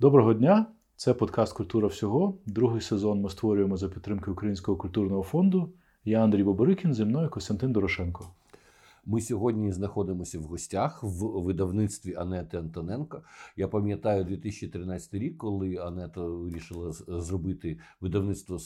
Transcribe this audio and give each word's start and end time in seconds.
Доброго 0.00 0.34
дня! 0.34 0.66
Це 0.96 1.14
подкаст 1.14 1.52
Культура 1.52 1.88
всього. 1.88 2.38
Другий 2.46 2.80
сезон 2.80 3.20
ми 3.20 3.30
створюємо 3.30 3.76
за 3.76 3.88
підтримки 3.88 4.30
Українського 4.30 4.78
культурного 4.78 5.22
фонду. 5.22 5.72
Я 6.04 6.24
Андрій 6.24 6.42
Боборикін, 6.44 6.94
зі 6.94 7.04
мною 7.04 7.30
Костянтин 7.30 7.72
Дорошенко. 7.72 8.28
Ми 9.06 9.20
сьогодні 9.20 9.72
знаходимося 9.72 10.38
в 10.38 10.42
гостях 10.42 11.02
в 11.02 11.42
видавництві 11.42 12.14
Анети 12.14 12.56
Антоненко. 12.56 13.22
Я 13.56 13.68
пам'ятаю 13.68 14.24
2013 14.24 15.14
рік, 15.14 15.38
коли 15.38 15.76
Анета 15.76 16.20
вирішила 16.20 16.92
зробити 17.08 17.78
видавництво, 18.00 18.58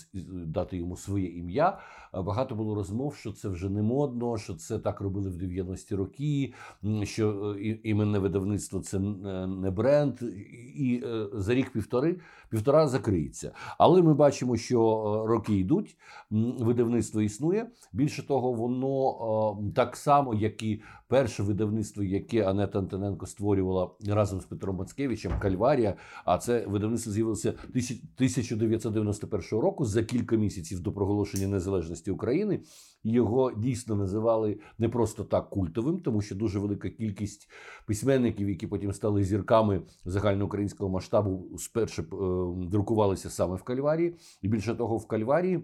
дати 0.47 0.77
йому 0.77 0.97
своє 0.97 1.27
ім'я. 1.27 1.79
Багато 2.13 2.55
було 2.55 2.75
розмов, 2.75 3.15
що 3.15 3.33
це 3.33 3.49
вже 3.49 3.71
не 3.71 3.83
модно, 3.83 4.39
що 4.39 4.55
це 4.55 4.79
так 4.79 5.01
робили 5.01 5.31
в 5.31 5.37
90-ті 5.37 5.95
роки, 5.95 6.55
що 7.03 7.57
е, 7.59 7.79
іменне 7.83 8.19
видавництво 8.19 8.81
це 8.81 8.99
не 9.47 9.71
бренд, 9.71 10.23
і 10.77 11.03
е, 11.05 11.27
за 11.33 11.55
рік 11.55 11.73
півтори 11.73 12.17
півтора 12.49 12.89
закриється. 12.89 13.53
Але 13.79 14.03
ми 14.03 14.15
бачимо, 14.15 14.57
що 14.57 14.81
е, 14.81 15.29
роки 15.29 15.57
йдуть, 15.57 15.97
видавництво 16.61 17.21
існує. 17.21 17.67
Більше 17.93 18.27
того, 18.27 18.53
воно 18.53 19.73
так 19.75 19.97
само 19.97 20.24
само 20.25 20.35
як 20.35 20.63
і 20.63 20.83
перше 21.09 21.43
видавництво, 21.43 22.03
яке 22.03 22.45
Анета 22.45 22.79
Антоненко 22.79 23.27
створювала 23.27 23.91
разом 24.09 24.41
з 24.41 24.45
Петром 24.45 24.77
Мацкевичем, 24.77 25.33
Кальварія. 25.41 25.95
А 26.25 26.39
це 26.39 26.67
видавництво 26.67 27.13
з'явилося 27.13 27.49
1991 27.49 29.43
року 29.51 29.85
за 29.85 30.03
кілька 30.03 30.37
місяців 30.37 30.81
до 30.81 30.93
проголошення 30.93 31.49
незалежності 31.49 32.11
України. 32.11 32.61
Його 33.05 33.53
дійсно 33.53 33.97
називали 33.97 34.59
не 34.79 34.89
просто 34.89 35.25
так 35.25 35.51
культовим, 35.51 36.01
тому 36.01 36.23
що 36.23 36.35
дуже 36.35 36.59
велика 36.59 36.91
кількість 36.91 37.49
письменників, 37.87 38.49
які 38.49 38.67
потім 38.67 38.93
стали 38.93 39.25
зірками 39.25 39.83
загальноукраїнського 40.05 40.91
масштабу, 40.91 41.59
спершу 41.59 42.03
е, 42.03 42.67
друкувалися 42.71 43.31
саме 43.31 43.57
в 43.57 43.63
Кальварії, 43.63 44.17
і 44.43 44.49
більше 44.49 44.75
того, 44.75 44.97
в 44.97 45.07
Кальварії 45.07 45.61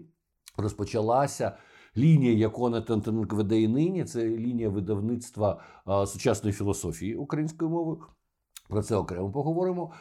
розпочалася 0.57 1.57
лінія, 1.97 2.33
яку 2.33 2.69
веде 3.29 3.61
і 3.61 3.67
нині, 3.67 4.03
це 4.03 4.25
лінія 4.25 4.69
видавництва 4.69 5.61
сучасної 6.05 6.53
філософії 6.53 7.15
українською 7.15 7.71
мовою. 7.71 8.03
Про 8.69 8.83
це 8.83 8.95
окремо 8.95 9.31
поговоримо. 9.31 9.91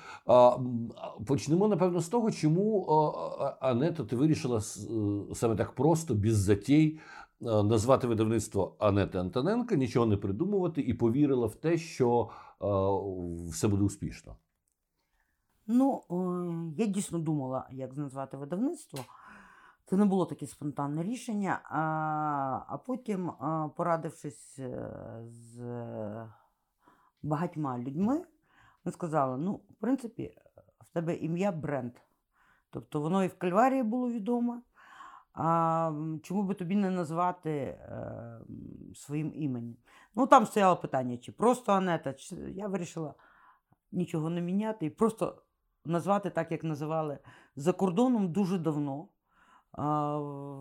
Почнемо, 1.27 1.69
напевно, 1.69 2.01
з 2.01 2.09
того, 2.09 2.31
чому 2.31 2.87
Анета 3.61 4.05
ти 4.05 4.17
вирішила 4.17 4.61
саме 5.35 5.57
так 5.57 5.73
просто, 5.73 6.15
без 6.15 6.37
затій, 6.37 6.99
назвати 7.41 8.07
видавництво 8.07 8.77
Анети 8.79 9.19
Антоненка, 9.19 9.77
нічого 9.77 10.07
не 10.07 10.17
придумувати, 10.17 10.81
і 10.81 10.95
повірила 10.95 11.47
в 11.47 11.55
те, 11.55 11.79
що 11.79 12.29
все 13.51 13.69
буде 13.69 13.83
успішно. 13.83 14.37
Ну, 15.67 16.03
я 16.79 16.87
дійсно 16.87 17.19
думала, 17.19 17.69
як 17.71 17.97
назвати 17.97 18.37
видавництво. 18.37 18.99
Це 19.91 19.97
не 19.97 20.05
було 20.05 20.27
таке 20.27 20.47
спонтанне 20.47 21.03
рішення. 21.03 21.61
А 21.65 21.81
а 22.69 22.79
потім, 22.79 23.33
порадившись 23.77 24.59
е, 24.59 24.91
з 25.27 25.61
багатьма 27.23 27.79
людьми, 27.79 28.25
ми 28.85 28.93
сказали: 28.93 29.39
ну, 29.39 29.53
в 29.53 29.75
принципі, 29.81 30.37
в 30.81 30.89
тебе 30.89 31.15
ім'я 31.15 31.53
бренд. 31.53 31.93
Тобто 32.71 33.01
воно 33.01 33.25
і 33.25 33.29
в 33.29 33.39
Кальварії 33.39 33.83
було 33.83 34.11
відоме. 34.11 34.63
А 35.35 35.93
Чому 36.23 36.43
би 36.43 36.55
тобі 36.55 36.77
не 36.77 36.91
назвати 36.91 37.51
е, 37.51 38.41
своїм 38.95 39.33
іменем? 39.35 39.77
Ну, 40.15 40.27
там 40.27 40.47
стояло 40.47 40.77
питання, 40.77 41.17
чи 41.17 41.33
просто 41.33 41.73
Анета. 41.73 42.13
Чи... 42.13 42.37
Я 42.37 42.69
вирішила 42.69 43.15
нічого 43.93 44.31
не 44.31 44.41
міняти 44.41 44.87
і 44.87 44.91
просто 44.91 45.43
назвати 45.85 46.31
так, 46.31 46.53
як 46.53 46.65
називали 46.65 47.19
за 47.57 47.73
кордоном 47.73 48.33
дуже 48.33 48.59
давно 48.59 49.09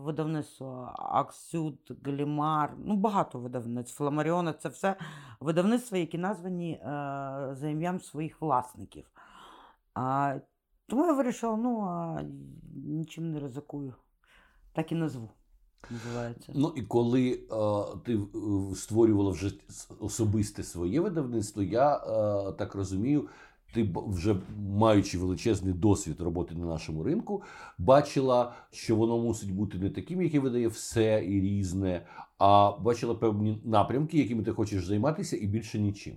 видавництво 0.04 0.94
Аксюд, 0.98 1.92
Галімар, 2.04 2.74
ну 2.84 2.96
багато 2.96 3.38
видавництв, 3.38 3.96
Фламаріона 3.96 4.52
це 4.52 4.68
все 4.68 4.96
видавництва, 5.40 5.98
які 5.98 6.18
названі 6.18 6.72
е, 6.72 6.78
за 7.52 7.68
ім'ям 7.68 8.00
своїх 8.00 8.40
власників. 8.40 9.04
Тому 10.86 11.06
я 11.06 11.12
вирішила, 11.12 11.56
ну 11.56 11.80
а 11.80 12.22
нічим 12.86 13.32
не 13.32 13.40
ризикую. 13.40 13.94
Так 14.72 14.92
і 14.92 14.94
назву. 14.94 15.30
Називається. 15.90 16.52
Ну 16.54 16.72
і 16.76 16.82
коли 16.82 17.30
е, 17.32 17.98
ти 18.04 18.14
е, 18.14 18.74
створювала 18.74 19.30
вже 19.30 19.52
особисте 20.00 20.62
своє 20.62 21.00
видавництво, 21.00 21.62
я 21.62 21.96
е, 21.96 22.52
так 22.52 22.74
розумію, 22.74 23.28
ти 23.74 23.94
вже 23.94 24.36
маючи 24.58 25.18
величезний 25.18 25.74
досвід 25.74 26.20
роботи 26.20 26.54
на 26.54 26.66
нашому 26.66 27.02
ринку, 27.02 27.42
бачила, 27.78 28.52
що 28.70 28.96
воно 28.96 29.18
мусить 29.18 29.54
бути 29.54 29.78
не 29.78 29.90
таким, 29.90 30.22
яке 30.22 30.40
видає 30.40 30.68
все 30.68 31.24
і 31.24 31.40
різне, 31.40 32.06
а 32.38 32.72
бачила 32.80 33.14
певні 33.14 33.62
напрямки, 33.64 34.18
якими 34.18 34.42
ти 34.42 34.52
хочеш 34.52 34.86
займатися, 34.86 35.36
і 35.36 35.46
більше 35.46 35.78
нічим. 35.78 36.14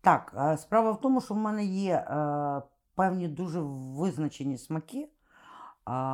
Так, 0.00 0.34
е, 0.38 0.56
справа 0.56 0.92
в 0.92 1.00
тому, 1.00 1.20
що 1.20 1.34
в 1.34 1.36
мене 1.36 1.64
є 1.64 1.94
е, 1.94 2.62
певні 2.94 3.28
дуже 3.28 3.60
визначені 3.60 4.58
смаки. 4.58 5.08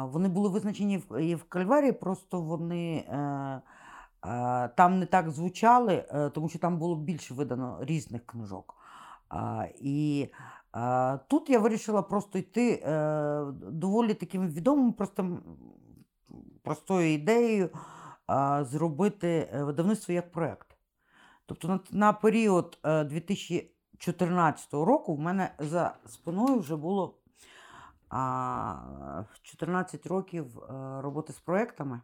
Вони 0.04 0.28
були 0.28 0.48
визначені 0.48 1.02
і 1.20 1.34
в 1.34 1.44
Кальварії, 1.44 1.92
просто 1.92 2.40
вони 2.40 2.96
е, 2.96 3.62
там 4.76 4.98
не 4.98 5.06
так 5.06 5.30
звучали, 5.30 6.04
тому 6.34 6.48
що 6.48 6.58
там 6.58 6.78
було 6.78 6.96
більше 6.96 7.34
видано 7.34 7.78
різних 7.80 8.26
книжок. 8.26 8.74
І 9.80 10.28
Тут 11.28 11.50
я 11.50 11.58
вирішила 11.58 12.02
просто 12.02 12.38
йти 12.38 12.82
е, 12.84 13.44
доволі 13.70 14.14
таким 14.14 14.48
відомим, 14.48 14.92
простим, 14.92 15.42
простою 16.62 17.14
ідеєю 17.14 17.70
зробити 18.60 19.50
е, 19.52 19.64
видавництво 19.64 20.14
як 20.14 20.32
проєкт. 20.32 20.76
Тобто 21.46 21.80
на, 21.90 22.12
період 22.12 22.78
2014 22.84 24.74
е, 24.74 24.76
року 24.76 25.14
в 25.14 25.20
мене 25.20 25.54
за 25.58 25.96
спиною 26.06 26.58
вже 26.58 26.76
було 26.76 27.18
14 29.42 30.06
років 30.06 30.58
роботи 30.98 31.32
з 31.32 31.38
проєктами. 31.38 32.00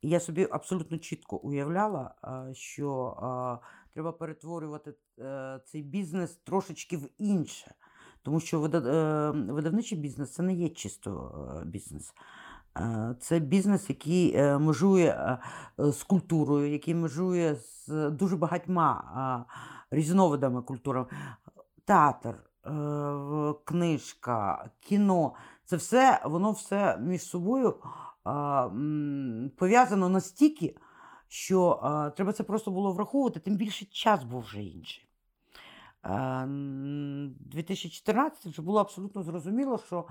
І 0.00 0.08
я 0.08 0.20
собі 0.20 0.48
абсолютно 0.50 0.98
чітко 0.98 1.36
уявляла, 1.36 2.14
що 2.52 3.16
треба 3.92 4.12
перетворювати 4.12 4.94
цей 5.64 5.82
бізнес 5.82 6.36
трошечки 6.36 6.96
в 6.96 7.08
інше. 7.18 7.74
Тому 8.24 8.40
що 8.40 8.64
е, 8.64 9.30
видавничий 9.52 9.98
бізнес 9.98 10.32
це 10.32 10.42
не 10.42 10.54
є 10.54 10.68
чисто 10.68 11.32
е, 11.62 11.64
бізнес. 11.64 12.14
Е, 12.76 13.16
це 13.20 13.38
бізнес, 13.38 13.88
який 13.88 14.36
межує 14.58 15.38
з 15.78 16.02
культурою, 16.02 16.72
який 16.72 16.94
межує 16.94 17.54
з 17.54 18.10
дуже 18.10 18.36
багатьма 18.36 19.46
різновидами 19.90 20.62
культури. 20.62 21.06
Театр, 21.84 22.34
книжка, 23.64 24.70
кіно 24.80 25.34
це 25.64 25.76
все, 25.76 26.20
воно 26.24 26.52
все 26.52 26.98
між 27.00 27.22
собою 27.22 27.74
пов'язано 29.56 30.08
настільки, 30.08 30.76
що 31.28 31.80
треба 32.16 32.32
це 32.32 32.42
просто 32.42 32.70
було 32.70 32.92
враховувати, 32.92 33.40
тим 33.40 33.56
більше 33.56 33.84
час 33.84 34.24
був 34.24 34.40
вже 34.42 34.62
інший. 34.62 35.08
2014 36.04 38.46
вже 38.46 38.62
було 38.62 38.80
абсолютно 38.80 39.22
зрозуміло, 39.22 39.78
що 39.78 40.06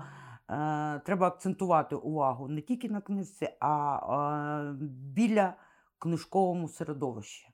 е, 0.50 0.98
треба 0.98 1.26
акцентувати 1.26 1.96
увагу 1.96 2.48
не 2.48 2.60
тільки 2.60 2.88
на 2.88 3.00
книжці, 3.00 3.48
а 3.60 4.70
е, 4.70 4.74
біля 5.14 5.54
книжковому 5.98 6.68
середовищі. 6.68 7.48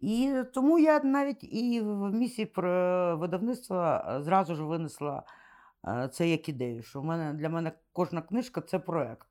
І 0.00 0.34
тому 0.54 0.78
я 0.78 1.00
навіть 1.00 1.44
і 1.44 1.80
в 1.80 2.12
місії 2.12 2.46
про 2.46 3.16
видавництва 3.16 4.20
зразу 4.24 4.54
ж 4.54 4.64
винесла 4.64 5.22
е, 5.88 6.08
це 6.12 6.28
як 6.28 6.48
ідею, 6.48 6.82
що 6.82 7.00
в 7.00 7.04
мене 7.04 7.32
для 7.32 7.48
мене 7.48 7.72
кожна 7.92 8.22
книжка 8.22 8.60
це 8.60 8.78
проєкт. 8.78 9.28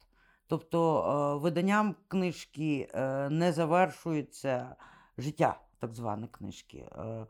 Тобто 0.47 1.03
е, 1.03 1.43
виданням 1.43 1.95
книжки 2.07 2.89
е, 2.93 3.29
не 3.29 3.51
завершується 3.51 4.75
життя 5.17 5.59
так 5.79 5.93
звані 5.93 6.27
книжки. 6.27 6.77
Е, 6.97 7.25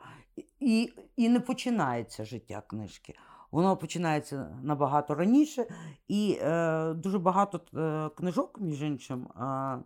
і 0.60 0.94
і 1.16 1.30
не 1.30 1.40
починається 1.40 2.26
життя 2.26 2.62
книжки. 2.68 3.16
Воно 3.52 3.78
починається 3.78 4.60
набагато 4.64 5.16
раніше, 5.16 5.66
і 6.08 6.38
е, 6.42 6.94
дуже 6.94 7.20
багато 7.20 7.62
е, 7.78 8.10
книжок, 8.16 8.60
між 8.60 8.82
іншим, 8.82 9.28
е, 9.28 9.44
е, 9.44 9.82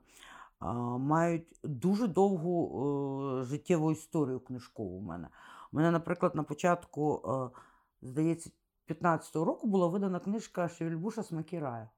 мають 0.98 1.60
дуже 1.63 2.07
довгу 2.07 3.39
е, 3.39 3.44
життєву 3.44 3.92
історію 3.92 4.39
книжкову. 4.39 4.98
У 4.98 5.01
мене, 5.01 5.27
У 5.71 5.77
мене, 5.77 5.92
наприклад, 5.92 6.36
на 6.36 6.44
початку, 6.44 7.21
е, 7.27 7.59
здається, 8.01 8.50
15-го 8.88 9.45
року 9.45 9.68
була 9.68 9.88
видана 9.88 10.19
книжка 10.19 10.69
Шевільбуша 10.69 11.24
Смаки 11.24 11.59
раю. 11.59 11.89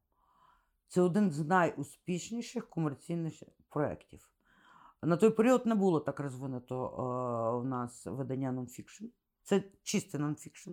Це 0.88 1.02
один 1.02 1.32
з 1.32 1.40
найуспішніших 1.40 2.70
комерційних 2.70 3.34
проєктів. 3.70 4.30
На 5.06 5.18
той 5.18 5.30
період 5.30 5.66
не 5.66 5.76
було 5.76 6.00
так 6.00 6.20
розвинуто 6.20 6.86
е, 6.86 7.58
у 7.58 7.64
нас 7.64 8.06
видання 8.06 8.52
нонфікшн. 8.52 9.06
Це 9.44 9.64
чистий 9.84 10.22
нонфікшн. 10.22 10.72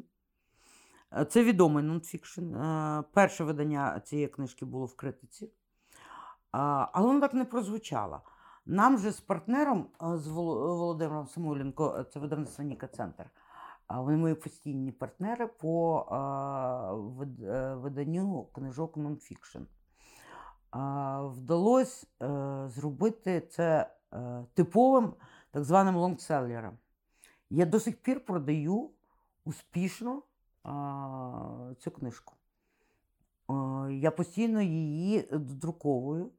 Е, 1.13 1.25
Це 1.25 1.45
відомий 1.45 1.85
нонфікшн. 1.85 2.55
Е, 2.55 3.05
Перше 3.13 3.45
видання 3.45 4.01
цієї 4.01 4.29
книжки 4.29 4.65
було 4.65 4.87
в 4.87 4.97
критиці. 4.97 5.51
Але 6.51 7.07
воно 7.07 7.21
так 7.21 7.35
не 7.35 7.45
прозвучало. 7.45 8.21
Нам 8.67 8.99
же 8.99 9.11
з 9.13 9.21
партнером, 9.21 9.87
з 10.01 10.27
Володимиром 10.27 11.27
Самойленко, 11.27 12.05
це 12.13 12.21
видавництво 12.21 12.65
Ніка 12.65 12.87
Центр. 12.87 13.31
Вони 13.89 14.17
мої 14.17 14.35
постійні 14.35 14.93
партнери 14.93 15.47
по 15.47 16.05
виданню 17.83 18.45
книжок 18.45 18.97
нонфікшн. 18.97 19.59
Вдалося 21.21 22.07
зробити 22.69 23.41
це 23.41 23.91
типовим 24.55 25.15
так 25.51 25.65
званим 25.65 25.97
лонгселлером. 25.97 26.79
Я 27.51 27.67
до 27.67 27.81
сих 27.81 27.97
пір 27.97 28.25
продаю 28.25 28.91
успішно 29.45 30.23
цю 31.79 31.91
книжку. 31.91 32.35
А, 33.47 33.89
я 33.91 34.11
постійно 34.11 34.63
її 34.63 35.29
додруковую. 35.33 36.31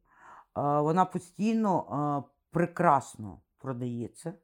А, 0.54 0.82
вона 0.82 1.06
постійно 1.06 2.26
прекрасно 2.52 3.42
продається 3.58 4.30
в 4.30 4.36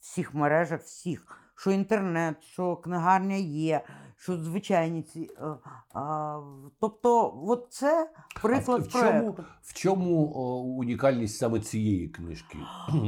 всіх 0.00 0.34
мережах, 0.34 0.80
всіх. 0.80 1.43
Що 1.56 1.70
інтернет, 1.70 2.42
що 2.44 2.76
книгарня 2.76 3.34
є, 3.36 3.84
що 4.16 4.36
звичайні 4.36 5.02
ці. 5.02 5.30
а, 5.40 5.54
а, 6.00 6.40
тобто, 6.80 7.34
от 7.46 7.66
це 7.70 8.10
приклад 8.42 8.82
в 8.82 8.92
чому- 8.92 9.36
В 9.62 9.72
чому 9.74 10.32
о, 10.34 10.58
унікальність 10.58 11.36
саме 11.38 11.60
цієї 11.60 12.08
книжки? 12.08 12.58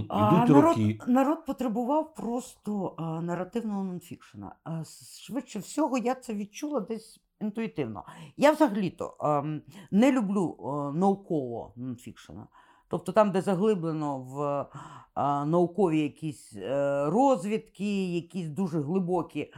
А, 0.09 0.29
Ідуть 0.37 0.49
народ, 0.49 0.65
роки. 0.65 0.99
народ 1.07 1.47
потребував 1.47 2.15
просто 2.15 2.95
а, 2.99 3.21
наративного 3.21 3.85
нонфікшена. 3.85 4.55
А, 4.65 4.83
швидше 5.27 5.59
всього, 5.59 5.99
я 5.99 6.15
це 6.15 6.35
відчула 6.35 6.81
десь 6.81 7.21
інтуїтивно. 7.41 8.05
Я 8.37 8.53
взагалі-то 8.53 9.17
ем, 9.21 9.63
не 9.91 10.13
люблю 10.13 10.57
е, 10.61 10.99
наукового 10.99 11.73
нонфікшена. 11.77 12.47
Тобто 12.89 13.13
там, 13.13 13.31
де 13.31 13.41
заглиблено 13.41 14.19
в 14.19 14.43
е, 14.43 15.45
наукові 15.47 16.01
якісь 16.01 16.53
е, 16.57 17.05
розвідки, 17.11 18.15
якісь 18.15 18.49
дуже 18.49 18.81
глибокі 18.81 19.41
е, 19.41 19.53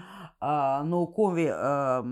наукові 0.84 1.44
е, 1.44 2.02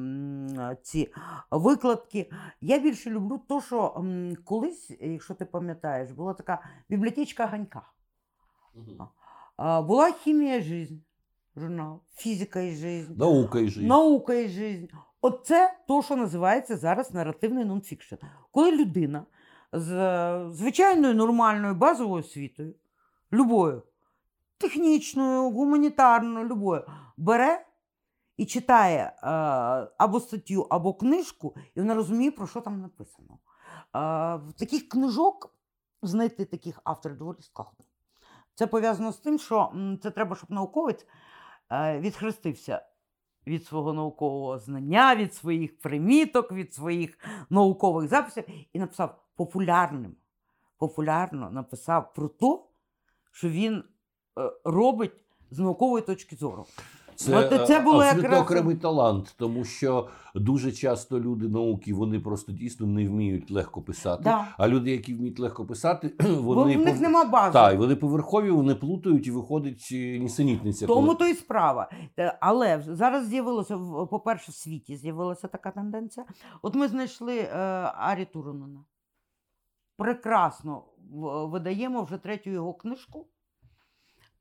ці 0.82 1.12
викладки. 1.50 2.30
Я 2.60 2.78
більше 2.78 3.10
люблю 3.10 3.40
то, 3.48 3.60
що 3.60 3.94
м, 3.96 4.36
колись, 4.44 4.90
якщо 5.00 5.34
ти 5.34 5.44
пам'ятаєш, 5.44 6.10
була 6.10 6.34
така 6.34 6.58
бібліотечка 6.88 7.46
Ганька. 7.46 7.82
А, 9.56 9.82
Була 9.82 10.12
хімія 10.12 10.60
жизнь, 10.62 10.94
журнал, 11.56 12.00
фізика 12.14 12.60
і 12.60 12.74
жизнь, 12.74 13.12
Наука 13.16 13.58
і 13.60 13.68
життя. 13.68 13.86
наука 13.86 14.34
і 14.34 14.48
жизнь. 14.48 14.86
Оце 15.20 15.74
то, 15.88 16.02
що 16.02 16.16
називається 16.16 16.76
зараз 16.76 17.14
наративний 17.14 17.64
нонфікшн. 17.64 18.14
Коли 18.50 18.72
людина 18.76 19.22
з 19.80 20.50
звичайною 20.52 21.14
нормальною 21.14 21.74
базовою 21.74 22.20
освітою, 22.20 22.74
любою, 23.32 23.82
технічною, 24.58 25.50
гуманітарною, 25.50 26.48
любою, 26.48 26.84
бере 27.16 27.66
і 28.36 28.46
читає 28.46 29.12
е, 29.22 29.28
або 29.98 30.20
статтю, 30.20 30.66
або 30.70 30.94
книжку, 30.94 31.54
і 31.74 31.80
вона 31.80 31.94
розуміє, 31.94 32.30
про 32.30 32.46
що 32.46 32.60
там 32.60 32.80
написано. 32.80 33.38
Е, 33.38 33.98
в 34.36 34.52
таких 34.58 34.88
книжок 34.88 35.54
знайти 36.02 36.44
таких 36.44 36.80
авторів 36.84 37.16
доволі 37.16 37.40
складно. 37.40 37.84
Це 38.54 38.66
пов'язано 38.66 39.12
з 39.12 39.16
тим, 39.16 39.38
що 39.38 39.72
це 40.02 40.10
треба, 40.10 40.36
щоб 40.36 40.50
науковець 40.50 41.06
е, 41.72 42.00
відхрестився 42.00 42.82
від 43.46 43.66
свого 43.66 43.92
наукового 43.92 44.58
знання, 44.58 45.16
від 45.16 45.34
своїх 45.34 45.78
приміток, 45.78 46.52
від 46.52 46.74
своїх 46.74 47.18
наукових 47.50 48.08
записів 48.08 48.44
і 48.72 48.78
написав 48.78 49.25
популярним. 49.36 50.16
Популярно 50.78 51.50
написав 51.50 52.12
про 52.14 52.28
те, 52.28 52.58
що 53.32 53.48
він 53.48 53.74
е, 53.76 53.82
робить 54.64 55.12
з 55.50 55.58
наукової 55.58 56.04
точки 56.04 56.36
зору. 56.36 56.66
Це, 57.16 57.36
От 57.36 57.66
це 57.66 57.78
е, 57.78 57.82
було 57.82 58.04
якраз- 58.04 58.40
окремий 58.40 58.76
талант, 58.76 59.34
тому 59.38 59.64
що 59.64 60.08
дуже 60.34 60.72
часто 60.72 61.20
люди 61.20 61.48
науки 61.48 61.94
вони 61.94 62.20
просто 62.20 62.52
дійсно 62.52 62.86
не 62.86 63.08
вміють 63.08 63.50
легко 63.50 63.82
писати. 63.82 64.22
Да. 64.22 64.48
А 64.58 64.68
люди, 64.68 64.90
які 64.90 65.14
вміють 65.14 65.38
легко 65.38 65.66
писати, 65.66 66.08
Бо 66.42 66.62
в 66.64 66.66
них 66.66 66.78
пов- 66.78 67.00
нема 67.00 67.24
бази. 67.24 67.52
Так, 67.52 67.78
вони 67.78 67.96
поверхові, 67.96 68.50
вони 68.50 68.74
плутають 68.74 69.26
і 69.26 69.30
виходить 69.30 69.88
е, 69.92 70.18
нісенітниця. 70.18 70.86
Тому 70.86 71.06
коли- 71.06 71.14
то 71.14 71.26
і 71.26 71.34
справа. 71.34 71.90
Але 72.40 72.84
зараз 72.88 73.28
з'явилося, 73.28 73.78
по-перше, 74.10 74.52
в 74.52 74.54
світі 74.54 74.96
з'явилася 74.96 75.48
така 75.48 75.70
тенденція. 75.70 76.26
От 76.62 76.74
ми 76.74 76.88
знайшли 76.88 77.38
е, 77.38 77.56
Арі 77.96 78.24
Турунена. 78.24 78.84
Прекрасно 79.96 80.84
видаємо 81.48 82.02
вже 82.02 82.18
третю 82.18 82.50
його 82.50 82.74
книжку. 82.74 83.26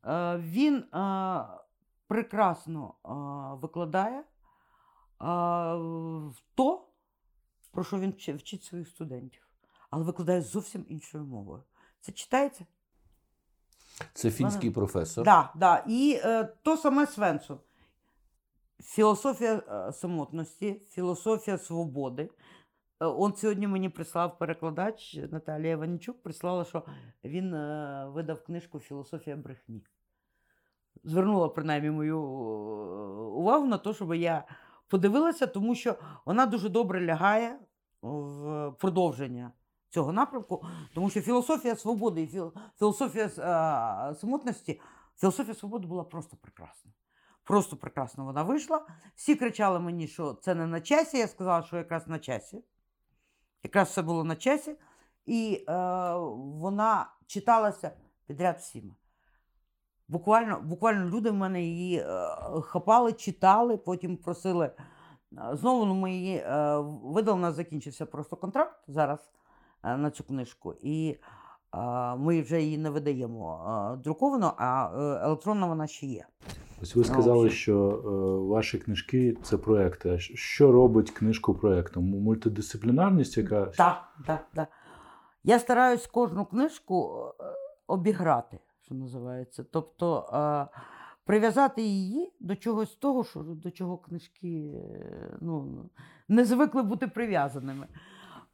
Е, 0.06 0.38
він 0.38 0.75
е, 0.78 1.46
прекрасно 2.07 2.94
е, 3.06 3.10
викладає 3.62 4.24
то, 6.56 6.88
про 7.72 7.84
що 7.84 8.00
він 8.00 8.12
вчить 8.12 8.63
своїх 8.63 8.88
студентів, 8.88 9.48
але 9.90 10.04
викладає 10.04 10.42
зовсім 10.42 10.86
іншою 10.90 11.24
мовою. 11.24 11.63
Це 12.01 12.12
читається? 12.12 12.66
Це 14.13 14.31
фінський 14.31 14.72
професор. 14.72 15.25
Да, 15.25 15.51
да. 15.56 15.84
І 15.88 16.19
е, 16.24 16.44
то 16.63 16.78
саме 16.78 17.08
Свенсон. 17.08 17.60
Філософія 18.84 19.62
е, 19.69 19.94
самотності, 19.94 20.81
філософія 20.90 21.58
свободи. 21.58 22.30
Е, 23.00 23.06
Он 23.06 23.36
сьогодні 23.36 23.68
мені 23.68 23.89
прислав 23.89 24.38
перекладач 24.38 25.19
Наталія 25.31 25.71
Іванчук, 25.71 26.24
прислала, 26.24 26.65
що 26.65 26.83
він 27.24 27.53
е, 27.53 28.06
видав 28.09 28.44
книжку 28.44 28.80
Філософія 28.80 29.36
брехні. 29.36 29.83
Звернула 31.03 31.50
принаймні 31.50 31.92
мою 31.92 32.21
увагу 33.31 33.65
на 33.65 33.77
те, 33.77 33.94
щоб 33.94 34.13
я 34.13 34.44
подивилася, 34.88 35.47
тому 35.47 35.75
що 35.75 35.95
вона 36.25 36.45
дуже 36.45 36.69
добре 36.69 37.06
лягає 37.06 37.59
в 38.01 38.71
продовження 38.80 39.51
цього 39.89 40.13
напрямку, 40.13 40.65
тому 40.94 41.09
що 41.09 41.21
філософія 41.21 41.75
свободи 41.75 42.21
і 42.21 42.41
філософія 42.80 43.30
самотності, 44.15 44.81
філософія 45.18 45.56
свободи 45.56 45.88
була 45.88 46.03
просто 46.03 46.38
прекрасна. 46.38 46.91
Просто 47.44 47.77
прекрасно 47.77 48.25
вона 48.25 48.44
вийшла. 48.44 48.88
Всі 49.15 49.36
кричали 49.36 49.80
мені, 49.80 50.07
що 50.07 50.33
це 50.33 50.56
не 50.56 50.68
на 50.68 50.81
часі. 50.81 51.18
Я 51.18 51.27
сказала, 51.27 51.63
що 51.63 51.77
якраз 51.77 52.07
на 52.07 52.19
часі. 52.19 52.63
Якраз 53.65 53.88
все 53.88 54.01
було 54.01 54.24
на 54.24 54.36
часі. 54.36 54.75
І 55.25 55.65
е, 55.69 55.74
вона 56.38 57.07
читалася 57.27 57.91
підряд 58.27 58.57
всіма. 58.57 58.95
Буквально, 60.07 60.62
буквально 60.62 61.10
люди 61.10 61.31
в 61.31 61.34
мене 61.34 61.63
її 61.63 62.00
е, 62.00 62.05
хапали, 62.62 63.13
читали, 63.13 63.77
потім 63.77 64.17
просили. 64.17 64.65
е, 64.65 64.75
Знову 65.53 65.86
ну, 65.86 65.95
ми 65.95 66.12
її 66.12 66.38
е, 66.38 66.77
видали, 67.03 67.38
у 67.38 67.41
нас 67.41 67.55
закінчився 67.55 68.05
просто 68.05 68.36
контракт 68.36 68.79
зараз 68.88 69.19
е, 69.84 69.98
на 69.98 70.12
цю 70.12 70.24
книжку. 70.24 70.74
І 70.81 71.17
е, 71.75 71.79
ми 72.15 72.41
вже 72.41 72.62
її 72.62 72.77
не 72.77 72.89
видаємо 72.89 73.65
е, 73.93 73.98
друковано, 73.98 74.53
а 74.57 74.89
е, 74.95 75.25
електронна 75.25 75.67
вона 75.67 75.88
ще 75.88 76.05
є. 76.05 76.25
Ось 76.82 76.96
ви 76.96 77.03
сказали, 77.03 77.50
що 77.50 77.89
е, 77.89 78.10
ваші 78.50 78.77
книжки 78.77 79.38
це 79.44 79.58
проекти. 79.58 80.10
А 80.10 80.20
Що 80.20 80.72
робить 80.72 81.12
книжку 81.12 81.53
проектом? 81.53 82.03
Мультидисциплінарність, 82.05 83.38
яка 83.38 83.65
Так, 83.65 84.03
так, 84.27 84.48
так. 84.53 84.67
Я 85.44 85.60
стараюсь 85.60 86.08
кожну 86.08 86.46
книжку 86.46 87.25
е, 87.39 87.44
обіграти, 87.88 88.60
що 88.82 88.96
називається. 88.96 89.65
Тобто 89.72 90.29
е, 90.34 90.79
прив'язати 91.25 91.82
її 91.82 92.34
до 92.39 92.55
чогось 92.55 92.96
того, 92.96 93.24
що, 93.24 93.39
до 93.39 93.72
чого 93.72 93.98
книжки 93.98 94.72
е, 94.75 95.38
ну, 95.41 95.89
не 96.27 96.46
звикли 96.46 96.84
бути 96.84 97.08
прив'язаними. 97.08 97.88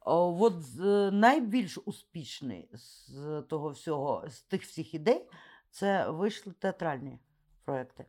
От 0.04 0.62
з- 0.62 1.10
найбільш 1.10 1.78
успішний 1.84 2.68
з 2.72 3.42
того 3.48 3.68
всього, 3.70 4.24
з 4.28 4.42
тих 4.42 4.62
всіх 4.62 4.94
ідей, 4.94 5.28
це 5.70 6.10
вийшли 6.10 6.52
театральні 6.58 7.18
проекти. 7.64 8.06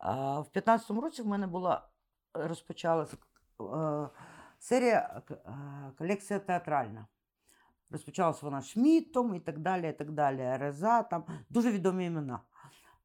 В 0.00 0.46
15-му 0.54 1.00
році 1.00 1.22
в 1.22 1.26
мене 1.26 1.46
була 1.46 1.88
розпочалася 2.34 3.16
е, 3.60 4.08
серія 4.58 5.22
е, 5.30 5.36
колекція 5.98 6.38
театральна. 6.38 7.06
Розпочалася 7.90 8.40
вона 8.42 8.62
Шмітом 8.62 9.34
і 9.34 9.40
так 9.40 9.58
далі, 9.58 9.88
і 9.88 9.92
так 9.92 10.10
далі. 10.10 10.56
Реза, 10.56 11.02
там 11.02 11.24
дуже 11.50 11.72
відомі 11.72 12.06
імена. 12.06 12.40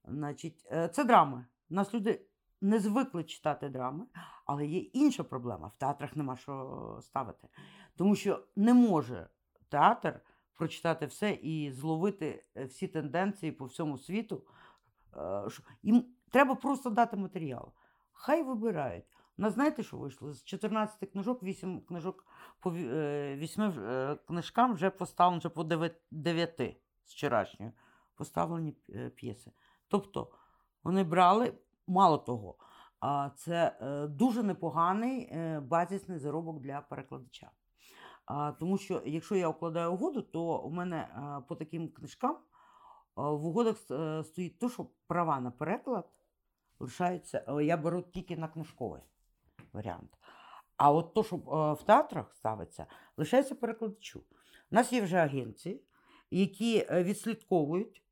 Значить, 0.08 0.68
е, 0.72 0.88
це 0.88 1.04
драми. 1.04 1.46
У 1.70 1.74
нас 1.74 1.94
люди 1.94 2.22
не 2.62 2.80
звикли 2.80 3.24
читати 3.24 3.70
драми, 3.70 4.06
але 4.46 4.66
є 4.66 4.80
інша 4.80 5.24
проблема. 5.24 5.68
В 5.68 5.76
театрах 5.76 6.16
нема 6.16 6.36
що 6.36 7.00
ставити. 7.02 7.48
Тому 7.96 8.16
що 8.16 8.44
не 8.56 8.74
може 8.74 9.28
театр 9.70 10.20
прочитати 10.58 11.06
все 11.06 11.32
і 11.32 11.72
зловити 11.72 12.44
е, 12.56 12.66
всі 12.66 12.88
тенденції 12.88 13.52
по 13.52 13.66
всьому 13.66 13.98
світу. 13.98 14.44
Е, 15.18 15.48
Їм 15.84 16.06
треба 16.32 16.56
просто 16.56 16.90
дати 16.90 17.18
матеріал. 17.18 17.72
Хай 18.14 18.44
вибирають. 18.44 19.06
У 19.38 19.50
знаєте, 19.50 19.84
що 19.84 19.98
вийшло? 19.98 20.34
З 20.34 20.44
14 20.44 21.12
книжок, 21.12 21.44
8 21.44 21.82
книжок 21.82 22.26
по 22.60 22.72
8 22.72 23.74
книжкам 24.28 24.74
вже 24.74 24.90
поставлено 24.90 25.40
вже 25.40 25.50
по 25.50 25.64
9 26.12 26.78
з 27.04 27.12
вчорашньої 27.12 27.72
поставлені 28.16 28.76
е, 28.90 29.10
п'єси. 29.10 29.52
Тобто 29.88 30.32
вони 30.84 31.04
брали, 31.04 31.54
мало 31.88 32.18
того, 32.18 32.56
це 33.36 33.78
е, 33.82 34.08
дуже 34.08 34.44
непоганий 34.44 35.30
е, 35.32 35.60
базисний 35.60 36.20
заробок 36.20 36.60
для 36.60 36.82
перекладача. 36.82 37.52
Тому 38.60 38.78
що 38.78 39.02
якщо 39.06 39.36
я 39.36 39.48
укладаю 39.50 39.94
угоду, 39.94 40.22
то 40.22 40.58
у 40.58 40.70
мене 40.70 41.08
по 41.48 41.56
таким 41.56 41.90
книжкам 41.90 42.38
в 43.16 43.46
угодах 43.46 43.78
стоїть 44.26 44.60
те, 44.60 44.70
що 44.70 44.88
права 45.08 45.40
на 45.40 45.52
переклад 45.52 46.10
лишаються. 46.80 47.62
Я 47.62 47.78
беру 47.78 48.02
тільки 48.02 48.38
на 48.38 48.48
книжковий 48.48 49.02
варіант. 49.74 50.18
А 50.78 50.92
от 50.92 51.14
то, 51.14 51.24
що 51.24 51.36
в 51.82 51.86
театрах 51.86 52.34
ставиться, 52.36 52.86
лишається 53.18 53.56
перекладачу. 53.56 54.20
У 54.72 54.76
нас 54.76 54.94
є 54.94 55.02
вже 55.02 55.18
агенції, 55.18 55.84
які 56.32 56.88
відслідковують 56.92 58.04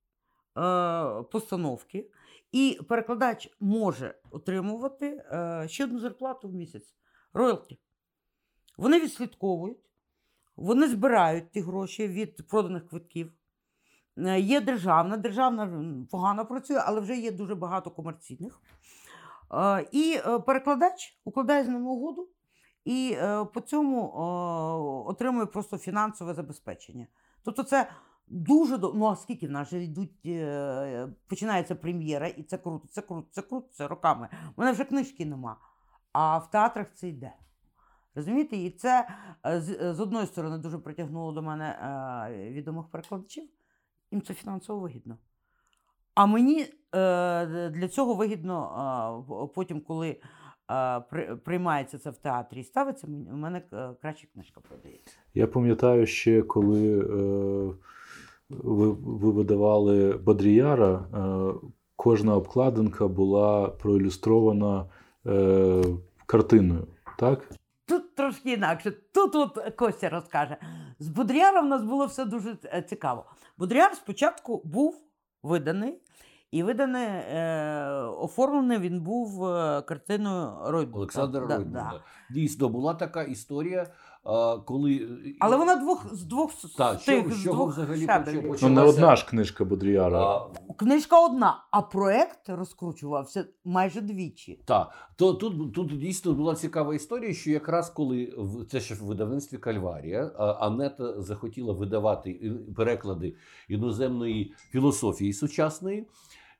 постановки, 1.32 2.12
і 2.52 2.80
перекладач 2.90 3.56
може 3.60 4.16
отримувати 4.32 5.26
ще 5.68 5.84
одну 5.84 6.00
зарплату 6.00 6.50
в 6.50 6.54
місяць 6.54 6.96
роялті. 7.34 7.80
Вони 8.78 9.00
відслідковують, 9.00 9.90
вони 10.56 10.88
збирають 10.88 11.52
ті 11.52 11.62
гроші 11.62 12.08
від 12.08 12.48
проданих 12.48 12.88
квитків. 12.88 13.34
Е, 14.18 14.40
Є 14.40 14.62
державна, 14.62 15.18
державна 15.18 15.86
погано 16.12 16.46
працює, 16.46 16.82
але 16.86 17.02
вже 17.02 17.18
є 17.18 17.32
дуже 17.32 17.56
багато 17.56 17.92
комерційних. 17.92 18.62
Е, 19.54 19.88
І 19.92 20.20
е, 20.26 20.40
перекладач 20.40 21.20
укладає 21.26 21.64
з 21.64 21.68
ними 21.68 21.90
угоду 21.90 22.30
і 22.86 23.18
по 23.54 23.62
цьому 23.62 24.14
отримує 25.08 25.46
просто 25.46 25.78
фінансове 25.78 26.34
забезпечення. 26.34 27.08
Тобто 27.44 27.64
це 27.64 27.92
дуже 28.28 28.78
ну 28.78 29.06
а 29.06 29.16
скільки 29.16 29.48
в 29.48 29.52
нас 29.52 29.70
же 29.70 29.84
йдуть, 29.84 30.22
починається 31.28 31.76
прем'єра, 31.76 32.28
і 32.28 32.44
це 32.44 32.58
круто, 32.58 32.88
це 32.88 33.02
круто, 33.02 33.28
це 33.32 33.42
круто, 33.42 33.68
це 33.72 33.88
роками. 33.88 34.30
У 34.56 34.62
мене 34.62 34.72
вже 34.72 34.84
книжки 34.84 35.26
нема. 35.26 35.58
А 36.12 36.38
в 36.38 36.52
театрах 36.52 36.88
це 36.94 37.08
йде. 37.08 37.34
Розумієте? 38.16 38.58
І 38.58 38.72
це 38.72 39.08
з, 39.44 39.94
з 39.94 40.00
одної 40.00 40.28
сторони 40.28 40.58
дуже 40.58 40.78
притягнуло 40.78 41.32
до 41.32 41.42
мене 41.42 41.78
відомих 42.52 42.88
перекладачів. 42.88 43.50
Їм 44.14 44.22
це 44.22 44.34
фінансово 44.34 44.80
вигідно. 44.80 45.18
А 46.16 46.26
мені 46.26 46.62
е, 46.62 46.70
для 47.70 47.88
цього 47.88 48.14
вигідно 48.14 49.52
потім, 49.56 49.82
коли 49.82 50.18
при- 51.10 51.36
приймається 51.36 51.98
це 51.98 52.10
в 52.10 52.18
театрі 52.18 52.60
і 52.60 52.64
ставиться, 52.64 53.08
у 53.08 53.36
мене 53.38 53.62
е, 53.74 53.90
краще 54.02 54.28
книжка 54.28 54.62
продається. 54.62 55.18
Я 55.34 55.48
пам'ятаю 55.48 56.06
ще, 56.06 56.42
коли 56.42 57.00
е, 57.00 57.74
ви, 58.50 58.90
ви 58.92 59.32
видавали 59.32 60.18
Бодріяра, 60.18 60.94
е, 60.94 61.68
кожна 61.96 62.36
обкладинка 62.36 63.08
була 63.08 63.68
проілюстрована 63.68 64.86
картиною. 66.26 66.88
Так? 67.20 67.50
Тут 68.14 68.16
трошки 68.16 68.52
інакше. 68.52 68.92
Тут 68.92 69.36
от 69.36 69.76
Костя 69.76 70.10
розкаже. 70.10 70.58
З 71.00 71.08
Бодріяром 71.08 71.66
в 71.66 71.70
нас 71.70 71.84
було 71.84 72.06
все 72.06 72.26
дуже 72.26 72.58
е, 72.66 72.82
цікаво. 72.82 73.26
Будряр 73.58 73.96
спочатку 73.96 74.62
був 74.66 74.96
виданий, 75.44 76.02
і 76.52 76.64
виданий, 76.64 77.08
е, 77.08 77.86
оформлений 78.02 78.78
він 78.78 79.02
був 79.02 79.46
е, 79.46 79.82
картиною 79.82 80.54
Ройбурга. 80.66 80.98
Олександра 81.00 81.46
Да, 81.48 81.56
Ройбурга. 81.56 81.92
да. 81.94 82.02
Дійсно, 82.34 82.70
була 82.70 82.94
така 82.94 83.24
історія, 83.24 83.88
коли. 84.66 85.10
Але 85.40 85.58
вона 85.58 85.76
двох, 85.76 86.16
з 86.16 86.24
двох 86.24 86.52
з 86.54 86.62
Так, 86.78 87.00
що- 87.00 87.12
тих, 87.12 87.34
з 87.34 87.40
з 87.40 87.44
чого 87.44 87.56
двох 87.56 87.70
взагалі 87.72 88.06
почав- 88.42 88.70
Ну, 88.70 88.76
не 88.76 88.82
одна 88.82 89.16
ж 89.16 89.26
книжка 89.30 89.66
Бодріяра. 89.66 90.20
А, 90.26 90.50
Книжка 90.78 91.26
одна, 91.26 91.64
а 91.72 91.82
проект 91.82 92.50
розкручувався 92.50 93.46
майже 93.66 94.02
двічі. 94.02 94.60
Так, 94.66 94.92
то 95.16 95.34
тут, 95.34 95.74
тут 95.74 96.00
дійсно 96.00 96.34
була 96.34 96.56
цікава 96.56 96.96
історія, 96.96 97.34
що 97.34 97.52
якраз 97.52 97.90
коли 97.90 98.34
в 98.38 98.66
це 98.66 98.80
ще 98.80 98.96
в 98.96 99.04
видавництві 99.04 99.58
Кальварія, 99.58 100.26
Анета 100.60 101.22
захотіла 101.22 101.74
видавати 101.74 102.52
переклади 102.76 103.36
іноземної 103.70 104.54
філософії 104.72 105.34
сучасної. 105.34 106.08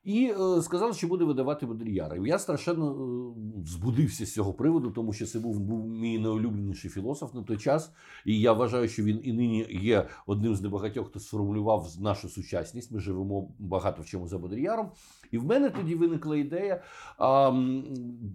І 0.04 0.34
е, 0.40 0.62
сказала, 0.62 0.92
що 0.92 1.08
буде 1.08 1.24
видавати 1.24 1.66
Бодріяра. 1.66 2.16
Я 2.26 2.38
страшенно 2.38 2.90
е, 2.90 3.66
збудився 3.66 4.26
з 4.26 4.32
цього 4.32 4.52
приводу, 4.52 4.90
тому 4.90 5.12
що 5.12 5.26
це 5.26 5.38
був, 5.38 5.60
був 5.60 5.86
мій 5.88 6.18
найулюбленіший 6.18 6.90
філософ 6.90 7.34
на 7.34 7.42
той 7.42 7.56
час. 7.56 7.92
І 8.24 8.40
я 8.40 8.52
вважаю, 8.52 8.88
що 8.88 9.04
він 9.04 9.20
і 9.22 9.32
нині 9.32 9.66
є 9.70 10.08
одним 10.26 10.54
з 10.54 10.62
небагатьох, 10.62 11.08
хто 11.08 11.20
сформулював 11.20 11.88
нашу 12.00 12.28
сучасність. 12.28 12.92
Ми 12.92 13.00
живемо 13.00 13.48
багато 13.58 14.02
в 14.02 14.06
чому 14.06 14.28
за 14.28 14.38
Бодріяром. 14.38 14.88
І 15.30 15.38
в 15.38 15.44
мене 15.44 15.70
тоді 15.70 15.94
виникла 15.94 16.36
ідея, 16.36 16.82
а, 17.18 17.52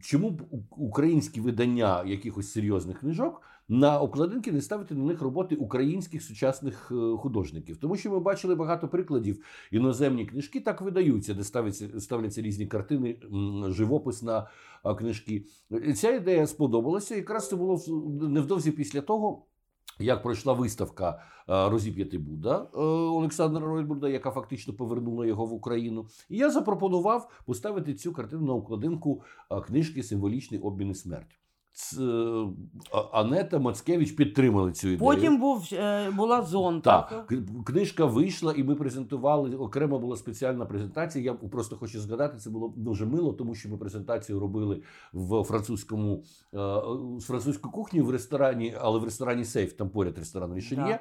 чому 0.02 0.30
б 0.30 0.42
українські 0.70 1.42
видання 1.42 2.04
якихось 2.06 2.52
серйозних 2.52 3.00
книжок 3.00 3.42
на 3.70 4.00
обкладинки 4.00 4.52
не 4.52 4.62
ставити 4.62 4.96
на 4.96 5.04
них 5.04 5.22
роботи 5.22 5.56
українських 5.56 6.24
сучасних 6.24 6.92
е, 6.92 7.18
художників. 7.18 7.78
Тому 7.78 7.96
що 7.96 8.12
ми 8.12 8.20
бачили 8.20 8.56
багато 8.56 8.88
прикладів. 8.88 9.44
Іноземні 9.72 10.26
книжки 10.26 10.60
так 10.60 10.82
видаються, 10.82 11.34
де 11.34 11.44
ставляться, 11.44 12.00
ставляться 12.00 12.42
різні 12.42 12.68
картини, 12.68 13.18
живопис 13.68 14.24
на 14.24 14.48
книжки. 14.98 15.46
Ця 15.96 16.12
ідея 16.12 16.48
сподобалася. 16.48 17.16
Якраз 17.16 17.50
це 17.50 17.56
було 17.56 17.80
невдовзі 18.22 18.72
після 18.72 19.02
того. 19.02 19.46
Як 20.00 20.24
пройшла 20.24 20.54
виставка 20.54 21.22
Розіп'яти 21.48 22.18
Будда 22.18 22.68
е, 22.74 22.80
Олександра 22.80 23.68
Ройбурда, 23.68 24.10
яка 24.10 24.32
фактично 24.32 24.74
повернула 24.74 25.26
його 25.26 25.46
в 25.46 25.54
Україну, 25.54 26.08
і 26.30 26.38
я 26.38 26.50
запропонував 26.52 27.44
поставити 27.46 27.94
цю 27.94 28.14
картину 28.14 28.46
на 28.46 28.54
обкладинку 28.54 29.22
е, 29.52 29.62
книжки 29.62 30.04
Символічний 30.04 30.60
обмін 30.60 30.90
і 30.90 30.96
смерть. 30.96 31.40
Е, 32.00 32.48
Анета 33.12 33.60
Мацкевич 33.60 34.12
підтримали 34.12 34.72
цю 34.72 34.88
ідею. 34.88 35.00
Потім 35.00 35.40
був, 35.40 35.70
е, 35.74 36.12
була 36.12 36.42
зон. 36.42 36.82
Так, 36.82 37.34
книжка 37.66 38.06
вийшла, 38.06 38.54
і 38.54 38.64
ми 38.64 38.76
презентували. 38.76 39.56
Окремо 39.56 40.00
була 40.00 40.16
спеціальна 40.16 40.66
презентація. 40.66 41.26
Я 41.26 41.34
просто 41.34 41.76
хочу 41.76 42.00
згадати, 42.00 42.38
це 42.38 42.50
було 42.50 42.74
дуже 42.78 43.06
мило, 43.06 43.34
тому 43.34 43.56
що 43.56 43.70
ми 43.70 43.78
презентацію 43.78 44.40
робили 44.40 44.82
в 45.14 45.44
французькому 45.44 46.24
е, 46.54 46.58
з 47.20 47.26
французької 47.26 47.72
кухні 47.72 48.02
в 48.02 48.10
ресторані, 48.10 48.76
але 48.82 49.00
в 49.00 49.04
ресторані 49.04 49.46
Сейф, 49.46 49.74
там 49.74 49.90
поряд 49.90 50.18
ресторан 50.18 50.58
е, 50.58 51.00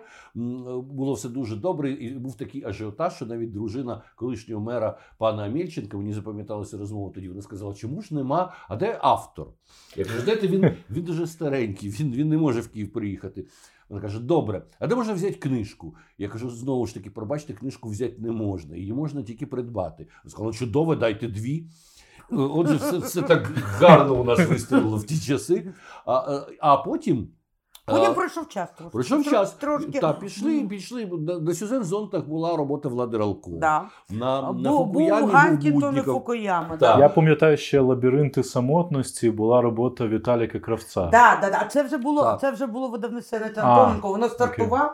Було 0.92 1.12
все 1.12 1.28
дуже 1.28 1.56
добре. 1.56 1.90
І 1.90 2.10
був 2.10 2.36
такий 2.36 2.64
ажіотаж, 2.64 3.14
що 3.14 3.26
навіть 3.26 3.52
дружина 3.52 4.02
колишнього 4.16 4.62
мера 4.62 4.98
пана 5.18 5.42
Амельченка, 5.42 5.96
мені 5.96 6.12
запам'яталася 6.12 6.78
розмова 6.78 7.10
тоді. 7.14 7.28
Вона 7.28 7.42
сказала, 7.42 7.74
чому 7.74 8.02
ж 8.02 8.14
нема? 8.14 8.52
А 8.68 8.76
де 8.76 8.98
автор? 9.02 9.46
Я 9.96 10.04
кажу, 10.04 10.22
де 10.24 10.36
ти? 10.36 10.48
він, 10.48 10.57
він 10.90 11.04
дуже 11.04 11.26
старенький, 11.26 11.90
він, 11.90 12.12
він 12.12 12.28
не 12.28 12.36
може 12.36 12.60
в 12.60 12.68
Київ 12.68 12.92
приїхати. 12.92 13.46
Вона 13.88 14.02
каже: 14.02 14.20
добре, 14.20 14.62
а 14.78 14.86
де 14.86 14.94
можна 14.94 15.12
взяти 15.12 15.34
книжку? 15.34 15.96
Я 16.18 16.28
кажу, 16.28 16.50
знову 16.50 16.86
ж 16.86 16.94
таки, 16.94 17.10
пробачте, 17.10 17.52
книжку 17.52 17.88
взяти 17.88 18.14
не 18.18 18.30
можна, 18.30 18.76
її 18.76 18.92
можна 18.92 19.22
тільки 19.22 19.46
придбати. 19.46 20.06
Вона 20.24 20.30
сказала, 20.30 20.52
чудово, 20.52 20.96
дайте 20.96 21.28
дві. 21.28 21.66
Отже, 22.30 22.74
все, 22.74 22.98
все 22.98 23.22
так 23.22 23.52
гарно 23.56 24.20
у 24.20 24.24
нас 24.24 24.48
вистрілило 24.48 24.96
в 24.96 25.04
ті 25.04 25.20
часи. 25.20 25.72
А, 26.06 26.36
е, 26.36 26.56
а 26.60 26.76
потім. 26.76 27.28
Потім 27.90 28.14
пройшов 28.14 28.48
час. 28.48 28.68
Трошки. 28.76 28.92
Пройшов 28.92 29.20
Тро- 29.22 29.30
час. 29.30 29.52
Трошки. 29.52 29.98
Та, 30.00 30.12
пішли, 30.12 30.60
пішли. 30.60 31.06
На, 31.06 31.38
на 31.38 31.54
Сюзен 31.54 31.84
Зонтах 31.84 32.24
була 32.24 32.56
робота 32.56 32.88
Влади 32.88 33.18
Ралко. 33.18 33.50
Да. 33.50 33.82
На, 34.10 34.42
на 34.42 34.52
Був, 34.52 34.62
був 34.62 34.86
Фукуямі 34.86 35.20
був 35.20 35.30
Гантінтон 35.30 35.80
і 35.80 35.84
Будніков. 35.84 36.14
Фукуяма. 36.14 36.68
Так. 36.68 36.78
Да. 36.78 36.98
Я 36.98 37.08
пам'ятаю 37.08 37.56
ще 37.56 37.80
лабіринти 37.80 38.42
самотності 38.44 39.30
була 39.30 39.60
робота 39.62 40.06
Віталіка 40.06 40.58
Кравця. 40.58 41.06
Да, 41.06 41.38
да, 41.42 41.50
да. 41.50 41.64
Це 41.70 41.82
вже 41.82 41.96
було, 41.98 42.22
Так. 42.22 42.40
це 42.40 42.50
вже 42.50 42.66
було 42.66 42.88
видавництво 42.88 43.38
А, 43.56 43.60
Антоненко. 43.60 44.08
Воно 44.08 44.28
стартувало. 44.28 44.92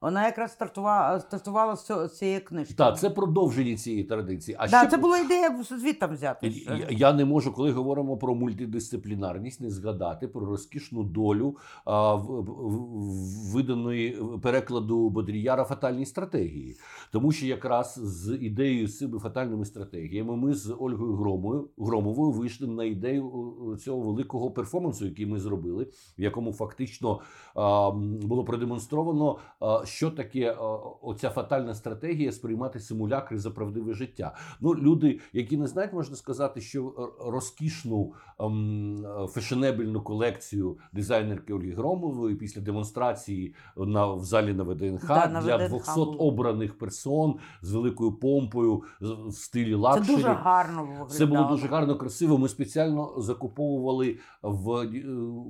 Вона 0.00 0.26
якраз 0.26 0.52
стартувала, 0.52 1.20
стартувала 1.20 1.76
з 1.76 2.08
цієї 2.18 2.40
книжки. 2.40 2.74
Так, 2.74 2.98
це 2.98 3.10
продовження 3.10 3.76
цієї 3.76 4.04
традиції. 4.04 4.56
А 4.60 4.68
да, 4.68 4.78
ще 4.80 4.90
це 4.90 4.96
була 4.96 5.18
ідея 5.18 5.62
звідти 5.70 6.06
взяти. 6.06 6.48
Я, 6.48 6.86
я 6.90 7.12
не 7.12 7.24
можу, 7.24 7.52
коли 7.52 7.72
говоримо 7.72 8.16
про 8.16 8.34
мультидисциплінарність, 8.34 9.60
не 9.60 9.70
згадати 9.70 10.28
про 10.28 10.46
розкішну 10.46 11.02
долю 11.02 11.56
а, 11.84 12.14
в, 12.14 12.20
в, 12.20 12.42
в- 12.42 13.52
виданої 13.52 14.18
перекладу 14.42 15.10
Бодріяра 15.10 15.64
фатальні 15.64 16.06
стратегії. 16.06 16.76
Тому 17.12 17.32
що 17.32 17.46
якраз 17.46 17.94
з 18.02 18.36
ідеєю 18.40 18.88
з 18.88 18.98
цими 18.98 19.18
фатальними 19.18 19.64
стратегіями 19.64 20.36
ми 20.36 20.54
з 20.54 20.74
Ольгою 20.78 21.14
Громою 21.16 21.68
Громовою 21.78 22.32
вийшли 22.32 22.66
на 22.66 22.84
ідею 22.84 23.76
цього 23.84 24.00
великого 24.00 24.50
перформансу, 24.50 25.04
який 25.06 25.26
ми 25.26 25.38
зробили, 25.40 25.86
в 26.18 26.22
якому 26.22 26.52
фактично 26.52 27.20
а, 27.54 27.90
було 28.22 28.44
продемонстровано, 28.44 29.38
а, 29.60 29.86
що 29.88 30.10
таке 30.10 30.40
е, 30.40 30.56
оця 31.02 31.30
фатальна 31.30 31.74
стратегія 31.74 32.32
сприймати 32.32 32.80
симулякри 32.80 33.38
за 33.38 33.50
правдиве 33.50 33.94
життя. 33.94 34.34
Ну, 34.60 34.74
люди, 34.74 35.20
які 35.32 35.56
не 35.56 35.66
знають, 35.66 35.92
можна 35.92 36.16
сказати, 36.16 36.60
що 36.60 37.10
розкішну 37.26 38.12
ем, 38.40 39.06
фешенебельну 39.28 40.00
колекцію 40.02 40.78
дизайнерки 40.92 41.54
Ольги 41.54 41.72
Громової 41.72 42.34
після 42.36 42.60
демонстрації 42.60 43.54
на 43.76 44.06
в 44.14 44.24
залі 44.24 44.52
на 44.54 44.62
ВДНХ 44.64 45.06
Да, 45.08 45.26
на 45.28 45.42
для 45.42 45.56
ВДНХ 45.56 45.70
200 45.70 45.94
було. 45.94 46.12
обраних 46.18 46.78
персон 46.78 47.34
з 47.62 47.72
великою 47.72 48.12
помпою 48.12 48.82
в 49.00 49.32
стилі 49.32 49.74
luxury. 49.74 50.06
Це 50.06 50.16
дуже 50.16 50.28
гарно 50.28 50.82
виглядало. 50.82 51.08
Це 51.10 51.26
було 51.26 51.44
дуже 51.44 51.66
гарно, 51.66 51.96
красиво. 51.96 52.38
Ми 52.38 52.48
спеціально 52.48 53.14
закуповували 53.18 54.18
в 54.42 54.70
е, 54.72 54.88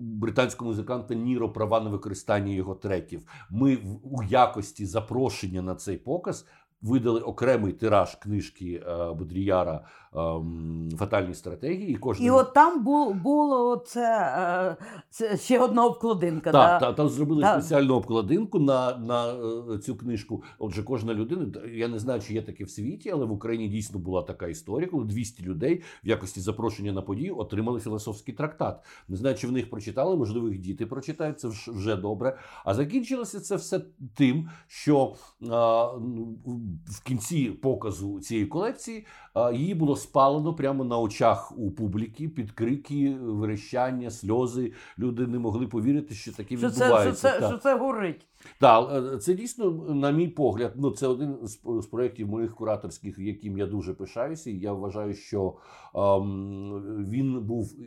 британського 0.00 0.70
музиканта 0.70 1.14
Ніро 1.14 1.48
права 1.52 1.80
на 1.80 1.90
використання 1.90 2.52
його 2.52 2.74
треків. 2.74 3.22
Ми 3.50 3.76
в- 3.76 4.00
якості 4.30 4.86
запрошення 4.86 5.62
на 5.62 5.74
цей 5.74 5.96
показ 5.96 6.46
видали 6.82 7.20
окремий 7.20 7.72
тираж 7.72 8.14
книжки 8.14 8.82
е, 8.86 9.12
Бодріяра 9.12 9.84
ем, 10.14 10.88
Фатальні 10.98 11.34
стратегії. 11.34 11.90
І 11.90 11.94
кожен 11.94 12.26
І 12.26 12.30
от 12.30 12.54
там 12.54 12.84
бу- 12.84 13.14
було 13.14 13.76
це, 13.76 14.34
е, 14.80 14.84
це 15.10 15.36
ще 15.36 15.58
одна 15.60 15.86
обкладинка. 15.86 16.52
Так, 16.52 16.80
да? 16.80 16.86
та, 16.86 16.92
там 16.92 17.08
зробили 17.08 17.42
Так. 17.42 17.60
спеціальну 17.62 17.94
обкладинку 17.94 18.58
на, 18.58 18.96
на 18.96 19.32
е, 19.74 19.78
цю 19.78 19.96
книжку. 19.96 20.42
Отже, 20.58 20.82
кожна 20.82 21.14
людина, 21.14 21.46
я 21.72 21.88
не 21.88 21.98
знаю, 21.98 22.20
чи 22.20 22.34
є 22.34 22.42
таке 22.42 22.64
в 22.64 22.70
світі, 22.70 23.10
але 23.10 23.26
в 23.26 23.32
Україні 23.32 23.68
дійсно 23.68 23.98
була 23.98 24.22
така 24.22 24.46
історія, 24.46 24.88
коли 24.88 25.04
200 25.04 25.42
людей 25.42 25.82
в 26.04 26.08
якості 26.08 26.40
запрошення 26.40 26.92
на 26.92 27.02
подію 27.02 27.38
отримали 27.38 27.80
філософський 27.80 28.34
трактат. 28.34 28.84
Не 29.08 29.16
знаю, 29.16 29.36
чи 29.36 29.46
в 29.46 29.52
них 29.52 29.70
прочитали, 29.70 30.16
можливо, 30.16 30.48
їх 30.48 30.58
діти 30.58 30.86
прочитають, 30.86 31.40
це 31.40 31.48
вже 31.66 31.96
добре. 31.96 32.38
А 32.64 32.74
закінчилося 32.74 33.40
це 33.40 33.56
все 33.56 33.80
тим, 34.14 34.48
що 34.66 35.14
а, 35.50 35.92
ну, 36.00 36.38
в 36.86 37.02
кінці 37.02 37.44
показу 37.50 38.20
цієї 38.20 38.46
колекції 38.46 39.06
її 39.54 39.74
було 39.74 39.96
спалено 39.96 40.54
прямо 40.54 40.84
на 40.84 40.98
очах 40.98 41.58
у 41.58 41.70
публіки 41.70 42.28
під 42.28 42.52
крики, 42.52 43.16
верещання, 43.20 44.10
сльози. 44.10 44.72
Люди 44.98 45.26
не 45.26 45.38
могли 45.38 45.66
повірити, 45.66 46.14
що 46.14 46.32
таке 46.32 46.56
Що 46.56 46.70
це, 46.70 46.76
що, 46.76 46.84
відбувається. 46.84 47.38
це, 47.40 47.46
що 47.48 47.58
це 47.58 47.78
горить. 47.78 48.26
Так, 48.58 48.90
е, 49.14 49.18
це 49.18 49.34
дійсно, 49.34 49.70
на 49.88 50.10
мій 50.10 50.28
погляд, 50.28 50.72
ну 50.76 50.90
це 50.90 51.06
один 51.06 51.36
з, 51.42 51.58
з 51.82 51.86
проєктів 51.86 52.28
моїх 52.28 52.54
кураторських, 52.54 53.18
яким 53.18 53.58
я 53.58 53.66
дуже 53.66 53.94
пишаюся. 53.94 54.50
І 54.50 54.58
я 54.58 54.72
вважаю, 54.72 55.14
що 55.14 55.54
ем, 55.94 57.04
він 57.10 57.40
був 57.40 57.72
е, 57.80 57.84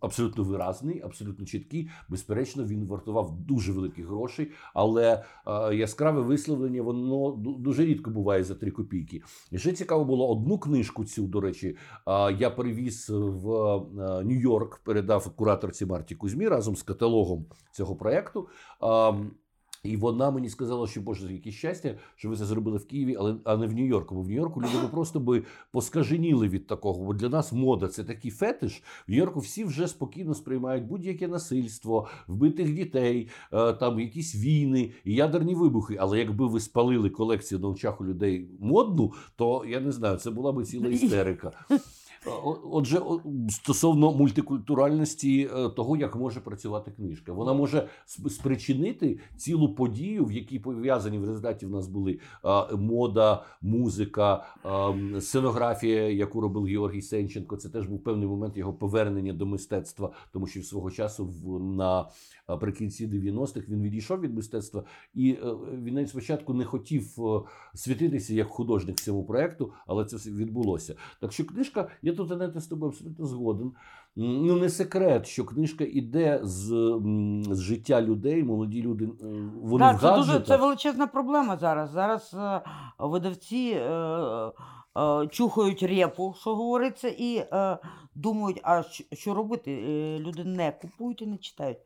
абсолютно 0.00 0.44
виразний, 0.44 1.02
абсолютно 1.02 1.46
чіткий. 1.46 1.90
Безперечно, 2.08 2.64
він 2.64 2.86
вартував 2.86 3.32
дуже 3.40 3.72
великих 3.72 4.06
грошей, 4.06 4.50
але 4.74 5.24
е, 5.46 5.74
яскраве 5.74 6.22
висловлення 6.22 6.82
воно 6.82 7.30
дуже 7.58 7.84
рідко 7.84 8.10
буває 8.10 8.44
за 8.44 8.54
три 8.54 8.70
копійки. 8.70 9.22
І 9.50 9.58
ще 9.58 9.72
цікаво 9.72 10.04
було 10.04 10.28
одну 10.28 10.58
книжку 10.82 11.04
цю, 11.04 11.26
до 11.26 11.40
речі, 11.40 11.76
е, 12.08 12.32
я 12.32 12.50
перевіз 12.50 13.10
в 13.10 13.50
е, 13.50 14.24
Нью-Йорк, 14.24 14.80
передав 14.84 15.36
кураторці 15.36 15.86
Марті 15.86 16.14
Кузьмі 16.14 16.48
разом 16.48 16.76
з 16.76 16.82
каталогом 16.82 17.46
цього 17.72 17.96
проєкту. 17.96 18.48
І 19.84 19.96
вона 19.96 20.30
мені 20.30 20.48
сказала, 20.48 20.86
що 20.86 21.00
Боже, 21.00 21.32
яке 21.32 21.50
щастя, 21.50 21.94
що 22.16 22.28
ви 22.28 22.36
це 22.36 22.44
зробили 22.44 22.78
в 22.78 22.86
Києві, 22.86 23.16
але 23.18 23.36
а 23.44 23.56
не 23.56 23.66
в 23.66 23.72
Нью-Йорку. 23.72 24.14
Бо 24.14 24.22
в 24.22 24.28
Нью-Йорку 24.28 24.60
люди 24.60 24.78
би 24.82 24.88
просто 24.88 25.20
би 25.20 25.42
поскаженіли 25.72 26.48
від 26.48 26.66
такого. 26.66 27.04
Бо 27.04 27.14
для 27.14 27.28
нас 27.28 27.52
мода 27.52 27.88
це 27.88 28.04
такий 28.04 28.30
фетиш. 28.30 28.82
В 29.08 29.10
Нью-Йорку 29.10 29.40
всі 29.40 29.64
вже 29.64 29.88
спокійно 29.88 30.34
сприймають 30.34 30.84
будь-яке 30.84 31.28
насильство, 31.28 32.08
вбитих 32.26 32.74
дітей, 32.74 33.28
е, 33.52 33.72
там 33.72 34.00
якісь 34.00 34.34
війни 34.34 34.90
і 35.04 35.14
ядерні 35.14 35.54
вибухи. 35.54 35.96
Але 36.00 36.18
якби 36.18 36.46
ви 36.46 36.60
спалили 36.60 37.10
колекцію 37.10 37.58
на 37.58 37.68
очах 37.68 38.00
у 38.00 38.04
людей 38.04 38.48
модну, 38.60 39.12
то 39.36 39.64
я 39.68 39.80
не 39.80 39.92
знаю, 39.92 40.16
це 40.16 40.30
була 40.30 40.52
би 40.52 40.64
ціла 40.64 40.88
істерика. 40.88 41.52
О- 42.26 42.58
Отже, 42.72 43.00
стосовно 43.48 44.12
мультикультуральності 44.12 45.50
е, 45.56 45.68
того, 45.68 45.96
як 45.96 46.16
може 46.16 46.40
працювати 46.40 46.90
книжка, 46.90 47.32
вона 47.32 47.52
може 47.52 47.88
спричинити 48.28 49.20
цілу 49.36 49.74
подію, 49.74 50.24
в 50.24 50.32
якій 50.32 50.58
пов'язані 50.58 51.18
в 51.18 51.24
результаті 51.24 51.66
в 51.66 51.70
нас 51.70 51.88
були 51.88 52.18
е, 52.44 52.76
мода, 52.76 53.44
музика, 53.62 54.44
е, 55.14 55.20
сценографія, 55.20 56.08
яку 56.10 56.40
робив 56.40 56.64
Георгій 56.64 57.02
Сенченко. 57.02 57.56
Це 57.56 57.68
теж 57.68 57.86
був 57.86 58.04
певний 58.04 58.28
момент 58.28 58.56
його 58.56 58.72
повернення 58.72 59.32
до 59.32 59.46
мистецтва, 59.46 60.10
тому 60.32 60.46
що 60.46 60.62
свого 60.62 60.90
часу 60.90 61.30
на 61.76 62.08
е, 62.54 62.56
прикінці 62.56 63.06
90-х 63.08 63.68
він 63.68 63.82
відійшов 63.82 64.20
від 64.20 64.34
мистецтва, 64.34 64.84
і 65.14 65.30
е, 65.30 65.54
він 65.82 65.94
навіть 65.94 66.08
спочатку 66.08 66.54
не 66.54 66.64
хотів 66.64 67.26
е, 67.26 67.40
світитися 67.74 68.34
як 68.34 68.48
художник 68.48 69.00
цьому 69.00 69.24
проекту, 69.24 69.72
але 69.86 70.04
це 70.04 70.16
все 70.16 70.30
відбулося. 70.30 70.94
Так 71.20 71.32
що 71.32 71.44
книжка, 71.44 71.88
я 72.02 72.12
тут 72.12 72.32
Анета, 72.32 72.60
з 72.60 72.66
тобою 72.66 72.92
абсолютно 72.92 73.26
згоден. 73.26 73.72
Ну, 74.16 74.56
не 74.56 74.68
секрет, 74.68 75.26
що 75.26 75.44
книжка 75.44 75.84
іде 75.84 76.40
з, 76.42 76.66
з 77.50 77.60
життя 77.60 78.02
людей, 78.02 78.44
молоді 78.44 78.82
люди, 78.82 79.08
вони 79.62 79.84
Так, 79.84 79.96
в 79.96 80.00
це, 80.00 80.16
дуже, 80.16 80.40
це 80.40 80.56
величезна 80.56 81.06
проблема 81.06 81.56
зараз. 81.56 81.90
Зараз 81.90 82.34
е, 82.34 82.60
видавці 82.98 83.72
е, 83.76 83.90
е, 84.98 85.26
чухають 85.30 85.82
репу, 85.82 86.34
що 86.40 86.54
говориться, 86.54 87.08
і 87.08 87.36
е, 87.36 87.78
думають, 88.14 88.60
а 88.62 88.82
що, 89.12 89.34
робити? 89.34 89.70
Люди 90.20 90.44
не 90.44 90.72
купують 90.72 91.22
і 91.22 91.26
не 91.26 91.36
читають. 91.36 91.78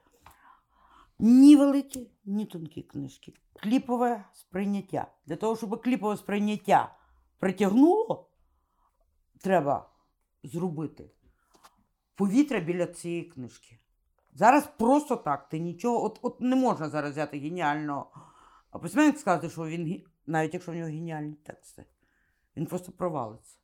Ні 1.18 1.57
великі, 1.57 2.11
ні 2.24 2.46
тонкі 2.46 2.83
книжки. 2.83 3.35
Кліпове 3.62 4.24
сприйняття. 4.33 5.07
Для 5.26 5.37
того, 5.37 5.57
щоб 5.57 5.83
кліпове 5.83 6.16
сприйняття 6.16 6.96
притягнуло, 7.38 8.31
треба 9.40 9.90
зробити 10.42 11.11
повітря 12.14 12.61
біля 12.61 12.87
цієї 12.87 13.22
книжки. 13.22 13.79
Зараз 14.33 14.68
просто 14.79 15.16
так, 15.16 15.48
ти 15.48 15.59
нічого, 15.59 16.05
от, 16.05 16.18
от 16.22 16.40
не 16.40 16.57
можна 16.57 16.88
зараз 16.88 17.12
взяти 17.12 17.38
геніального 17.38 18.11
письменника 18.83 19.18
сказати, 19.18 19.50
що 19.50 19.66
він, 19.66 20.02
навіть 20.26 20.55
якщо 20.55 20.72
в 20.72 20.74
нього 20.74 20.87
геніальні 20.87 21.35
тексти, 21.35 21.85
він 22.57 22.66
просто 22.66 22.92
провалиться. 22.92 23.57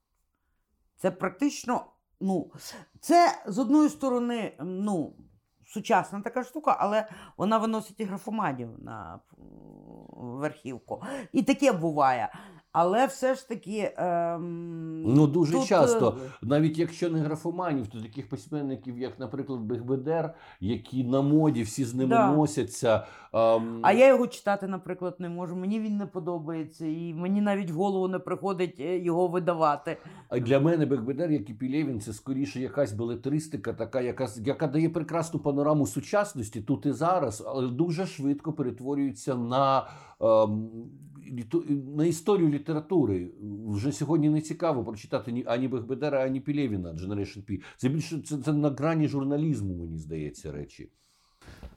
Це 0.97 1.11
практично, 1.11 1.87
ну, 2.21 2.53
це 3.01 3.43
з 3.47 3.59
одної 3.59 3.88
сторони, 3.88 4.57
ну, 4.61 5.17
сучасна 5.66 6.20
така 6.20 6.44
штука, 6.44 6.77
але 6.81 7.09
вона 7.37 7.59
виносить 7.59 8.01
і 8.01 8.05
графоманів 8.05 8.68
на 8.79 9.20
верхівку. 10.16 11.03
І 11.33 11.42
таке 11.42 11.72
буває. 11.72 12.33
Але 12.73 13.07
все 13.07 13.35
ж 13.35 13.49
таки. 13.49 13.93
Ем, 13.97 15.03
Ну, 15.15 15.27
дуже 15.27 15.53
тут, 15.53 15.65
часто. 15.67 16.17
е, 16.27 16.31
Навіть 16.43 16.79
якщо 16.79 17.11
не 17.11 17.19
графоманів, 17.19 17.87
то 17.87 18.01
таких 18.01 18.29
письменників, 18.29 18.99
як, 18.99 19.19
наприклад, 19.21 19.61
Бехбедер, 19.61 20.35
які 20.61 21.05
на 21.05 21.23
моді 21.23 21.63
всі 21.63 21.85
з 21.85 21.95
ними 21.95 22.09
Да. 22.11 22.33
носяться. 22.33 23.07
ем, 23.33 23.81
А 23.83 23.93
я 23.93 24.09
його 24.09 24.27
читати, 24.27 24.67
наприклад, 24.67 25.17
не 25.19 25.29
можу. 25.29 25.57
Мені 25.57 25.81
він 25.81 25.97
не 25.97 26.07
подобається, 26.07 26.87
і 26.87 27.15
мені 27.15 27.41
навіть 27.41 27.71
в 27.71 27.75
голову 27.75 28.09
не 28.09 28.19
приходить 28.19 28.77
е, 28.81 28.99
його 28.99 29.29
видавати. 29.29 29.97
А 30.29 30.39
для 30.39 30.61
мене 30.61 30.87
Бекбедер, 30.87 31.31
як 31.31 31.51
і 31.51 31.55
Пілєвін, 31.55 32.01
це 32.01 32.13
скоріше 32.13 32.61
якась 32.61 32.93
белетристика, 32.93 33.73
така, 33.73 34.01
яка, 34.01 34.29
яка 34.45 34.67
дає 34.67 34.89
прекрасну 34.89 35.41
панораму 35.41 35.87
сучасності 35.87 36.61
тут 36.61 36.87
і 36.87 36.93
зараз, 36.93 37.45
але 37.47 37.69
дуже 37.69 38.07
швидко 38.07 38.53
перетворюється 38.53 39.35
на, 39.35 39.87
ем, 40.21 40.71
на 41.97 42.05
історію 42.07 42.49
літератури. 42.49 43.31
Вже 43.68 43.92
сьогодні 43.92 44.31
не 44.31 44.40
цікаво 44.40 44.85
прочитати 44.85 45.33
ні 45.33 45.45
ані 45.47 45.68
Бекбедера, 45.68 46.25
ані 46.25 46.40
Пілєвіна, 46.40 46.88
Generation 46.92 47.51
P. 47.51 47.62
Це 47.77 47.88
більше 47.88 48.23
це, 48.27 48.38
це 48.38 48.53
на 48.53 48.71
грані 48.71 49.09
журналізму, 49.09 49.75
мені 49.75 49.99
здається, 49.99 50.53
речі. 50.53 50.90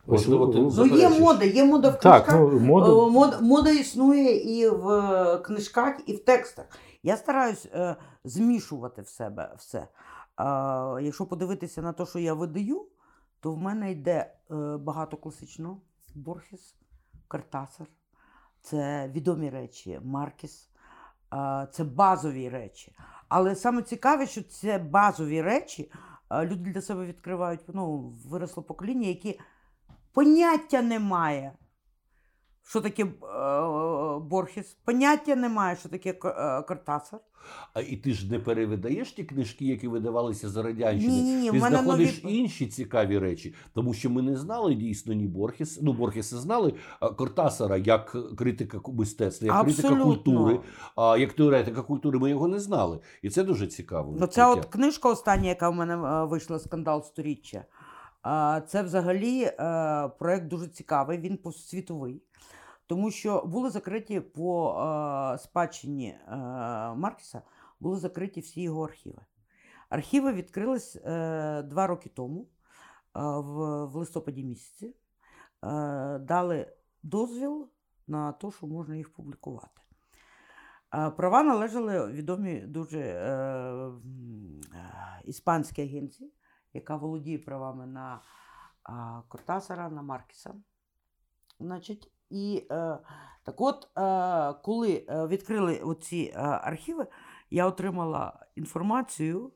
Можливо, 0.07 0.47
ти 0.47 0.59
Ну, 0.59 0.71
Ну, 0.77 0.85
є 0.85 1.09
мода, 1.09 1.45
є 1.45 1.65
мода 1.65 1.89
в 1.89 1.99
Так, 1.99 2.25
книжках. 2.25 2.53
ну, 2.53 2.59
мода. 2.59 2.91
Е, 2.91 3.11
Мода, 3.11 3.39
мода 3.41 3.71
існує 3.71 4.59
і 4.59 4.69
в 4.69 4.89
е, 4.89 5.37
книжках, 5.37 5.95
і 6.05 6.13
в 6.13 6.23
текстах. 6.25 6.65
Я 7.03 7.17
стараюсь 7.17 7.65
е, 7.73 7.95
змішувати 8.23 9.01
в 9.01 9.07
себе 9.07 9.53
все. 9.57 9.77
Е, 9.79 9.87
якщо 11.03 11.25
подивитися 11.25 11.81
на 11.81 11.93
те, 11.93 12.05
що 12.05 12.19
я 12.19 12.33
видаю, 12.33 12.85
то 13.39 13.51
в 13.53 13.57
мене 13.57 13.91
йде 13.91 14.33
е, 14.51 14.55
багато 14.77 15.17
класичного. 15.17 15.81
Борхес, 16.15 16.75
Картасар, 17.27 17.87
це 18.65 19.11
відомі 19.15 19.49
речі, 19.49 19.99
Маркіс, 20.03 20.69
це 21.71 21.83
базові 21.83 22.49
речі. 22.49 22.95
Але 23.29 23.55
саме 23.55 23.81
цікаве, 23.81 24.27
що 24.27 24.43
це 24.43 24.77
базові 24.77 25.41
речі 25.41 25.91
люди 26.31 26.71
для 26.71 26.81
себе 26.81 27.05
відкривають. 27.05 27.61
Ну, 27.67 28.13
виросло 28.25 28.63
покоління, 28.63 29.07
які 29.07 29.39
поняття 30.13 30.81
немає 30.81 31.53
що 32.67 32.81
таке 32.81 33.03
е, 33.03 33.09
Борхес, 34.19 34.77
поняття 34.85 35.35
немає, 35.35 35.75
що 35.75 35.89
таке 35.89 36.09
е, 36.09 36.61
Кортасар. 36.61 37.19
А 37.73 37.81
і 37.81 37.95
ти 37.95 38.13
ж 38.13 38.31
не 38.31 38.39
перевидаєш 38.39 39.11
ті 39.11 39.23
книжки, 39.23 39.65
які 39.65 39.87
видавалися 39.87 40.49
за 40.49 40.63
радянщини. 40.63 41.13
Ні, 41.13 41.35
ні, 41.35 41.51
Ти 41.51 41.59
знаходиш 41.59 42.23
нові. 42.23 42.35
інші 42.35 42.67
цікаві 42.67 43.19
речі, 43.19 43.55
тому 43.73 43.93
що 43.93 44.09
ми 44.09 44.21
не 44.21 44.35
знали 44.35 44.75
дійсно 44.75 45.13
ні 45.13 45.27
Борхес. 45.27 45.79
Ну, 45.81 45.93
Борхеса 45.93 46.37
знали 46.37 46.73
а 46.99 47.09
Кортасара 47.09 47.77
як 47.77 48.17
критика 48.37 48.79
мистецтва, 48.87 49.47
як 49.47 49.65
критика 49.65 49.95
культури, 49.95 50.59
а 50.95 51.17
як 51.17 51.33
теоретика 51.33 51.81
культури 51.81 52.19
ми 52.19 52.29
його 52.29 52.47
не 52.47 52.59
знали. 52.59 52.99
І 53.21 53.29
це 53.29 53.43
дуже 53.43 53.67
цікаво. 53.67 54.17
Ну, 54.19 54.27
це 54.27 54.45
от 54.45 54.65
книжка 54.65 55.09
остання, 55.09 55.49
яка 55.49 55.69
в 55.69 55.75
мене 55.75 55.93
е, 55.93 56.25
вийшла 56.25 56.59
скандал 56.59 57.03
сторіччя. 57.03 57.65
Це 58.67 58.83
взагалі 58.83 59.51
проект 60.19 60.47
дуже 60.47 60.67
цікавий, 60.67 61.17
він 61.17 61.39
світовий. 61.53 62.21
Тому 62.87 63.11
що 63.11 63.41
були 63.45 63.69
закриті 63.69 64.19
по 64.19 64.71
е, 65.33 65.37
спадщині 65.37 66.07
е, 66.07 66.35
Маркіса, 66.95 67.41
були 67.79 67.97
закриті 67.99 68.39
всі 68.39 68.61
його 68.61 68.83
архіви. 68.83 69.21
Архіви 69.89 70.33
відкрились 70.33 70.95
е, 70.95 71.61
два 71.63 71.87
роки 71.87 72.09
тому, 72.09 72.41
е, 72.41 72.47
в, 73.21 73.85
в 73.85 73.95
листопаді 73.95 74.43
місяці. 74.43 74.95
Е, 75.63 76.19
дали 76.19 76.73
дозвіл 77.03 77.69
на 78.07 78.31
те, 78.31 78.51
що 78.51 78.67
можна 78.67 78.95
їх 78.95 79.13
публікувати. 79.13 79.81
Е, 80.93 81.09
Права 81.09 81.43
належали 81.43 82.11
відомій 82.11 82.59
дуже 82.61 82.99
е, 82.99 83.31
е, 84.73 85.21
іспанській 85.25 85.81
агенції, 85.81 86.33
яка 86.73 86.95
володіє 86.95 87.39
правами 87.39 87.85
на 87.85 88.21
е, 88.89 88.93
Кортасара, 89.27 89.89
на 89.89 90.01
Маркіса. 90.01 90.55
Значить, 91.59 92.11
і 92.29 92.67
е, 92.71 92.97
так 93.43 93.61
от, 93.61 93.87
е, 93.97 94.53
коли 94.63 95.05
е, 95.09 95.27
відкрили 95.27 95.79
оці 95.79 96.33
е, 96.35 96.39
архіви, 96.39 97.07
я 97.49 97.67
отримала 97.67 98.45
інформацію 98.55 99.51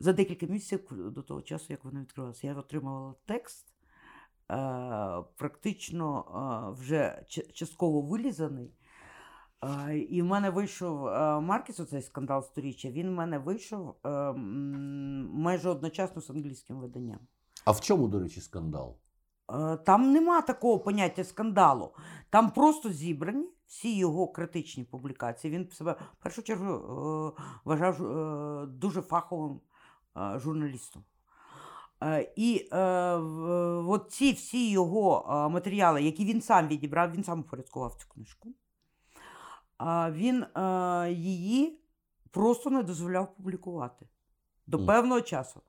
за 0.00 0.12
декілька 0.12 0.46
місяців 0.46 1.12
до 1.12 1.22
того 1.22 1.42
часу, 1.42 1.66
як 1.68 1.84
вони 1.84 2.00
відкривалися. 2.00 2.46
Я 2.46 2.54
отримала 2.54 3.14
текст, 3.26 3.66
е, 3.66 4.56
практично 5.36 6.24
е, 6.68 6.80
вже 6.80 7.24
частково 7.54 8.00
вилізаний. 8.02 8.74
Е, 9.88 9.98
І 9.98 10.22
в 10.22 10.24
мене 10.24 10.50
вийшов 10.50 11.06
е, 11.06 11.40
Маркіс, 11.40 11.80
оцей 11.80 12.02
скандал 12.02 12.42
сторіччя, 12.42 12.90
він 12.90 13.08
в 13.08 13.12
мене 13.12 13.38
вийшов 13.38 13.96
е, 14.06 14.32
майже 15.32 15.68
одночасно 15.68 16.22
з 16.22 16.30
англійським 16.30 16.76
виданням. 16.76 17.18
А 17.64 17.70
в 17.70 17.80
чому, 17.80 18.08
до 18.08 18.20
речі, 18.20 18.40
скандал? 18.40 18.96
Е, 19.52 19.76
Там 19.76 20.12
нема 20.12 20.40
такого 20.42 20.78
поняття 20.78 21.24
скандалу. 21.24 21.90
Там 22.30 22.50
просто 22.50 22.90
зібрані 22.90 23.48
всі 23.66 23.96
його 23.96 24.28
критичні 24.28 24.84
публікації. 24.84 25.54
Він 25.54 25.70
себе 25.70 25.96
в 26.20 26.22
першу 26.22 26.42
чергу 26.42 26.74
е, 27.38 27.42
вважав 27.64 28.06
е, 28.06 28.66
дуже 28.66 29.02
фаховим 29.02 29.60
журналістом. 30.36 31.04
І 32.36 32.68
от 33.86 34.06
ці 34.10 34.32
всі 34.32 34.70
його 34.70 35.24
матеріали, 35.52 36.02
які 36.02 36.24
він 36.24 36.42
сам 36.42 36.68
відібрав, 36.68 37.12
він 37.12 37.24
сам 37.24 37.40
упорядкував 37.40 37.94
цю 37.94 38.08
книжку. 38.08 38.48
Він 40.10 40.44
її 41.08 41.80
просто 42.30 42.70
не 42.70 42.82
дозволяв 42.82 43.34
публікувати 43.34 44.06
до 44.66 44.86
певного 44.86 45.20
часу. 45.20 45.60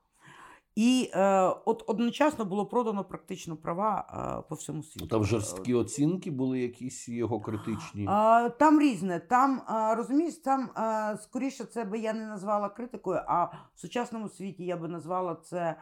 І 0.78 1.10
е, 1.14 1.42
от 1.64 1.84
одночасно 1.86 2.44
було 2.44 2.66
продано 2.66 3.04
практично 3.04 3.56
права 3.56 4.06
е, 4.40 4.48
по 4.48 4.54
всьому 4.54 4.82
світу. 4.82 4.98
Ну, 5.00 5.06
Там 5.06 5.24
жорсткі 5.24 5.74
оцінки 5.74 6.30
були 6.30 6.60
якісь 6.60 7.08
його 7.08 7.40
критичні. 7.40 8.06
А, 8.08 8.48
там 8.48 8.80
різне. 8.80 9.20
Там, 9.20 9.62
а, 9.66 9.94
розумієш, 9.94 10.34
там 10.34 10.70
а, 10.74 11.16
скоріше 11.22 11.64
це 11.64 11.84
би 11.84 11.98
я 11.98 12.12
не 12.12 12.26
назвала 12.26 12.68
критикою, 12.68 13.20
а 13.26 13.44
в 13.44 13.80
сучасному 13.80 14.28
світі 14.28 14.64
я 14.64 14.76
би 14.76 14.88
назвала 14.88 15.34
це 15.34 15.74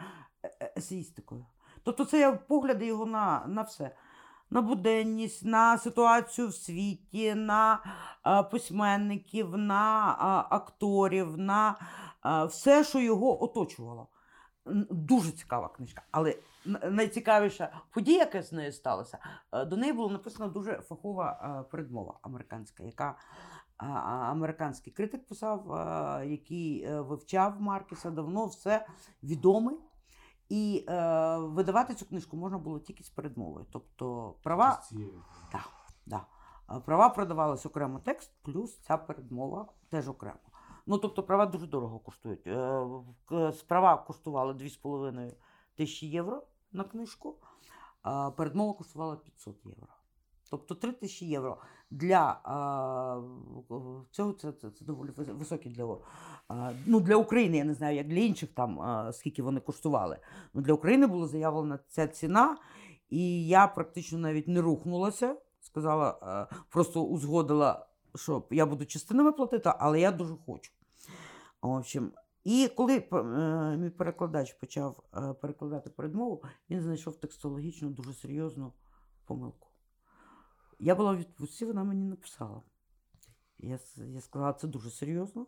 е- 0.43 0.57
е- 0.61 0.73
есеїстикою. 0.77 1.47
Тобто 1.83 2.05
це 2.05 2.19
є 2.19 2.33
погляди 2.49 2.87
його 2.87 3.07
на, 3.07 3.45
на 3.47 3.63
все. 3.63 3.97
На 4.51 4.63
буденність, 4.63 5.45
на 5.45 5.79
ситуацію 5.79 6.49
в 6.49 6.55
світі, 6.55 7.35
на 7.35 7.79
а, 8.23 8.43
письменників, 8.43 9.57
на 9.57 10.17
а, 10.19 10.47
акторів, 10.57 11.39
на 11.39 11.75
а, 12.21 12.45
все, 12.45 12.85
що 12.85 13.01
його 13.01 13.45
оточувало. 13.45 14.09
Дуже 14.91 15.33
цікава 15.33 15.69
книжка. 15.69 16.03
Але 16.11 16.39
найцікавіша 16.91 17.73
подія, 17.91 18.19
яка 18.19 18.43
з 18.43 18.53
нею 18.53 18.73
сталася, 18.73 19.19
Е, 19.53 19.65
до 19.65 19.77
неї 19.77 19.93
була 19.93 20.13
написана 20.13 20.49
дуже 20.49 20.73
фахова 20.73 21.59
е, 21.61 21.71
передмова 21.71 22.19
американська, 22.23 22.83
яка 22.83 23.17
американський 24.31 24.93
критик 24.93 25.27
писав, 25.27 25.73
е, 25.73 26.27
який 26.27 26.93
вивчав 26.93 27.61
Маркіса 27.61 28.11
давно, 28.11 28.47
все 28.47 28.87
відомий. 29.23 29.77
І 30.49 30.85
е, 30.89 31.39
видавати 31.39 31.95
цю 31.95 32.07
книжку 32.07 32.37
можна 32.37 32.59
було 32.59 32.79
тільки 32.81 33.05
з 33.05 33.09
передмовою. 33.09 33.67
Тобто 33.73 34.35
права, 34.43 34.83
да, 36.07 36.27
е, 36.71 36.81
права 36.81 37.09
продавались 37.09 37.67
окремо 37.67 37.99
текст, 37.99 38.33
плюс 38.43 38.79
ця 38.79 38.97
передмова 38.97 39.69
теж 39.91 40.09
окремо. 40.09 40.39
Ну, 40.87 40.99
тобто 40.99 41.23
права 41.23 41.47
дуже 41.47 41.67
дорого 41.67 41.99
коштують. 41.99 42.47
Е, 42.47 42.83
к- 43.29 43.53
Права 43.69 43.97
коштували 43.97 44.53
2,5 44.55 45.33
тисячі 45.75 46.07
євро 46.07 46.43
на 46.73 46.85
книжку, 46.85 47.37
а 48.03 48.31
передмова 48.31 48.73
коштувала 48.75 49.17
500 49.17 49.57
євро. 49.67 49.87
Тобто 50.51 50.75
3 50.75 50.93
тисячі 50.93 51.27
євро 51.27 51.59
для 51.91 52.41
цього 54.11 54.33
це, 54.33 54.53
це, 54.53 54.71
це 54.71 54.85
доволі 54.85 55.11
вис- 55.11 55.37
високі 55.39 55.69
для, 55.69 55.97
ну, 56.87 57.01
для 57.01 57.17
України. 57.17 57.57
Я 57.57 57.65
не 57.65 57.75
знаю, 57.75 57.97
як 57.97 58.09
для 58.09 58.19
інших 58.19 58.51
там, 58.53 58.81
скільки 59.13 59.43
вони 59.43 59.61
коштували. 59.61 60.19
Ну, 60.55 60.61
для 60.63 60.73
України 60.73 61.07
була 61.07 61.27
заявлена 61.27 61.79
ця 61.89 62.07
ціна, 62.09 62.57
і 63.11 63.47
я 63.47 63.67
практично 63.67 64.19
навіть 64.19 64.49
не 64.49 64.61
рухнулася. 64.61 65.37
Сказала, 65.61 66.19
а, 66.23 66.47
просто 66.69 67.03
узгодила, 67.05 67.87
що 68.15 68.43
я 68.51 68.67
буду 68.67 68.85
частинами 68.87 69.33
платити, 69.33 69.73
але 69.79 70.01
я 70.01 70.13
дуже 70.13 70.35
хочу. 70.47 70.73
В 71.63 71.69
общем, 71.69 72.13
і 72.45 72.69
коли 72.77 73.09
е, 73.13 73.23
мій 73.77 73.91
перекладач 73.91 74.53
почав 74.53 75.05
е, 75.15 75.33
перекладати 75.33 75.91
передмову, 75.91 76.43
він 76.71 76.81
знайшов 76.81 77.17
текстологічно 77.17 77.91
дуже 77.91 78.15
серйозну 78.15 78.73
помилку. 79.25 79.69
Я 80.79 80.95
була 80.95 81.13
в 81.13 81.17
відпустці, 81.17 81.65
вона 81.65 81.85
мені 81.85 82.05
написала. 82.05 82.63
Я, 83.59 83.79
я 83.97 84.21
сказала, 84.21 84.53
це 84.53 84.67
дуже 84.69 84.91
серйозно. 84.91 85.47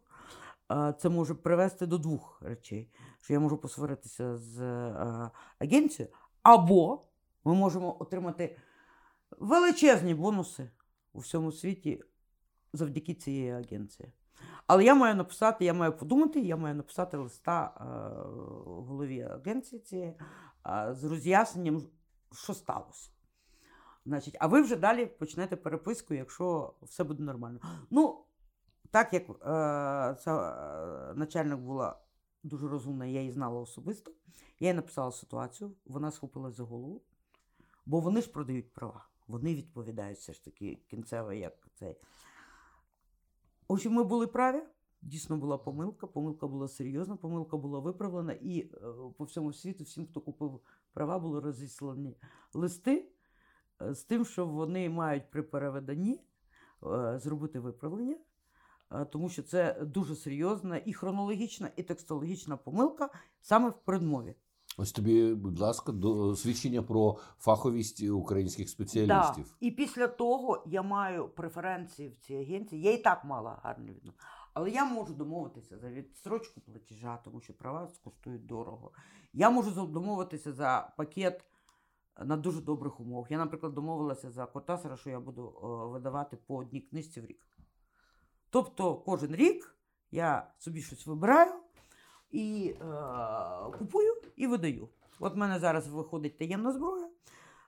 Е, 0.73 0.94
Це 0.99 1.09
може 1.09 1.35
привести 1.35 1.87
до 1.87 1.99
двох 1.99 2.42
речей: 2.42 2.92
що 3.21 3.33
я 3.33 3.40
можу 3.40 3.59
посваритися 3.59 4.37
з 4.37 4.62
агенцією, 5.59 6.14
або 6.42 7.05
ми 7.44 7.55
можемо 7.55 7.97
отримати 8.01 8.57
величезні 9.31 10.14
бонуси 10.14 10.71
у 11.12 11.18
всьому 11.18 11.53
світі 11.53 12.03
завдяки 12.73 13.14
цієї 13.14 13.51
агенції. 13.51 14.12
Але 14.68 14.85
я 14.85 14.94
маю 14.94 15.14
написати, 15.14 15.64
я 15.64 15.74
маю 15.74 15.92
подумати, 15.92 16.40
я 16.40 16.57
маю 16.57 16.74
написати 16.74 17.16
листа 17.16 17.74
е, 17.76 17.85
голові 18.64 19.20
агенції 19.20 19.81
цієї 19.81 20.14
е, 20.66 20.94
з 20.94 21.04
роз'ясненням, 21.04 21.83
що 22.33 22.54
сталося. 22.54 23.11
Значить, 24.07 24.37
а 24.40 24.46
ви 24.46 24.62
вже 24.62 24.76
далі 24.76 25.07
почнете 25.07 25.57
переписку, 25.57 26.14
якщо 26.14 26.74
все 26.83 27.04
буде 27.04 27.22
нормально. 27.22 27.61
Ну, 27.90 28.24
так 28.90 29.12
як 29.12 29.22
е, 29.22 29.35
ця 30.20 30.57
е, 31.11 31.14
начальник 31.14 31.59
була 31.59 31.98
дуже 32.42 32.68
розумна, 32.68 33.07
я 33.07 33.20
її 33.20 33.33
знала 33.33 33.61
особисто, 33.61 34.12
я 34.61 34.68
їй 34.68 34.74
написала 34.74 35.12
ситуацію, 35.12 35.72
вона 35.87 36.11
схопилась 36.11 36.57
за 36.57 36.62
голову, 36.62 37.02
бо 37.87 38.00
вони 38.00 38.22
ж 38.22 38.33
продають 38.33 38.72
права. 38.72 39.09
Вони 39.28 39.54
відповідають 39.54 40.18
все 40.18 40.33
ж 40.33 40.44
таки 40.44 40.78
кінцево, 40.90 41.33
як 41.33 41.68
цей. 41.74 41.96
В 43.68 43.72
общем, 43.72 43.92
ми 43.92 44.04
були 44.04 44.26
праві. 44.26 44.62
Дійсно 45.02 45.37
була 45.37 45.59
помилка, 45.59 46.07
помилка 46.07 46.46
була 46.46 46.68
серйозна, 46.68 47.16
помилка 47.16 47.57
була 47.57 47.81
виправлена, 47.81 48.33
і 48.33 48.61
е, 48.61 48.70
по 49.18 49.24
всьому 49.24 49.52
світу, 49.52 49.85
всім, 49.85 50.07
хто 50.07 50.20
купив 50.20 50.61
права, 50.92 51.18
були 51.18 51.40
розіслані 51.40 52.16
листи 52.54 53.12
з 53.81 54.02
тим, 54.02 54.24
що 54.24 54.46
вони 54.46 54.90
мають 54.90 55.31
при 55.31 55.42
переведенні 55.42 56.20
е, 56.83 57.18
зробити 57.18 57.61
виправлення, 57.61 58.16
е, 58.92 59.04
тому 59.04 59.28
що 59.28 59.42
це 59.42 59.81
дуже 59.85 60.16
серйозна 60.16 60.81
і 60.85 60.92
хронологічна, 60.92 61.70
і 61.76 61.83
текстологічна 61.83 62.57
помилка 62.57 63.11
саме 63.40 63.68
в 63.68 63.78
передмові. 63.85 64.35
Ось 64.81 64.93
тобі, 64.93 65.35
будь 65.35 65.59
ласка, 65.59 65.93
до 65.93 66.37
свідчення 66.37 66.83
про 66.83 67.19
фаховість 67.38 68.03
українських 68.03 68.69
спеціалістів. 68.69 69.45
Да. 69.45 69.67
І 69.67 69.71
після 69.71 70.09
того 70.09 70.62
я 70.67 70.83
маю 70.83 71.29
преференції 71.29 72.09
в 72.09 72.17
цій 72.17 72.35
агенції. 72.35 72.83
Я 72.83 72.93
і 72.93 72.99
так 72.99 73.25
мала 73.25 73.61
гарне 73.62 73.93
відно. 73.93 74.12
Але 74.55 74.71
я 74.71 74.85
можу 74.85 75.14
домовитися 75.14 75.79
за 75.79 75.91
відстрочку 75.91 76.61
платежа, 76.61 77.19
тому 77.25 77.41
що 77.41 77.53
права 77.53 77.88
коштують 78.05 78.47
дорого. 78.47 78.91
Я 79.33 79.51
можу 79.51 79.87
домовитися 79.87 80.53
за 80.53 80.93
пакет 80.97 81.45
на 82.25 82.37
дуже 82.37 82.61
добрих 82.61 83.01
умовах. 83.01 83.31
Я, 83.31 83.38
наприклад, 83.38 83.75
домовилася 83.75 84.31
за 84.31 84.47
Кортасера, 84.47 84.97
що 84.97 85.11
я 85.11 85.21
буду 85.21 85.55
е, 85.62 85.67
видавати 85.93 86.37
по 86.37 86.57
одній 86.57 86.81
книжці 86.81 87.21
в 87.21 87.27
рік. 87.27 87.47
Тобто 88.51 88.95
кожен 88.95 89.35
рік 89.35 89.77
я 90.11 90.51
собі 90.59 90.83
щось 90.83 91.07
вибираю 91.07 91.53
і 92.31 92.75
е, 92.81 92.85
купую 93.79 94.17
і 94.38 94.46
видаю. 94.46 94.88
От 95.20 95.35
в 95.35 95.37
мене 95.37 95.59
зараз 95.59 95.88
виходить 95.88 96.38
таємна 96.38 96.72
зброя. 96.72 97.09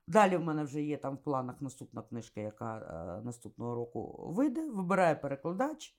Далі 0.07 0.37
в 0.37 0.41
мене 0.41 0.65
вже 0.65 0.83
є 0.83 0.97
там 0.97 1.15
в 1.15 1.23
планах 1.23 1.63
наступна 1.63 2.03
книжка, 2.03 2.41
яка 2.41 2.79
е, 2.79 3.25
наступного 3.25 3.75
року 3.75 4.33
вийде. 4.37 4.71
Вибирає 4.71 5.15
перекладач. 5.15 5.95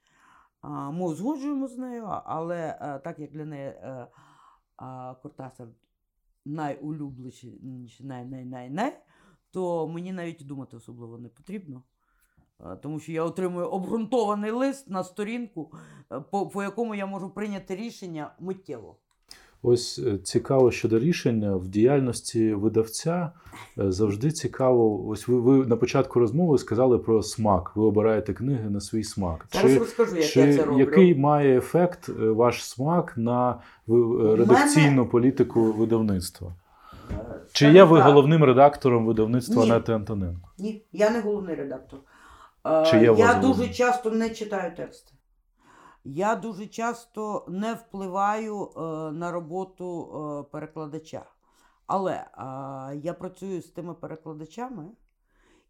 Е, 0.63 0.67
ми 0.69 1.05
узгоджуємо 1.05 1.67
з 1.67 1.77
нею, 1.77 2.03
але 2.07 2.77
е, 2.81 2.99
так 2.99 3.19
як 3.19 3.31
для 3.31 3.45
неї 3.45 3.67
е, 3.67 4.07
е, 4.81 5.15
Кортасар 5.21 5.67
найулюбленіший, 6.45 7.61
най-най-най-най, 7.99 9.01
то 9.51 9.87
мені 9.87 10.13
навіть 10.13 10.47
думати 10.47 10.77
особливо 10.77 11.17
не 11.17 11.29
потрібно. 11.29 11.83
Е, 12.59 12.75
Тому 12.75 12.99
що 12.99 13.11
я 13.11 13.23
отримую 13.23 13.67
обґрунтований 13.67 14.51
лист 14.51 14.89
на 14.89 15.03
сторінку, 15.03 15.73
е, 16.11 16.19
по, 16.19 16.47
по 16.47 16.63
якому 16.63 16.95
я 16.95 17.05
можу 17.05 17.29
прийняти 17.29 17.75
рішення 17.75 18.35
миттєво. 18.39 18.97
Ось 19.63 19.99
е, 19.99 20.17
цікаво 20.17 20.71
щодо 20.71 20.99
рішення 20.99 21.55
в 21.55 21.67
діяльності 21.67 22.53
видавця. 22.53 23.31
е, 23.79 23.91
Завжди 23.91 24.31
цікаво. 24.31 25.07
Ось 25.07 25.27
ви, 25.27 25.39
ви 25.39 25.65
на 25.65 25.75
початку 25.75 26.19
розмови 26.19 26.57
сказали 26.57 26.97
про 26.97 27.23
смак. 27.23 27.71
Ви 27.75 27.83
обираєте 27.83 28.33
книги 28.33 28.69
на 28.69 28.81
свій 28.81 29.03
смак. 29.03 29.45
Зараз 29.53 29.73
Чи, 29.73 29.79
розкажу, 29.79 30.15
як 30.15 30.25
чи 30.25 30.39
я 30.41 30.57
це 30.57 30.63
роблю. 30.63 30.79
який 30.79 31.15
має 31.15 31.57
ефект 31.57 32.09
е, 32.09 32.13
ваш 32.13 32.65
смак 32.65 33.13
на 33.17 33.59
редакційну 34.37 35.05
політику 35.07 35.61
видавництва? 35.63 36.53
Чи 37.51 37.71
є 37.71 37.83
ви 37.83 38.01
головним 38.01 38.43
редактором 38.43 39.05
видавництва 39.05 39.65
Ні. 39.65 39.71
Анети 39.71 39.93
Антоненко? 39.93 40.49
Ні, 40.59 40.81
я 40.93 41.09
не 41.09 41.21
головний 41.21 41.55
редактор. 41.55 41.99
Чи 42.91 43.09
вас 43.09 43.19
я 43.19 43.33
дуже 43.41 43.67
часто 43.67 44.11
не 44.11 44.29
читаю 44.29 44.75
тексти. 44.75 45.13
Я 46.03 46.35
дуже 46.35 46.67
часто 46.67 47.45
не 47.47 47.73
впливаю 47.73 48.63
е, 48.63 48.79
на 49.11 49.31
роботу 49.31 50.11
е, 50.15 50.51
перекладача. 50.51 51.25
Але 51.87 52.13
е, 52.13 52.27
я 53.03 53.15
працюю 53.19 53.61
з 53.61 53.67
тими 53.67 53.93
перекладачами 53.93 54.91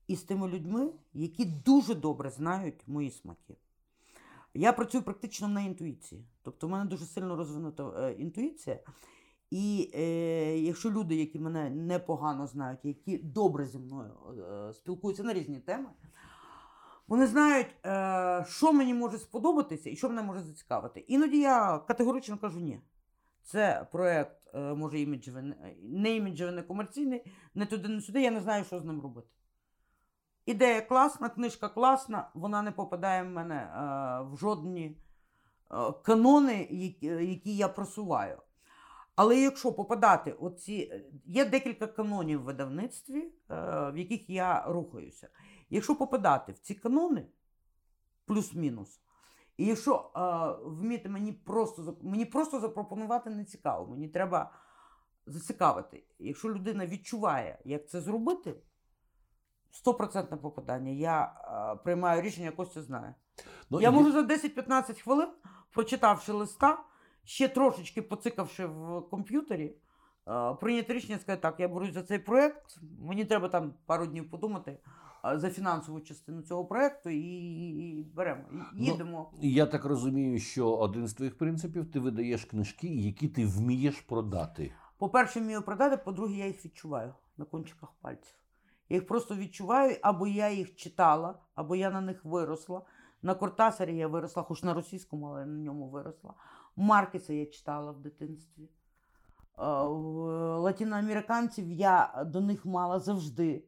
і 0.07 0.15
з 0.15 0.23
тими 0.23 0.47
людьми, 0.47 0.89
які 1.13 1.45
дуже 1.45 1.95
добре 1.95 2.29
знають 2.29 2.87
мої 2.87 3.11
смаки. 3.11 3.57
Я 4.53 4.73
працюю 4.73 5.03
практично 5.03 5.47
на 5.47 5.61
інтуїції. 5.61 6.25
Тобто, 6.43 6.67
в 6.67 6.69
мене 6.69 6.85
дуже 6.85 7.05
сильно 7.05 7.35
розвинута 7.35 8.07
е, 8.07 8.13
інтуїція. 8.13 8.79
І 9.51 9.91
е, 9.95 10.59
якщо 10.59 10.91
люди, 10.91 11.15
які 11.15 11.39
мене 11.39 11.69
непогано 11.69 12.47
знають, 12.47 12.79
які 12.85 13.17
добре 13.17 13.65
зі 13.65 13.77
мною 13.77 14.11
е, 14.69 14.73
спілкуються 14.73 15.23
на 15.23 15.33
різні 15.33 15.59
теми, 15.59 15.89
вони 17.11 17.27
знають, 17.27 17.75
е, 17.85 18.45
що 18.47 18.73
мені 18.73 18.93
може 18.93 19.17
сподобатися 19.17 19.89
і 19.89 19.95
що 19.95 20.09
мене 20.09 20.21
може 20.21 20.39
зацікавити. 20.39 20.99
Іноді 20.99 21.39
я 21.39 21.77
категорично 21.87 22.37
кажу 22.37 22.59
ні. 22.59 22.79
Це 23.43 23.87
проєкт, 23.91 24.37
е, 24.53 24.59
може, 24.73 24.99
іміджевий, 24.99 25.43
не- 25.81 26.15
іміджевий, 26.15 26.55
не 26.55 26.61
комерційний, 26.61 27.25
не 27.55 27.65
туди, 27.65 27.87
не 27.87 28.01
сюди, 28.01 28.21
я 28.21 28.31
не 28.31 28.39
знаю, 28.41 28.63
що 28.63 28.79
з 28.79 28.85
ним 28.85 29.01
робити. 29.01 29.27
Ідея 30.45 30.81
класна, 30.81 31.29
книжка 31.29 31.69
класна, 31.69 32.29
вона 32.33 32.61
не 32.61 32.71
попадає 32.71 33.23
в 33.23 33.29
мене 33.29 33.55
е, 33.55 34.33
в 34.33 34.37
жодні 34.37 34.97
канони, 36.03 36.67
які, 37.11 37.55
я 37.57 37.67
просуваю. 37.67 38.37
Але 39.15 39.39
якщо 39.39 39.73
попадати, 39.73 40.31
оці, 40.31 41.03
є 41.25 41.45
декілька 41.45 41.87
канонів 41.87 42.41
в 42.41 42.43
видавництві, 42.43 43.31
в 43.49 43.93
яких 43.95 44.29
я 44.29 44.63
рухаюся. 44.67 45.29
Якщо 45.71 45.95
попадати 45.95 46.51
в 46.51 46.59
ці 46.59 46.75
канони, 46.75 47.25
плюс-мінус, 48.25 49.01
і 49.57 49.65
якщо 49.65 50.11
е, 50.15 50.19
вміти 50.69 51.09
мені 51.09 51.31
просто, 51.31 51.97
мені 52.01 52.25
просто 52.25 52.59
запропонувати 52.59 53.29
не 53.29 53.45
цікаво, 53.45 53.87
мені 53.87 54.07
треба 54.07 54.51
зацікавити. 55.25 56.03
Якщо 56.19 56.49
людина 56.49 56.85
відчуває, 56.85 57.59
як 57.65 57.89
це 57.89 58.01
зробити, 58.01 58.55
стопроцентне 59.71 60.37
попадання. 60.37 60.91
Я 60.91 61.23
е, 61.23 61.75
приймаю 61.83 62.21
рішення, 62.21 62.51
Костя 62.51 62.81
знає. 62.81 63.15
Ну, 63.69 63.81
Я 63.81 63.89
і- 63.89 63.91
можу 63.91 64.11
за 64.11 64.21
10-15 64.21 65.01
хвилин, 65.01 65.29
прочитавши 65.71 66.31
листа, 66.31 66.83
ще 67.23 67.47
трошечки 67.47 68.01
поцикавши 68.01 68.65
в 68.65 69.01
комп'ютері, 69.09 69.75
е, 70.27 70.53
прийняти 70.53 70.93
рішення 70.93 71.15
і 71.15 71.19
сказати, 71.19 71.41
так, 71.41 71.59
я 71.59 71.67
берусь 71.67 71.93
за 71.93 72.03
цей 72.03 72.19
проєкт, 72.19 72.79
мені 72.99 73.25
треба 73.25 73.49
там 73.49 73.73
пару 73.85 74.07
днів 74.07 74.29
подумати 74.29 74.79
за 75.23 75.49
фінансову 75.49 75.99
частину 75.99 76.41
цього 76.41 76.65
проєкту 76.65 77.09
і, 77.09 77.19
і 77.19 78.03
беремо, 78.03 78.41
і 78.51 78.55
Ну, 78.55 78.65
їдемо. 78.73 79.31
Я 79.41 79.65
так 79.65 79.85
розумію, 79.85 80.39
що 80.39 80.71
один 80.71 81.07
з 81.07 81.13
твоїх 81.13 81.37
принципів 81.37 81.91
ти 81.91 81.99
видаєш 81.99 82.45
книжки, 82.45 82.87
які 82.87 83.27
ти 83.27 83.45
вмієш 83.45 84.01
продати. 84.01 84.73
По-перше, 84.97 85.39
вмію 85.39 85.61
продати, 85.61 85.97
по-друге, 85.97 86.35
я 86.35 86.47
їх 86.47 86.65
відчуваю 86.65 87.13
на 87.37 87.45
кончиках 87.45 87.93
пальців. 88.01 88.35
Я 88.89 88.97
їх 88.97 89.07
просто 89.07 89.35
відчуваю, 89.35 89.97
або 90.01 90.27
я 90.27 90.49
їх 90.49 90.75
читала, 90.75 91.39
або 91.55 91.75
я 91.75 91.89
на 91.89 92.01
них 92.01 92.25
виросла. 92.25 92.81
На 93.21 93.35
Кортасарі 93.35 93.97
я 93.97 94.07
виросла, 94.07 94.43
хоч 94.43 94.63
на 94.63 94.73
російському, 94.73 95.25
але 95.25 95.45
на 95.45 95.59
ньому 95.59 95.89
виросла. 95.89 96.33
Маркеса 96.75 97.33
я 97.33 97.45
читала 97.45 97.91
в 97.91 97.99
дитинстві. 97.99 98.69
Е, 99.59 99.63
Латиноамериканців 100.57 101.71
я 101.71 102.23
до 102.27 102.41
них 102.41 102.65
мала 102.65 102.99
завжди. 102.99 103.63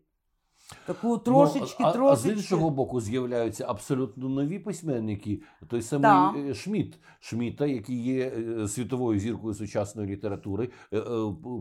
Таку 0.85 1.17
трошечки, 1.17 1.83
ну, 1.83 2.05
а, 2.05 2.11
а 2.11 2.15
з 2.15 2.25
іншого 2.25 2.69
боку 2.69 3.01
з'являються 3.01 3.65
абсолютно 3.67 4.29
нові 4.29 4.59
письменники. 4.59 5.41
Той 5.67 5.81
самий 5.81 6.49
е, 6.49 6.53
Шмідт, 6.53 6.99
Шміта, 7.19 7.65
який 7.65 8.03
є 8.03 8.27
е, 8.27 8.67
світовою 8.67 9.19
зіркою 9.19 9.53
сучасної 9.53 10.09
літератури, 10.09 10.69
е, 10.93 11.01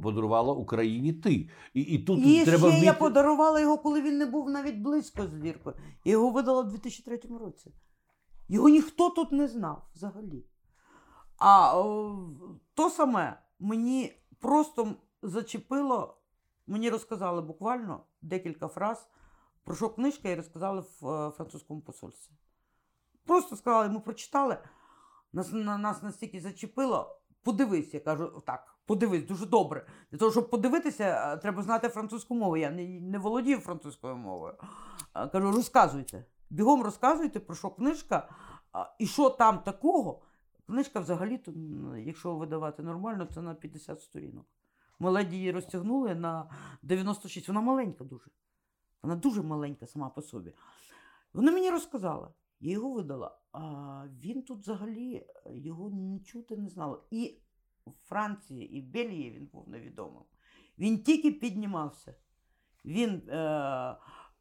подарувала 0.03 0.53
Україні 0.53 1.13
ти. 1.13 1.49
І, 1.75 1.81
і 1.81 1.99
тут 1.99 2.27
І 2.27 2.45
треба 2.45 2.73
ще 2.73 2.85
я 2.85 2.93
подарувала 2.93 3.61
його, 3.61 3.79
коли 3.79 4.03
він 4.03 4.19
не 4.19 4.27
був 4.27 4.51
навіть 4.51 4.77
близько 4.77 5.27
з 5.27 5.43
зіркою. 5.43 5.77
Я 6.05 6.13
його 6.13 6.31
видала 6.31 6.63
в 6.63 6.69
2003 6.69 7.21
році. 7.41 7.73
Його 8.49 8.69
ніхто 8.69 9.11
тут 9.11 9.33
не 9.33 9.49
знав 9.49 9.83
взагалі. 9.95 10.45
А 11.39 11.81
о, 11.81 12.19
то 12.75 12.91
саме 12.91 13.43
мені 13.61 14.13
просто 14.41 14.95
зачепило, 15.23 16.17
мені 16.67 16.91
розказали 16.91 17.43
буквально 17.43 18.01
декілька 18.23 18.69
фраз, 18.69 19.09
про 19.65 19.75
що 19.75 19.89
книжка, 19.89 20.29
і 20.29 20.35
розказали 20.35 20.85
в 21.01 21.09
е, 21.09 21.31
французькому 21.31 21.81
посольстві. 21.81 22.35
Просто 23.27 23.57
сказали, 23.57 23.89
ми 23.89 24.01
прочитали, 24.01 24.59
нас, 25.33 25.53
на, 25.53 25.79
нас 25.79 26.03
настільки 26.03 26.41
зачепило. 26.41 27.19
Подивись, 27.43 27.95
я 27.95 28.01
кажу, 28.01 28.43
так, 28.47 28.77
подивись, 28.87 29.25
дуже 29.25 29.47
добре. 29.47 29.87
Для 30.11 30.19
того, 30.19 30.31
щоб 30.31 30.51
подивитися, 30.51 31.05
е, 31.05 31.37
треба 31.37 31.63
знати 31.63 31.89
французьку 31.89 32.35
мову. 32.35 32.57
Я 32.57 32.71
не, 32.71 33.01
не 33.01 33.19
володію 33.19 33.59
французькою 33.59 34.17
мовою. 34.17 34.55
Кажу, 35.33 35.53
розказуйте. 35.53 36.25
Бігом 36.51 36.83
розказуйте, 36.83 37.41
про 37.41 37.55
що 37.55 37.71
книжка, 37.71 38.29
і 38.99 39.07
що 39.07 39.31
там 39.31 39.59
такого. 39.59 40.23
Книжка 40.67 41.01
взагалі-то, 41.01 41.53
якщо 41.97 42.35
видавати 42.37 42.83
нормально, 42.83 43.29
це 43.35 43.43
на 43.43 43.55
50 43.55 44.01
сторінок. 44.01 44.47
Ми 45.03 45.11
ледь 45.11 45.33
її 45.33 45.51
розтягнули 45.51 46.15
на 46.15 46.51
96. 46.83 47.49
Вона 47.49 47.61
маленька 47.61 48.05
дуже. 48.05 48.31
Вона 49.03 49.17
дуже 49.17 49.43
маленька 49.43 49.87
сама 49.87 50.09
по 50.09 50.23
собі. 50.23 50.53
Вона 51.33 51.53
мені 51.53 51.71
розказала, 51.71 52.35
я 52.61 52.73
його 52.73 52.93
видала. 52.93 53.39
А 53.53 54.05
він 54.21 54.43
тут 54.43 54.61
взагалі 54.61 55.15
е, 55.15 55.59
його 55.59 55.91
не 55.91 56.21
чути 56.21 56.57
не 56.57 56.69
знали. 56.69 56.99
І 57.11 57.39
в 57.87 57.93
Франції, 58.09 58.73
і 58.73 58.81
в 58.81 58.85
Бельгії 58.85 59.31
він 59.31 59.47
був 59.47 59.69
невідомим. 59.69 60.23
Він 60.79 61.03
тільки 61.03 61.33
піднімався. 61.33 62.15
Він 62.85 63.23
е, 63.29 63.37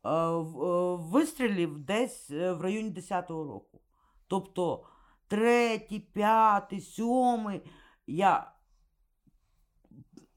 е, 0.03 0.09
е, 1.49 1.67
десь 1.67 2.31
е, 2.31 2.53
в 2.53 2.61
районі 2.61 2.89
10-го 2.89 3.43
року. 3.43 3.81
Тобто 4.27 4.85
третій, 5.27 5.99
п'ятий, 5.99 6.81
сьомий. 6.81 7.61
Я 8.07 8.51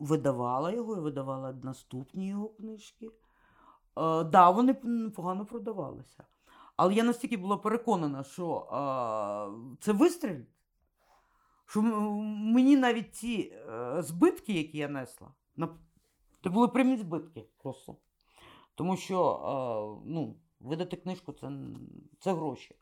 видавала 0.05 0.73
його 0.73 0.97
і 0.97 1.01
видавала 1.01 1.53
наступні 1.62 2.29
його 2.29 2.49
книжки. 2.49 3.07
Е, 3.07 4.25
да, 4.25 4.51
вони 4.51 4.75
п- 4.75 4.88
непогано 4.88 5.47
продавалися. 5.47 6.25
Але 6.77 6.95
я 6.95 7.05
настільки 7.05 7.37
була 7.37 7.57
переконана, 7.57 8.23
що 8.25 8.57
е, 8.59 9.77
це 9.81 9.93
вистрілить, 9.93 10.49
що 11.67 11.83
мені 11.83 12.77
навіть 12.77 13.14
ці 13.14 13.53
е, 13.71 14.03
збитки, 14.03 14.53
які 14.53 14.79
я 14.79 14.88
несла, 14.88 15.29
це 16.45 16.51
були 16.51 16.69
прямі 16.69 16.97
збитки 16.97 17.45
просто. 17.62 17.97
Тому 18.75 18.97
що 18.97 19.21
е, 19.33 20.03
ну, 20.11 20.37
видати 20.61 20.97
книжку 20.97 21.33
це, 21.33 21.53
це 22.19 22.33
гроші. 22.35 22.77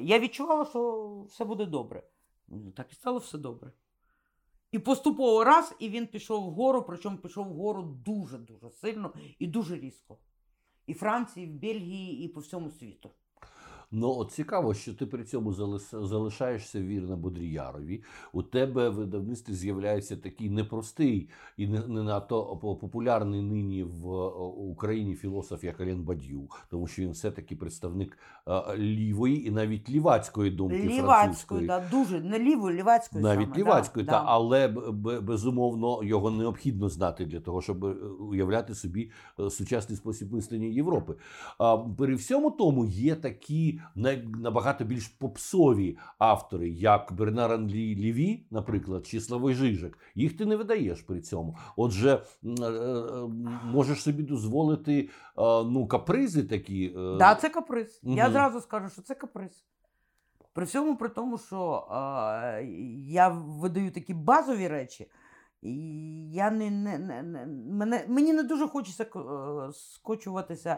Я 0.00 0.18
відчувала, 0.18 0.64
що 0.64 1.06
все 1.28 1.44
буде 1.44 1.66
добре. 1.66 2.02
Ну, 2.48 2.70
Так 2.70 2.92
і 2.92 2.94
стало 2.94 3.18
все 3.18 3.38
добре. 3.38 3.72
І 4.74 4.78
поступово 4.78 5.44
раз, 5.44 5.74
і 5.78 5.88
він 5.88 6.06
пішов 6.06 6.44
вгору, 6.50 6.82
причому 6.82 7.18
пішов 7.18 7.48
вгору 7.48 7.82
дуже-дуже 7.82 8.70
сильно 8.70 9.12
і 9.38 9.46
дуже 9.46 9.78
різко. 9.78 10.18
І 10.86 10.94
Франції, 10.94 11.46
і 11.46 11.50
в 11.50 11.52
Бельгії, 11.52 12.24
і 12.24 12.28
по 12.28 12.40
всьому 12.40 12.70
світу. 12.70 13.10
Ну, 13.90 14.14
от 14.18 14.30
цікаво, 14.30 14.74
що 14.74 14.94
ти 14.94 15.06
при 15.06 15.24
цьому 15.24 15.52
залишаєшся 15.92 16.80
вірна 16.80 17.16
Бодріярові. 17.16 18.02
У 18.32 18.42
тебе 18.42 18.88
в 18.88 18.94
видавництві 18.94 19.54
з'являється 19.54 20.16
такий 20.16 20.50
непростий 20.50 21.28
і 21.56 21.66
не, 21.66 21.86
не 21.86 22.02
надто 22.02 22.56
популярний 22.56 23.42
нині 23.42 23.82
в 23.82 24.12
е, 24.12 24.28
Україні 24.70 25.14
філософ, 25.14 25.64
як 25.64 25.80
Ален 25.80 26.02
Бадью, 26.02 26.48
тому 26.70 26.86
що 26.86 27.02
він 27.02 27.10
все-таки 27.10 27.56
представник 27.56 28.18
е, 28.48 28.76
лівої 28.76 29.48
і 29.48 29.50
навіть 29.50 29.90
лівацької 29.90 30.50
думки 30.50 31.00
французької. 31.00 31.66
да, 31.66 31.82
дуже 31.90 32.20
не 32.20 32.38
лівою, 32.38 32.76
лівацькою 32.76 33.24
Навіть 33.24 33.48
саме, 33.48 33.58
лівацькою, 33.58 34.06
да, 34.06 34.12
та, 34.12 34.18
да. 34.18 34.24
але 34.26 34.68
безумовно 35.20 36.04
його 36.04 36.30
необхідно 36.30 36.88
знати 36.88 37.26
для 37.26 37.40
того, 37.40 37.62
щоб 37.62 37.84
е, 37.84 37.88
уявляти 38.20 38.74
собі 38.74 39.10
сучасний 39.50 39.96
спосіб 39.96 40.32
мислення 40.32 40.66
Європи. 40.66 41.14
При 41.98 42.14
всьому 42.14 42.50
тому 42.50 42.84
є 42.84 43.14
такі 43.14 43.80
набагато 43.94 44.84
більш 44.84 45.08
попсові 45.08 45.98
автори, 46.18 46.68
як 46.68 47.12
Бернар 47.12 47.52
Анлі 47.52 47.96
Ліві, 47.96 48.46
наприклад, 48.50 49.06
чи 49.06 49.20
Славой 49.20 49.54
Жижик. 49.54 49.98
Їх 50.14 50.36
ти 50.36 50.46
не 50.46 50.56
видаєш 50.56 51.00
при 51.02 51.20
цьому. 51.20 51.56
Отже, 51.76 52.22
е, 52.44 52.48
е, 52.64 53.28
можеш 53.64 54.02
собі 54.02 54.22
дозволити 54.22 54.98
е, 55.00 55.08
ну, 55.64 55.86
капризи 55.88 56.42
такі. 56.42 56.94
е, 56.96 57.16
Да, 57.18 57.34
це 57.34 57.48
каприз. 57.48 58.00
Я 58.02 58.24
Мгм. 58.24 58.32
зразу 58.32 58.60
скажу, 58.60 58.88
що 58.88 59.02
це 59.02 59.14
каприз. 59.14 59.64
При 60.52 60.64
всьому 60.64 60.96
при 60.96 61.08
тому, 61.08 61.38
що 61.38 61.88
е, 61.90 62.64
я 63.08 63.28
видаю 63.28 63.90
такі 63.90 64.14
базові 64.14 64.68
речі, 64.68 65.10
і 65.62 65.74
я 66.32 66.50
не, 66.50 66.70
не, 66.70 66.98
не, 66.98 67.22
не 67.22 67.46
мене, 67.74 68.04
мені 68.08 68.32
не 68.32 68.42
дуже 68.42 68.68
хочеться 68.68 69.06
скочуватися 69.72 70.76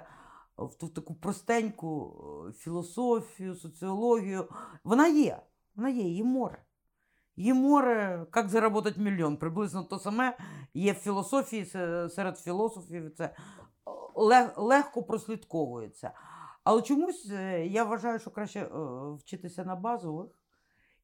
в 0.57 0.89
таку 0.95 1.15
простеньку 1.15 2.15
е, 2.49 2.53
філософію, 2.53 3.55
соціологію. 3.55 4.49
Вона 4.85 5.09
є, 5.09 5.43
вона 5.75 5.89
є, 5.89 6.03
її 6.03 6.25
море. 6.25 6.63
Її 7.37 7.53
море, 7.53 8.27
як 8.37 8.49
заробити 8.49 9.01
мільйон. 9.01 9.37
Приблизно 9.37 9.85
то 9.85 9.99
саме 9.99 10.37
є 10.75 10.93
в 10.93 10.97
філософії 10.97 11.65
серед 12.11 12.39
філософів. 12.39 13.15
Це 13.17 13.37
лег, 14.15 14.53
легко 14.57 15.03
прослідковується. 15.03 16.13
Але 16.65 16.83
чомусь 16.83 17.31
е, 17.31 17.67
я 17.67 17.85
вважаю, 17.85 18.19
що 18.19 18.31
краще 18.31 18.61
е, 18.61 18.69
вчитися 19.15 19.65
на 19.65 19.77
базових 19.77 20.41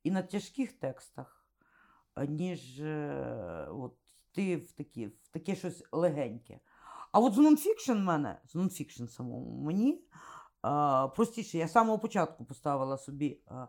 і 0.04 0.10
на 0.10 0.22
тяжких 0.22 0.72
текстах, 0.72 1.46
е, 2.16 2.26
ніж 2.26 2.80
е, 2.80 3.68
от, 3.70 3.94
ти 4.32 4.56
в, 4.56 4.72
такі, 4.72 5.06
в 5.06 5.28
таке 5.28 5.54
щось 5.54 5.84
легеньке. 5.92 6.60
А 7.12 7.20
от 7.20 7.34
з 7.34 7.38
нонфікшн 7.38 7.92
мене, 7.92 8.40
з 8.48 8.54
нонфікшн 8.54 9.04
самому 9.04 9.62
мені 9.62 9.92
е, 9.94 11.08
простіше. 11.08 11.58
Я 11.58 11.68
з 11.68 11.72
самого 11.72 11.98
початку 11.98 12.44
поставила 12.44 12.98
собі 12.98 13.40
е, 13.50 13.54
е, 13.54 13.68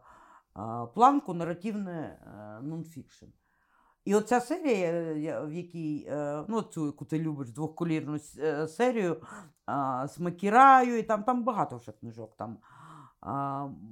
планку 0.94 1.34
наративне 1.34 2.02
е, 2.02 2.62
нонфікшн. 2.62 3.26
І 4.06 4.16
оця 4.16 4.42
серія, 4.42 5.42
в 5.42 5.54
якій, 5.54 6.06
е, 6.10 6.46
ну, 6.48 6.62
цю, 6.62 6.86
яку 6.86 7.06
ти 7.06 7.20
любиш, 7.20 7.50
двохколірну 7.50 8.20
е, 8.40 8.68
серію 8.68 9.22
з 10.06 10.20
Макіраю, 10.20 10.98
і 10.98 11.04
там, 11.04 11.24
там 11.24 11.44
багато 11.44 11.78
вже 11.78 11.92
книжок. 11.92 12.38
Там. 12.38 12.58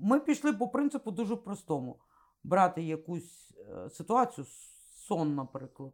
Ми 0.02 0.20
пішли 0.20 0.54
по 0.54 0.68
принципу 0.68 1.12
дуже 1.12 1.36
простому: 1.36 2.00
брати 2.44 2.84
якусь 2.84 3.54
ситуацію, 3.90 4.46
сон, 5.08 5.36
наприклад, 5.36 5.94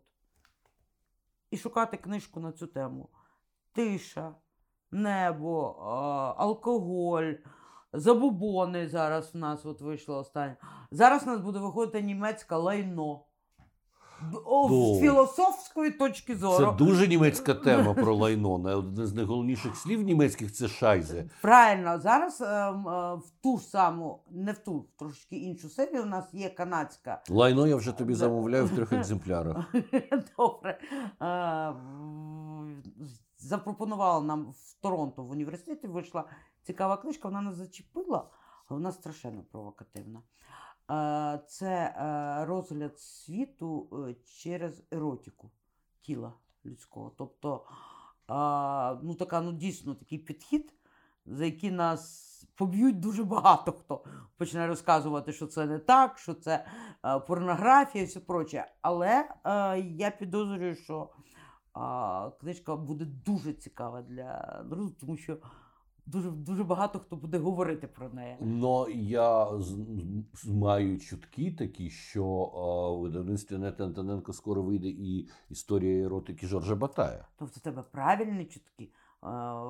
і 1.52 1.58
шукати 1.58 1.98
книжку 1.98 2.40
на 2.40 2.52
цю 2.52 2.68
тему. 2.68 3.10
Тиша, 3.74 4.36
небо, 4.92 5.76
алкоголь. 6.38 7.34
Забубони 7.94 8.88
зараз 8.88 9.34
в 9.34 9.38
нас 9.38 9.66
от 9.66 9.82
вийшло 9.82 10.18
останнє. 10.18 10.56
Зараз 10.92 11.24
у 11.24 11.26
нас 11.26 11.42
буде 11.42 11.60
виходити 11.60 12.02
німецька 12.02 12.58
лайно. 12.58 13.24
О, 14.46 14.68
Ну, 14.70 14.96
з 14.96 15.02
філософської 15.02 15.92
точки 15.92 16.36
зору. 16.36 16.66
Це 16.66 16.86
дуже 16.86 17.08
німецька 17.08 17.54
тема 17.54 17.94
про 17.94 18.16
лайно. 18.16 18.54
Одне 18.54 19.08
з 19.08 19.14
найголовніших 19.14 19.76
слів 19.76 20.02
німецьких 20.02 20.54
це 20.54 20.68
шайзе. 20.68 21.30
Правильно, 21.42 22.00
зараз 22.00 22.42
ем, 22.42 22.88
е, 22.88 23.16
в 23.16 23.30
ту 23.44 23.58
ж 23.58 23.64
саму, 23.64 24.20
не 24.32 24.52
в 24.52 24.58
ту, 24.58 24.78
в 24.78 24.86
трошки 25.00 25.36
іншу 25.36 25.70
серію, 25.70 26.04
у 26.04 26.06
нас 26.06 26.34
є 26.34 26.50
канадська. 26.50 27.22
Лайно 27.30 27.68
я 27.68 27.76
вже 27.76 27.92
тобі 27.92 28.14
замовляю 28.14 28.66
в 28.66 28.70
трьох 28.70 28.94
екземплярах. 28.94 29.74
Добре. 30.38 30.80
Запропонувала 33.38 34.22
нам 34.22 34.52
в 34.52 34.74
Торонто 34.82 35.24
в 35.24 35.32
університеті, 35.32 35.88
вийшла 35.88 36.24
цікава 36.64 36.98
книжка, 36.98 37.28
вона 37.28 37.42
нас 37.42 37.56
зачепила, 37.56 38.30
але 38.68 38.78
вона 38.78 38.92
страшенно 38.92 39.44
провокативна. 39.44 40.22
Е, 40.92 41.40
Це 41.48 41.68
е, 41.68 42.46
розгляд 42.46 43.00
світу 43.00 43.90
е, 44.10 44.16
через 44.26 44.84
еротику 44.92 45.52
тіла 46.02 46.34
людського. 46.66 47.12
Тобто, 47.18 47.66
ну 49.04 49.16
така, 49.20 49.42
ну 49.42 49.52
дійсно 49.52 49.96
такий 49.96 50.18
підхід, 50.18 50.74
за 51.26 51.46
який 51.46 51.72
нас 51.72 52.34
поб'ють 52.56 53.00
дуже 53.00 53.24
багато 53.24 53.72
хто 53.72 54.04
почне 54.38 54.68
розказувати, 54.68 55.34
що 55.34 55.48
це 55.48 55.66
не 55.66 55.80
так, 55.80 56.18
що 56.18 56.34
це 56.34 56.66
порнографія 57.28 58.04
і 58.04 58.08
все 58.08 58.20
проче. 58.20 58.72
Але 58.82 59.30
я 59.78 60.12
підозрюю, 60.12 60.76
що 60.76 61.10
е, 61.78 62.32
книжка 62.40 62.76
буде 62.76 63.06
дуже 63.06 63.54
цікава 63.54 64.02
для 64.02 64.62
народу, 64.70 64.94
тому 65.00 65.18
що 65.18 65.38
дуже, 66.06 66.32
дуже 66.32 66.64
багато 66.64 67.00
хто 67.00 67.16
буде 67.16 67.38
говорити 67.38 67.88
про 67.88 68.10
неї. 68.10 68.38
Но 68.40 68.90
я 68.90 69.58
з- 69.60 69.78
з- 70.34 70.48
маю 70.48 71.00
чутки 71.00 71.52
такі, 71.52 71.90
що 71.90 72.26
а, 72.56 72.90
у 72.92 73.00
видавництві 73.00 73.58
Нета 73.58 73.84
Антоненко 73.84 74.34
скоро 74.34 74.62
вийде 74.64 74.88
і 74.88 75.30
історія 75.50 76.06
еротики 76.06 76.48
Жоржа 76.48 76.76
Батая. 76.76 77.28
Тобто 77.38 77.60
тебе 77.60 77.84
правильні 77.92 78.46
чутки. 78.46 78.90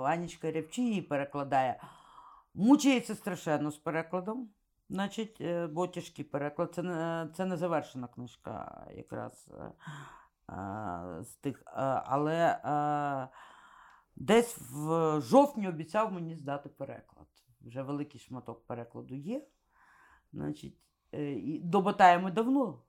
Анічка 0.03 0.51
Рябчі 0.51 0.81
її 0.85 1.01
перекладає. 1.01 1.81
Мучається 2.53 3.15
страшенно 3.15 3.71
з 3.71 3.77
перекладом. 3.77 4.49
Значить, 4.89 5.37
е, 5.41 5.67
бо 5.67 5.87
тяжкий 5.87 6.25
переклад. 6.25 6.73
Це 6.75 6.83
не, 6.83 7.29
це 7.35 7.45
не 7.45 7.57
завершена 7.57 8.07
книжка 8.07 8.85
якраз 8.95 9.49
е, 9.59 9.71
з 11.23 11.35
тих. 11.41 11.63
е, 11.67 11.71
Але 12.05 12.61
е, 12.65 13.27
десь 14.15 14.57
в 14.71 15.21
жовтні 15.21 15.69
обіцяв 15.69 16.13
мені 16.13 16.35
здати 16.35 16.69
переклад. 16.69 17.27
Вже 17.61 17.81
великий 17.81 18.21
шматок 18.21 18.67
перекладу 18.67 19.15
є. 19.15 19.47
Значить, 20.33 20.77
е, 21.11 21.31
і 21.31 21.59
до 21.59 21.81
Батая 21.81 22.19
ми 22.19 22.31
давно 22.31 22.81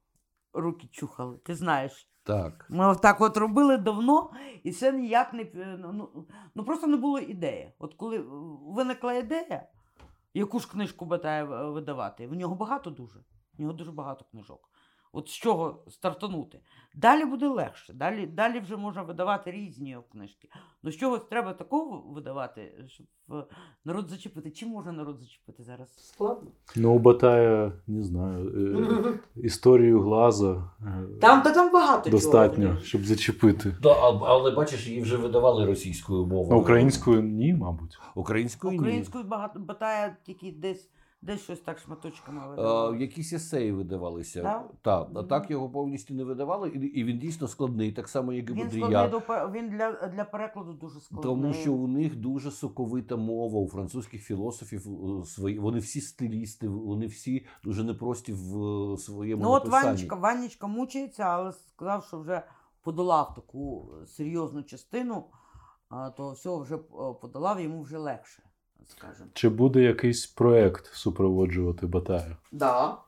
руки 0.52 0.88
чухали, 0.92 1.36
ти 1.36 1.54
знаєш. 1.54 2.10
Так. 2.22 2.66
Ми 2.68 2.96
так 2.96 3.20
от 3.20 3.36
робили 3.36 3.76
давно, 3.76 4.30
і 4.62 4.70
все 4.70 4.92
ніяк 4.92 5.32
не 5.32 5.50
ну, 5.54 5.92
ну, 5.92 6.26
ну 6.54 6.64
просто 6.64 6.86
не 6.86 6.96
було 6.96 7.18
ідеї. 7.18 7.72
От 7.78 7.94
коли 7.94 8.18
виникла 8.62 9.14
ідея, 9.14 9.68
яку 10.34 10.60
ж 10.60 10.70
книжку 10.70 11.04
Батая 11.04 11.44
видавати, 11.44 12.26
в 12.26 12.34
нього 12.34 12.54
багато 12.54 12.90
дуже. 12.90 13.18
В 13.58 13.60
нього 13.60 13.72
дуже 13.72 13.92
багато 13.92 14.24
книжок. 14.30 14.67
От 15.12 15.28
з 15.28 15.32
чого 15.32 15.82
стартанути? 15.88 16.60
Далі 16.94 17.24
буде 17.24 17.48
легше. 17.48 17.92
Далі, 17.92 18.26
далі 18.26 18.60
вже 18.60 18.76
можна 18.76 19.02
видавати 19.02 19.50
різні 19.50 19.98
книжки. 20.12 20.48
Ну 20.82 20.90
з 20.90 20.96
чогось 20.96 21.24
треба 21.30 21.52
такого 21.52 22.12
видавати, 22.14 22.84
щоб 22.88 23.06
е, 23.32 23.44
народ 23.84 24.08
зачепити. 24.08 24.50
Чим 24.50 24.68
можна 24.68 24.92
народ 24.92 25.18
зачепити 25.20 25.62
зараз? 25.62 25.88
Складно. 26.08 26.50
Ну, 26.76 26.94
у 26.94 26.98
Батая, 26.98 27.72
не 27.86 28.02
знаю, 28.02 28.48
е, 29.36 29.40
історію 29.40 30.00
глаза 30.00 30.70
е, 30.80 31.06
Там 31.20 31.42
та 31.42 31.52
там 31.54 31.72
багато 31.72 32.10
достатньо, 32.10 32.68
чого. 32.68 32.80
щоб 32.80 33.04
зачепити. 33.04 33.76
Да, 33.82 33.92
а- 33.92 34.20
але 34.26 34.50
бачиш, 34.50 34.86
її 34.88 35.00
вже 35.02 35.16
видавали 35.16 35.66
російською 35.66 36.26
мовою. 36.26 36.60
Українською 36.60 37.22
ні, 37.22 37.54
мабуть. 37.54 37.98
Українською 38.14 38.72
ні. 38.72 38.78
Українською 38.78 39.24
багато 39.24 39.60
Батая 39.60 40.16
тільки 40.22 40.52
десь, 40.52 40.90
десь 41.22 41.40
щось 41.40 41.60
так 41.60 41.78
шматочками 41.78 42.40
Е, 42.58 42.96
якісь 42.98 43.32
есеї 43.32 43.72
видавалися. 43.72 44.42
Да? 44.42 44.64
Так, 44.82 45.08
а 45.14 45.22
так 45.22 45.50
його 45.50 45.70
повністю 45.70 46.14
не 46.14 46.24
видавали, 46.24 46.68
і, 46.68 46.78
і 46.78 47.04
він 47.04 47.18
дійсно 47.18 47.48
складний, 47.48 47.92
так 47.92 48.08
само, 48.08 48.32
як 48.32 48.50
і 48.50 48.52
Він 48.52 48.64
Бодрія. 48.64 48.86
складний 48.86 49.10
до 49.10 49.20
пе- 49.20 49.50
він 49.52 49.68
для, 49.68 49.92
для 49.92 50.24
перекладу 50.24 50.72
дуже 50.72 51.00
складний. 51.00 51.22
Тому 51.22 51.52
що 51.52 51.74
у 51.74 51.86
них 51.88 52.16
дуже 52.16 52.50
соковита 52.50 53.16
мова, 53.16 53.60
у 53.60 53.68
французьких 53.68 54.22
філософів 54.22 54.86
е, 55.20 55.24
свої, 55.24 55.58
вони 55.58 55.78
всі 55.78 56.00
стилісти, 56.00 56.68
вони 56.68 57.06
всі 57.06 57.46
дуже 57.64 57.84
непрості 57.84 58.32
в 58.32 58.62
е, 58.92 58.96
своєму 58.98 59.42
ну 59.42 59.50
от 59.50 59.64
написанні. 59.64 59.84
Ванечка, 59.86 60.16
Ванечка 60.16 60.66
мучається, 60.66 61.22
але 61.22 61.52
сказав, 61.52 62.04
що 62.04 62.18
вже 62.20 62.42
подолав 62.82 63.34
таку 63.34 63.90
серйозну 64.06 64.62
частину, 64.62 65.24
а, 65.88 66.10
то 66.10 66.30
всього 66.32 66.58
вже 66.58 66.74
е, 66.76 66.78
подолав, 67.20 67.60
йому 67.60 67.82
вже 67.82 67.98
легше, 67.98 68.42
скажімо. 68.86 69.28
Чи 69.32 69.48
буде 69.48 69.82
якийсь 69.82 70.26
проект 70.26 70.86
супроводжувати 70.86 71.86
Батая? 71.86 72.36
Да, 72.52 72.98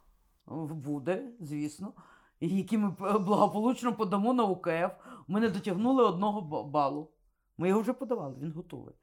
буде, 0.70 1.32
звісно. 1.40 1.92
які 2.40 2.78
ми 2.78 2.90
благополучно 3.20 3.96
подамо 3.96 4.32
на 4.32 4.44
УКФ. 4.44 4.90
Ми 5.28 5.40
не 5.40 5.48
дотягнули 5.48 6.04
одного 6.04 6.40
ба- 6.40 6.62
балу. 6.62 7.10
Ми 7.58 7.68
його 7.68 7.80
вже 7.80 7.92
подавали, 7.92 8.36
він 8.40 8.52
готовий. 8.52 8.94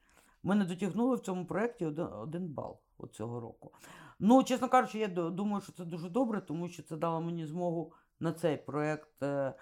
Ми 0.44 0.56
не 0.56 0.66
дотягнули 0.66 1.16
в 1.16 1.20
цьому 1.20 1.46
проєкті 1.46 1.86
один, 1.86 2.06
один 2.06 2.48
бал 2.48 2.80
цього 3.12 3.40
року. 3.40 3.72
Ну, 4.20 4.44
чесно 4.44 4.70
кажучи, 4.70 5.00
я 5.00 5.08
ду- 5.08 5.32
думаю, 5.32 5.62
що 5.62 5.72
це 5.74 5.86
дуже 5.86 6.10
добре, 6.10 6.42
тому 6.42 6.68
що 6.68 6.84
це 6.84 6.98
дало 6.98 7.22
мені 7.22 7.46
змогу 7.46 7.94
на 8.20 8.34
цей 8.34 8.58
проєкт, 8.58 9.24
е, 9.24 9.54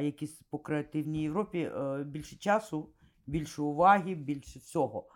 якийсь 0.00 0.42
по 0.50 0.58
креативній 0.58 1.22
Європі, 1.22 1.58
е, 1.76 2.04
більше 2.04 2.36
часу, 2.36 2.90
більше 3.26 3.62
уваги, 3.62 4.14
більше 4.14 4.58
всього 4.58 5.08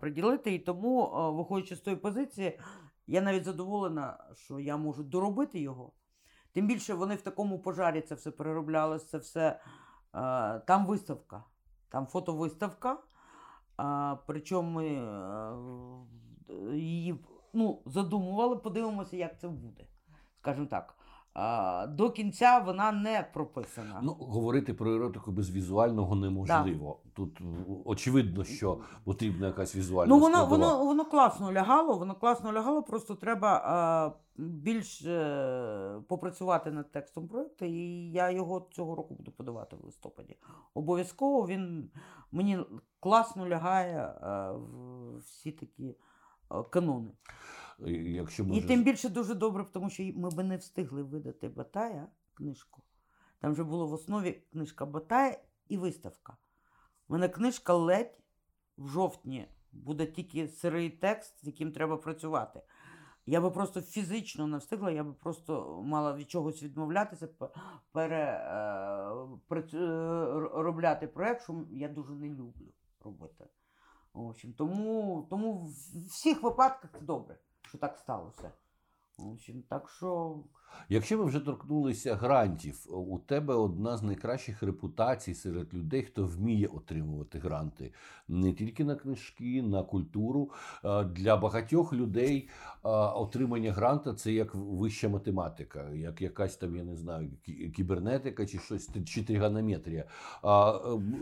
приділити. 0.00 0.54
І 0.54 0.58
тому, 0.58 1.10
виходячи 1.36 1.76
з 1.76 1.80
тої 1.80 1.96
позиції, 1.96 2.60
я 3.06 3.20
навіть 3.20 3.44
задоволена, 3.44 4.18
що 4.34 4.60
я 4.60 4.76
можу 4.76 5.02
доробити 5.02 5.60
його. 5.60 5.92
Тим 6.52 6.66
більше 6.66 6.94
вони 6.94 7.14
в 7.14 7.22
такому 7.22 7.58
пожарі 7.58 8.00
це 8.00 8.14
все 8.14 8.30
перероблялось, 8.30 9.08
це 9.08 9.18
все. 9.18 9.60
Там 10.66 10.86
виставка, 10.86 11.44
там 11.88 12.06
фотовиставка. 12.06 12.98
Причому 14.26 14.80
її 16.72 17.24
ну, 17.52 17.82
задумували, 17.86 18.56
подивимося, 18.56 19.16
як 19.16 19.40
це 19.40 19.48
буде. 19.48 19.84
Скажімо 20.40 20.66
так. 20.66 20.95
До 21.88 22.10
кінця 22.10 22.58
вона 22.58 22.92
не 22.92 23.26
прописана. 23.34 24.00
Ну, 24.02 24.12
говорити 24.12 24.74
про 24.74 24.94
еротику 24.94 25.32
без 25.32 25.50
візуального 25.50 26.14
неможливо. 26.14 26.98
Тут 27.14 27.40
очевидно, 27.84 28.44
що 28.44 28.78
потрібна 29.04 29.46
якась 29.46 29.76
візуальна 29.76 30.14
Ну, 30.14 30.20
воно, 30.20 30.36
складова. 30.36 30.72
воно, 30.72 30.84
воно 30.84 31.04
класно 31.04 31.52
лягало, 31.52 31.98
воно 31.98 32.14
класно 32.14 32.52
лягало, 32.52 32.82
просто 32.82 33.14
треба 33.14 33.48
а, 33.64 34.10
більш 34.36 35.02
е, 35.04 36.00
попрацювати 36.08 36.70
над 36.70 36.92
текстом 36.92 37.28
проєкту, 37.28 37.64
і 37.64 38.10
я 38.10 38.30
його 38.30 38.68
цього 38.72 38.94
року 38.94 39.14
буду 39.14 39.32
подавати 39.32 39.76
в 39.76 39.84
листопаді. 39.84 40.36
Обов'язково 40.74 41.46
він 41.46 41.90
мені 42.32 42.58
класно 43.00 43.48
лягає 43.48 43.98
е, 43.98 44.50
в 44.52 45.18
всі 45.18 45.52
такі 45.52 45.84
е, 46.52 46.62
канони. 46.70 47.10
Якщо 47.78 48.44
І 48.44 48.62
тим 48.62 48.84
більше 48.84 49.08
дуже 49.08 49.34
добре, 49.34 49.66
тому 49.72 49.90
що 49.90 50.02
ми 50.02 50.30
би 50.30 50.44
не 50.44 50.56
встигли 50.56 51.02
видати 51.02 51.48
Батая 51.48 52.08
книжку. 52.34 52.82
Там 53.40 53.52
вже 53.52 53.64
було 53.64 53.86
в 53.86 53.92
основі 53.92 54.32
книжка 54.52 54.86
Батая 54.86 55.38
і 55.68 55.76
виставка. 55.76 56.36
У 57.08 57.12
мене 57.12 57.28
книжка 57.28 57.74
ледь 57.74 58.18
в 58.78 58.88
жовтні 58.88 59.48
буде 59.72 60.06
тільки 60.06 60.48
сирий 60.48 60.90
текст, 60.90 61.44
з 61.44 61.46
яким 61.46 61.72
треба 61.72 61.96
працювати. 61.96 62.60
Я 63.28 63.40
би 63.40 63.50
просто 63.50 63.80
фізично 63.80 64.46
не 64.46 64.58
встигла, 64.58 64.90
я 64.90 65.04
би 65.04 65.12
просто 65.12 65.82
мала 65.84 66.14
від 66.16 66.30
чогось 66.30 66.62
відмовлятися, 66.62 67.26
п- 67.26 67.48
пере, 67.92 68.24
е, 69.50 69.76
е, 69.76 69.78
робляти 70.52 71.06
проєкт, 71.06 71.42
що 71.42 71.64
я 71.70 71.88
дуже 71.88 72.12
не 72.12 72.28
люблю 72.28 72.72
робити. 73.00 73.44
В 74.12 74.20
общем, 74.20 74.52
тому, 74.52 75.26
тому 75.30 75.52
в 75.54 76.06
всіх 76.06 76.42
випадках 76.42 76.90
це 76.92 77.00
добре, 77.00 77.38
що 77.66 77.78
так 77.78 77.98
сталося. 77.98 78.50
Так 79.68 79.88
що 79.88 80.38
Якщо 80.88 81.18
ми 81.18 81.24
вже 81.24 81.40
торкнулися 81.40 82.14
грантів, 82.14 82.86
у 82.90 83.18
тебе 83.18 83.54
одна 83.54 83.96
з 83.96 84.02
найкращих 84.02 84.62
репутацій 84.62 85.34
серед 85.34 85.74
людей, 85.74 86.02
хто 86.02 86.26
вміє 86.26 86.66
отримувати 86.66 87.38
гранти 87.38 87.92
не 88.28 88.52
тільки 88.52 88.84
на 88.84 88.94
книжки, 88.94 89.62
на 89.62 89.82
культуру. 89.82 90.50
Е, 90.84 91.04
Для 91.04 91.36
багатьох 91.36 91.92
людей 91.92 92.48
е, 92.48 92.88
отримання 93.14 93.72
гранта 93.72 94.14
це 94.14 94.32
як 94.32 94.54
вища 94.54 95.08
математика, 95.08 95.90
як 95.90 96.22
якась 96.22 96.56
там, 96.56 96.76
я 96.76 96.84
не 96.84 96.96
знаю, 96.96 97.30
кібернетика 97.76 98.46
чи 98.46 98.58
щось, 98.58 98.90
чи 99.06 99.24
тригонометрія. 99.24 100.02
Е, 100.02 100.08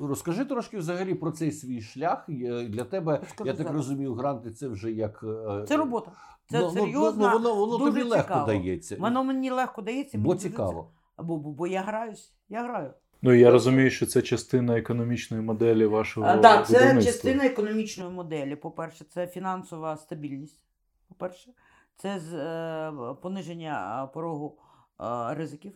Розкажи 0.03 0.45
трошки 0.45 0.79
взагалі 0.79 1.15
про 1.15 1.31
цей 1.31 1.53
свій 1.53 1.81
шлях. 1.81 2.29
Е, 2.29 2.69
Для 2.69 2.85
тебе, 2.85 3.19
Розкажу 3.19 3.51
я 3.51 3.53
так 3.55 3.67
зараз. 3.67 3.77
розумію, 3.77 4.15
гранти 4.15 4.51
це 4.51 4.69
вже 4.69 4.93
як 4.93 5.25
е, 5.25 5.65
це 5.69 5.77
робота. 5.77 6.13
Це 6.51 6.59
ну, 6.61 6.73
ну, 6.75 6.81
серйозно. 6.81 7.27
Ну, 7.27 7.33
воно 7.33 7.55
воно 7.55 7.79
дуже 7.79 7.93
тобі 7.93 8.03
легко 8.03 8.45
дається. 8.47 8.97
Воно 9.01 9.25
мені 9.25 9.51
легко 9.51 9.83
дається. 9.83 10.19
Бо 10.19 10.29
мені 10.29 10.41
цікаво. 10.41 10.91
Бо, 11.19 11.37
бо, 11.37 11.51
бо 11.51 11.67
я 11.67 11.83
граюсь. 11.83 12.33
Я 12.49 12.63
граю. 12.65 12.95
Ну 13.23 13.33
я 13.33 13.51
розумію, 13.51 13.91
що 13.91 14.07
це 14.07 14.23
частина 14.23 14.79
економічної 14.79 15.43
моделі 15.43 15.87
вашого 15.87 16.27
Так, 16.27 16.41
да, 16.41 16.63
це 16.63 17.03
частина 17.03 17.47
економічної 17.47 18.11
моделі. 18.11 18.57
По-перше, 18.57 19.05
це 19.05 19.27
фінансова 19.27 19.97
стабільність. 19.97 20.65
По-перше, 21.09 21.51
це 21.97 22.19
з, 22.19 22.35
е, 22.35 23.15
пониження 23.23 24.07
порогу 24.15 24.59
е, 25.01 25.35
ризиків, 25.35 25.73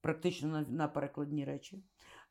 практично 0.00 0.48
на, 0.48 0.60
на 0.68 0.88
перекладні 0.88 1.44
речі. 1.44 1.82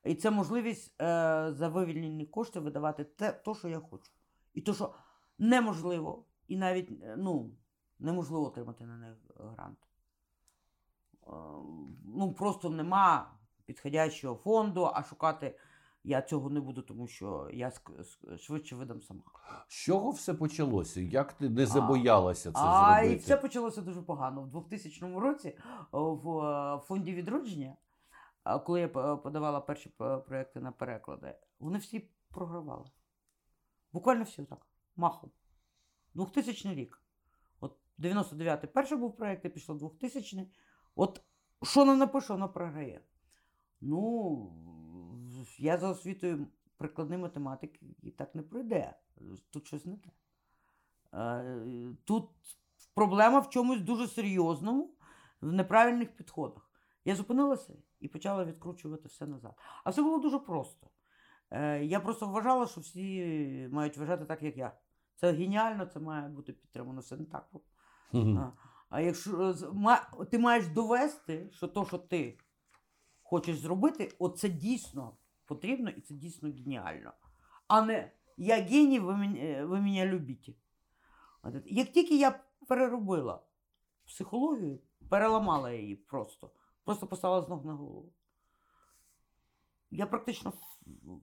І 0.06 0.16
це 0.16 0.32
можливість 0.32 1.02
е, 1.02 1.06
за 1.52 1.68
вивільнені 1.68 2.26
кошти 2.26 2.60
видавати 2.60 3.04
те, 3.04 3.32
то, 3.32 3.56
що 3.56 3.68
я 3.68 3.80
хочу. 3.80 4.12
І 4.54 4.62
то, 4.62 4.74
що 4.74 4.94
неможливо, 5.40 6.26
і 6.48 6.58
навіть 6.58 6.92
е, 7.04 7.16
ну, 7.18 7.52
неможливо 8.00 8.46
отримати 8.46 8.86
на 8.86 8.98
них 8.98 9.18
грант. 9.36 9.78
Е, 11.28 11.32
ну, 12.06 12.34
просто 12.34 12.70
нема 12.70 13.32
підходящого 13.66 14.36
фонду, 14.36 14.92
а 14.94 15.04
шукати 15.04 15.60
я 16.04 16.22
цього 16.22 16.50
не 16.50 16.60
буду, 16.60 16.82
тому 16.82 17.08
що 17.08 17.50
я 17.54 17.72
швидше 18.38 18.76
видам 18.76 19.02
сама. 19.02 19.22
З 19.68 19.74
чого 19.74 20.12
все 20.12 20.34
почалося? 20.34 21.02
Як 21.02 21.34
ти 21.34 21.50
не 21.50 21.66
забоялася 21.66 22.52
це 22.52 22.60
а 22.60 22.96
зробити? 22.96 23.14
і 23.14 23.18
все 23.18 23.38
почалося 23.38 23.82
дуже 23.82 24.02
погано. 24.02 24.42
В 24.42 24.50
2000 24.50 25.20
році 25.20 25.58
в 25.92 26.40
е, 26.40 26.80
фонді 26.80 27.14
відродження, 27.14 27.76
коли 28.66 28.80
я 28.80 28.88
подавала 29.18 29.62
перші 29.62 29.90
проекти 30.28 30.60
на 30.60 30.72
переклади, 30.72 31.36
вони 31.60 31.78
всі 31.78 32.10
програвали. 32.30 32.86
Буквально 33.94 34.24
всі 34.24 34.44
так, 34.44 34.68
махом. 34.96 35.32
2000 36.14 36.76
рік. 36.76 37.02
От 37.60 37.78
99-й 38.00 38.68
перший 38.68 38.98
був 38.98 39.16
проєкт, 39.18 39.46
і 39.46 39.50
пішло 39.50 39.76
2000 39.76 40.48
От 40.96 41.22
що 41.64 41.86
не 41.86 41.96
напишу, 41.96 42.34
воно 42.34 42.50
програє. 42.50 43.02
Ну, 43.82 44.54
я 45.58 45.78
за 45.78 45.90
освітою 45.90 46.48
прикладний 46.78 47.18
математик 47.18 47.80
і 48.02 48.12
так 48.12 48.36
не 48.36 48.42
пройде. 48.42 48.94
Тут 49.50 49.68
щось 49.68 49.86
не 49.86 49.98
те. 49.98 50.10
Е, 51.14 51.96
Тут 52.04 52.30
проблема 52.94 53.40
в 53.40 53.50
чомусь 53.50 53.82
дуже 53.82 54.08
серйозному, 54.08 54.94
в 55.42 55.54
неправильних 55.54 56.16
підходах. 56.16 56.70
Я 57.06 57.16
зупинилася 57.16 57.74
і 58.00 58.08
почала 58.08 58.46
відкручувати 58.46 59.08
все 59.08 59.26
назад. 59.26 59.56
А 59.84 59.90
все 59.90 60.02
було 60.02 60.20
дуже 60.20 60.40
просто. 60.40 60.88
Е, 61.52 61.84
Я 61.84 62.00
просто 62.00 62.28
вважала, 62.28 62.68
що 62.68 62.82
всі 62.82 63.70
мають 63.72 63.98
вважати 63.98 64.26
так, 64.26 64.44
як 64.44 64.58
я. 64.58 64.72
Це 65.16 65.32
геніально, 65.32 65.86
це 65.86 66.00
має 66.00 66.30
бути 66.30 66.54
підтримано. 66.54 67.02
А, 68.14 68.52
а 68.90 69.02
якщо 69.02 69.54
ти 70.32 70.40
маєш 70.40 70.68
довести, 70.68 71.50
що 71.52 71.68
то, 71.68 71.86
що 71.86 71.98
ти 71.98 72.38
хочеш 73.24 73.60
зробити, 73.60 74.16
оце 74.20 74.50
дійсно 74.50 75.18
потрібно 75.46 75.90
і 75.90 76.02
це 76.02 76.14
дійсно 76.14 76.50
геніально. 76.50 77.14
А 77.68 77.82
не 77.82 78.12
я 78.38 78.62
геній, 78.62 79.00
ви 79.00 79.16
мене, 79.16 79.66
ви 79.66 79.82
мене 79.82 80.06
любите. 80.06 80.54
Як 81.66 81.92
тільки 81.92 82.18
я 82.18 82.44
переробила 82.68 83.44
психологію, 84.06 84.80
переламала 85.10 85.72
її 85.72 85.96
просто, 85.96 86.52
просто 86.84 87.08
поставила 87.08 87.42
з 87.42 87.50
ног 87.50 87.66
на 87.66 87.74
голову. 87.74 88.14
Я 89.92 90.06
практично 90.06 90.54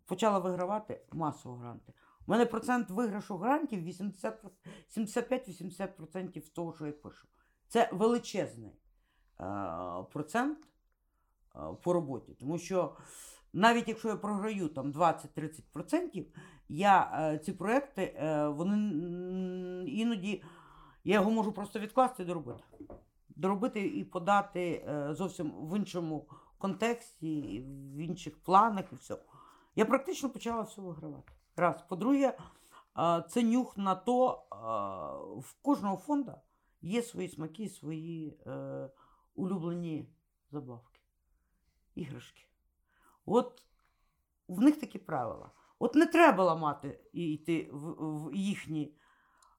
почала 0.07 0.38
вигравати 0.38 1.07
масово 1.12 1.57
гранти. 1.57 1.93
У 2.31 2.33
мене 2.33 2.47
процент 2.47 2.91
виграшу 2.91 3.37
грантів 3.37 3.85
80, 3.85 4.45
75-80% 4.97 6.53
того, 6.55 6.74
що 6.74 6.87
я 6.87 6.93
пишу. 6.93 7.28
Це 7.68 7.91
величезний 7.93 8.70
е, 8.70 9.45
процент 10.12 10.59
е, 11.57 11.59
по 11.83 11.93
роботі. 11.93 12.37
Тому 12.41 12.59
що 12.59 12.97
навіть 13.53 13.89
якщо 13.89 14.09
я 14.09 14.16
програю 14.16 14.68
там 14.68 14.93
20-30%, 14.93 16.26
я 16.68 17.12
е, 17.35 17.39
ці 17.39 17.53
проекти, 17.53 18.03
е, 18.03 18.49
вони 18.49 18.76
іноді 19.91 20.43
я 21.05 21.14
його 21.14 21.31
можу 21.31 21.53
просто 21.53 21.78
відкласти 21.78 22.24
доробити. 22.24 22.64
Доробити 23.28 23.87
і 23.87 24.05
подати 24.05 24.85
е, 24.89 25.14
зовсім 25.14 25.51
в 25.51 25.76
іншому 25.76 26.28
контексті, 26.59 27.64
в 27.95 27.97
інших 27.97 28.43
планах 28.43 28.85
і 28.93 28.95
все. 28.95 29.16
Я 29.76 29.85
практично 29.85 30.31
почала 30.31 30.62
все 30.62 30.81
вигравати. 30.81 31.33
Раз. 31.61 31.82
По-друге, 31.88 32.38
це 33.28 33.42
нюх 33.42 33.76
на 33.76 33.94
то, 33.94 34.46
в 35.44 35.62
кожного 35.62 35.96
фонду 35.96 36.32
є 36.80 37.02
свої 37.02 37.28
смаки, 37.28 37.68
свої 37.68 38.40
е, 38.46 38.90
улюблені 39.34 40.08
забавки, 40.50 41.00
іграшки. 41.94 42.42
От 43.26 43.62
в 44.48 44.61
них 44.61 44.80
такі 44.80 44.98
правила. 44.98 45.50
От 45.78 45.94
не 45.94 46.06
треба 46.06 46.44
ламати 46.44 47.00
і 47.12 47.32
йти 47.32 47.70
в, 47.72 48.34
їхній 48.34 48.94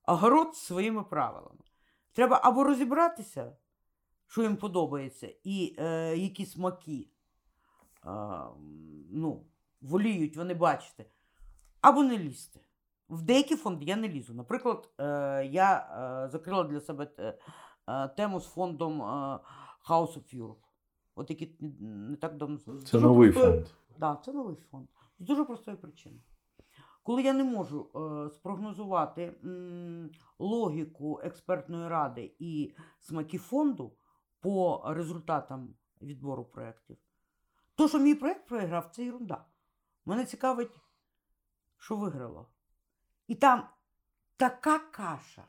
огород 0.06 0.56
своїми 0.56 1.04
правилами. 1.04 1.64
Треба 2.12 2.40
або 2.44 2.64
розібратися, 2.64 3.58
що 4.28 4.44
їм 4.44 4.58
подобається, 4.58 5.34
і 5.44 5.76
е, 5.80 6.18
які 6.18 6.46
смаки 6.46 7.10
е, 8.06 8.10
ну, 9.12 9.46
воліють 9.82 10.38
вони 10.38 10.54
бачити, 10.54 11.06
або 11.82 12.04
не 12.04 12.18
лізти. 12.18 12.60
В 13.10 13.22
деякі 13.22 13.56
фонди 13.56 13.86
я 13.86 13.96
не 13.96 14.10
лізу. 14.10 14.34
Наприклад, 14.34 14.90
е, 14.98 15.04
я 15.52 15.78
е, 16.26 16.30
закрила 16.30 16.64
для 16.64 16.80
себе 16.80 17.12
е, 17.88 18.08
тему 18.08 18.40
з 18.40 18.48
фондом 18.48 19.02
House 19.90 20.18
of 20.18 20.36
Europe. 20.40 20.56
От 21.16 21.30
який 21.30 21.58
не- 21.80 22.16
так 22.16 22.38
давно 22.38 22.58
Це 22.58 22.72
дуже 22.72 23.00
новий 23.00 23.32
простої- 23.32 23.54
фонд. 23.54 23.68
Да, 24.00 24.16
це 24.26 24.34
новий 24.34 24.56
фонд. 24.72 24.88
З 25.20 25.26
дуже 25.26 25.44
простої 25.46 25.78
причини. 25.78 26.20
Коли 27.04 27.24
я 27.24 27.34
не 27.34 27.44
можу 27.44 27.90
е, 27.96 28.30
спрогнозувати 28.30 29.34
м, 29.44 30.10
логіку 30.40 31.20
експертної 31.24 31.88
ради 31.90 32.32
і 32.40 32.74
смаки 33.00 33.38
фонду 33.38 33.92
по 34.40 34.84
результатам 34.88 35.74
відбору 36.02 36.46
проєктів, 36.46 36.98
то, 37.76 37.88
що 37.88 38.00
мій 38.00 38.16
проєкт 38.16 38.48
проіграв, 38.48 38.90
це 38.92 39.06
ерунда. 39.08 39.46
Мене 40.06 40.26
цікавить, 40.26 40.72
що 41.82 41.96
виграло. 41.96 42.50
І 43.28 43.36
там 43.36 43.68
така 44.38 44.80
каша. 44.80 45.48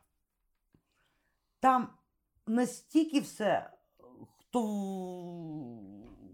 Там 1.61 1.89
настільки 2.47 3.20
все, 3.20 3.70
хто, 4.39 4.61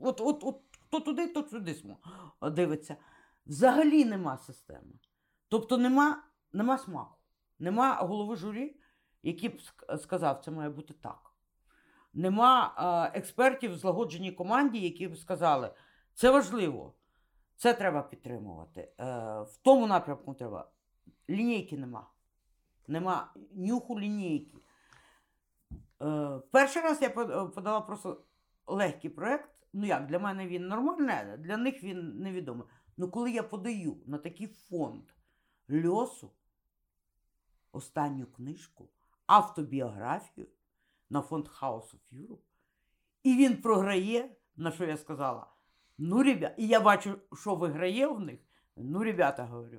от, 0.01 0.21
от, 0.21 0.45
от, 0.45 0.63
хто 0.81 1.01
туди, 1.01 1.27
то 1.29 1.49
сюди 1.49 1.97
дивиться. 2.43 2.97
Взагалі 3.47 4.05
нема 4.05 4.39
системи. 4.39 4.93
Тобто 5.49 5.79
нема, 5.79 6.23
нема 6.53 6.79
смаку, 6.79 7.19
нема 7.59 7.95
голови 7.95 8.37
журі, 8.37 8.81
який 9.23 9.49
б 9.49 9.53
ск- 9.53 9.99
сказав, 9.99 10.41
це 10.45 10.51
має 10.51 10.71
бути 10.71 10.95
так. 10.95 11.33
Нема 12.13 12.75
експертів 13.15 13.73
в 13.73 13.79
злагодженій 13.79 14.33
команді, 14.33 14.81
які 14.81 15.09
б 15.09 15.17
сказали, 15.17 15.75
це 16.15 16.31
важливо, 16.31 16.95
це 17.59 17.75
треба 17.75 18.03
підтримувати. 18.03 18.81
Е, 18.81 19.05
в 19.43 19.57
тому 19.63 19.87
напрямку 19.87 20.35
треба. 20.35 20.71
Лінійки 21.31 21.79
нема. 21.79 22.11
Нема 22.87 23.35
нюху 23.53 24.01
лінійки. 24.01 24.59
Е, 26.03 26.41
перший 26.51 26.83
раз 26.83 27.03
я 27.03 27.11
подала 27.49 27.81
просто 27.81 28.25
легкий 28.67 29.11
проєкт. 29.11 29.51
Ну 29.73 29.87
як, 29.87 30.07
для 30.07 30.19
мене 30.19 30.47
він 30.47 30.69
нормальний, 30.69 31.39
для 31.39 31.57
них 31.57 31.83
він 31.83 32.19
невідомий. 32.19 32.67
Ну 32.97 33.11
коли 33.11 33.31
я 33.31 33.43
подаю 33.43 33.97
на 34.07 34.19
такий 34.19 34.47
фонд 34.47 35.05
льосу, 35.71 36.33
останню 37.73 38.27
книжку, 38.27 38.89
автобіографію 39.27 40.47
на 41.11 41.23
фонд 41.23 41.49
House 41.49 41.95
of 41.95 42.01
Europe, 42.13 42.43
і 43.23 43.37
він 43.37 43.63
програє, 43.63 44.37
на 44.57 44.73
що 44.73 44.85
я 44.85 44.97
сказала, 44.97 45.47
ну, 45.99 46.23
ребята, 46.23 46.55
і 46.57 46.67
я 46.67 46.81
бачу, 46.81 47.15
що 47.41 47.55
виграє 47.55 48.07
в 48.07 48.21
них. 48.21 48.39
Ну, 48.77 49.05
ребята, 49.05 49.45
говорю, 49.45 49.79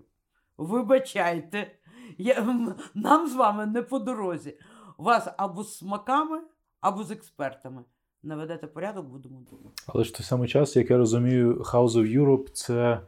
вибачайте, 0.58 1.72
я, 2.18 2.66
нам 2.94 3.28
з 3.28 3.36
вами 3.36 3.66
не 3.66 3.82
по 3.82 4.00
дорозі. 4.00 4.60
Вас 4.98 5.28
або 5.38 5.64
з 5.64 5.78
смаками, 5.78 6.42
або 6.82 7.04
з 7.04 7.12
експертами. 7.12 7.84
Наведете 8.24 8.68
порядок, 8.68 9.06
будемо 9.06 9.42
думати. 9.52 9.82
Але 9.88 10.04
ж 10.04 10.16
той 10.16 10.24
самий 10.24 10.50
час, 10.50 10.76
як 10.76 10.90
я 10.90 10.98
розумію, 10.98 11.56
House 11.56 11.90
of 11.90 12.20
Europe 12.20 12.50
це 12.54 13.02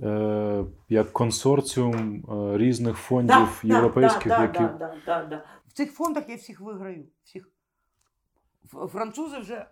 е, 0.00 0.64
як 0.88 1.12
консорціум 1.12 2.24
е, 2.28 2.58
різних 2.58 2.96
фондів 2.96 3.60
європейських, 3.62 4.26
да, 4.26 4.42
які. 4.42 4.58
да, 4.58 4.76
да, 4.78 4.94
да, 5.06 5.24
да. 5.24 5.44
В 5.66 5.72
цих 5.72 5.92
фондах 5.92 6.28
я 6.28 6.36
всіх 6.36 6.60
виграю. 6.60 7.04
Всіх. 7.24 7.48
Французи 8.88 9.38
вже. 9.38 9.66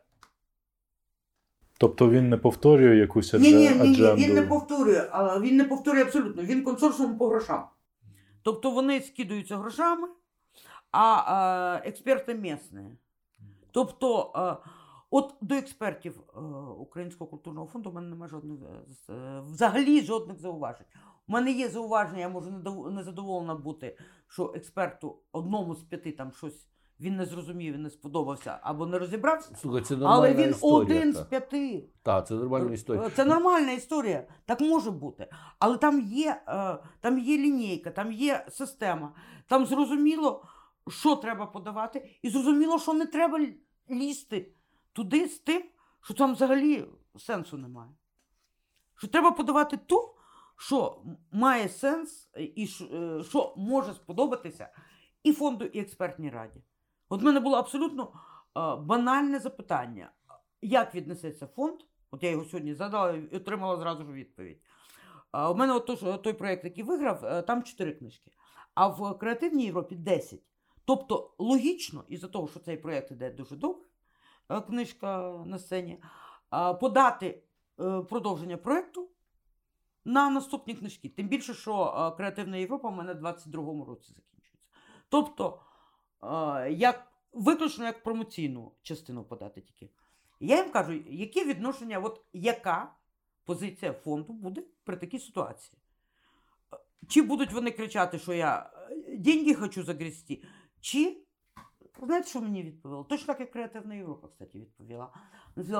Тобто 1.78 2.10
він 2.10 2.28
не 2.28 2.36
повторює 2.36 2.96
якусь 2.96 3.32
Ні, 3.32 3.38
ні, 3.38 3.54
ні, 3.54 3.60
ні, 3.70 3.90
адженду. 3.90 4.22
він 4.22 4.34
не 4.34 4.42
повторює, 4.42 5.08
а 5.10 5.40
він 5.40 5.56
не 5.56 5.64
повторює 5.64 6.02
абсолютно. 6.02 6.42
Він 6.42 6.64
консорціум 6.64 7.18
по 7.18 7.28
грошам. 7.28 7.64
Тобто 8.42 8.70
вони 8.70 9.00
скидаються 9.00 9.56
грошами, 9.56 10.08
а, 10.92 11.80
експерти 11.84 12.34
місні. 12.34 12.80
Тобто, 13.70 14.32
от 15.10 15.34
до 15.40 15.54
експертів 15.54 16.20
е, 16.36 16.40
Українського 16.78 17.30
культурного 17.30 17.66
фонду 17.66 17.90
в 17.90 17.94
мене 17.94 18.08
немає 18.08 18.30
жодних 18.30 18.58
е, 19.08 19.12
е, 19.12 19.40
взагалі 19.40 20.00
жодних 20.00 20.38
зауважень. 20.38 20.86
У 21.28 21.32
мене 21.32 21.52
є 21.52 21.68
зауваження, 21.68 22.20
я 22.20 22.28
можу 22.28 22.50
недов- 22.50 22.90
незадоволена 22.90 23.54
бути, 23.54 23.98
що 24.28 24.52
експерту 24.56 25.18
одному 25.32 25.74
з 25.74 25.82
п'яти 25.82 26.12
там 26.12 26.32
щось 26.32 26.66
він 27.04 27.16
не 27.16 27.26
зрозумів, 27.26 27.74
він 27.74 27.82
не 27.82 27.90
сподобався 27.90 28.58
або 28.62 28.86
не 28.86 28.98
розібрався. 28.98 29.56
Слухай, 29.56 29.82
це 29.82 29.96
нормальна 29.96 30.16
Але 30.16 30.34
він 30.34 30.50
історія. 30.50 31.00
один 31.00 31.12
з 31.12 31.20
п'яти. 31.20 31.84
Та, 32.02 32.22
це 32.22 32.34
нормальна 32.34 32.72
історія. 32.72 33.10
Це 33.10 33.24
нормальна 33.24 33.72
історія, 33.72 34.26
так 34.44 34.60
може 34.60 34.90
бути. 34.90 35.30
Але 35.58 35.76
там 35.76 36.00
є, 36.00 36.42
е, 36.48 36.78
там 37.00 37.18
є 37.18 37.38
лінійка, 37.38 37.90
там 37.90 38.12
є 38.12 38.46
система, 38.50 39.14
там 39.46 39.66
зрозуміло, 39.66 40.44
що 40.88 41.16
треба 41.16 41.46
подавати, 41.46 42.18
і 42.22 42.30
зрозуміло, 42.30 42.78
що 42.78 42.92
не 42.92 43.06
треба 43.06 43.40
лізти 43.90 44.52
туди 44.92 45.28
з 45.28 45.38
тим, 45.38 45.62
що 46.00 46.14
там 46.14 46.32
взагалі 46.32 46.84
сенсу 47.16 47.58
немає. 47.58 47.90
Що 48.96 49.08
треба 49.08 49.30
подавати 49.30 49.76
то, 49.76 50.14
що 50.56 51.02
має 51.32 51.68
сенс, 51.68 52.30
е, 52.34 52.42
і 52.42 52.64
е, 52.94 53.22
що 53.22 53.54
може 53.56 53.94
сподобатися 53.94 54.68
і 55.22 55.32
фонду, 55.32 55.64
і 55.64 55.80
експертній 55.80 56.30
раді. 56.30 56.60
От 57.08 57.22
в 57.22 57.24
мене 57.24 57.40
було 57.40 57.56
абсолютно 57.56 58.12
банальне 58.80 59.38
запитання. 59.38 60.10
Як 60.62 60.94
віднесеться 60.94 61.46
фонд? 61.46 61.80
От 62.10 62.22
я 62.22 62.30
його 62.30 62.44
сьогодні 62.44 62.74
задала 62.74 63.12
і 63.12 63.36
отримала 63.36 63.76
зразу 63.76 64.04
ж 64.04 64.12
відповідь. 64.12 64.60
У 65.50 65.54
мене 65.54 65.72
от 65.72 65.86
то, 65.86 65.96
що- 65.96 66.16
той 66.18 66.32
проєкт, 66.32 66.64
який 66.64 66.84
виграв, 66.84 67.24
е, 67.24 67.42
там 67.42 67.62
4 67.62 67.92
книжки. 67.92 68.30
А 68.74 68.86
в 68.86 69.18
креативній 69.18 69.64
Європі 69.64 69.96
10. 69.96 70.42
Тобто 70.84 71.34
логічно, 71.38 72.04
із-за 72.08 72.28
того, 72.28 72.48
що 72.48 72.60
цей 72.60 72.76
проєкт 72.76 73.10
іде 73.10 73.30
дуже 73.30 73.56
добре, 73.56 73.84
е, 74.48 74.60
книжка 74.60 75.42
на 75.46 75.58
сцені, 75.58 76.02
подати 76.80 77.42
е, 77.80 78.00
продовження 78.02 78.56
проєкту 78.56 79.08
на 80.04 80.30
наступні 80.30 80.74
книжки. 80.74 81.08
Тим 81.08 81.28
більше, 81.28 81.54
що 81.54 82.14
креативна 82.16 82.56
Європа 82.56 82.88
у 82.88 82.92
мене 82.92 83.14
в 83.14 83.16
22-му 83.16 83.84
році 83.84 84.12
закінчується. 84.12 84.70
Тобто, 85.08 85.60
як, 86.70 87.12
виключно 87.32 87.84
як 87.84 88.02
промоційну 88.02 88.72
частину 88.82 89.24
подати 89.24 89.60
тільки. 89.60 89.90
Я 90.40 90.56
їм 90.56 90.70
кажу, 90.70 90.92
яке 91.08 91.44
відношення, 91.44 91.98
от 91.98 92.20
яка 92.32 92.92
позиція 93.44 93.92
фонду 93.92 94.32
буде 94.32 94.62
при 94.84 94.96
такій 94.96 95.18
ситуації? 95.18 95.78
Е, 96.72 96.76
Чи 97.08 97.22
будуть 97.22 97.52
вони 97.52 97.70
кричати, 97.70 98.18
що 98.18 98.32
я 98.32 98.70
е, 98.90 99.16
деньги 99.16 99.54
хочу 99.54 99.82
загрести, 99.82 100.42
чи 100.80 101.24
знаєте, 102.02 102.28
що 102.28 102.40
мені 102.40 102.62
відповіло? 102.62 103.04
Точно 103.04 103.26
так, 103.26 103.40
як 103.40 103.50
Креативна 103.50 103.94
Європа, 103.94 104.28
кстати, 104.28 104.58
відповіла. 104.58 105.14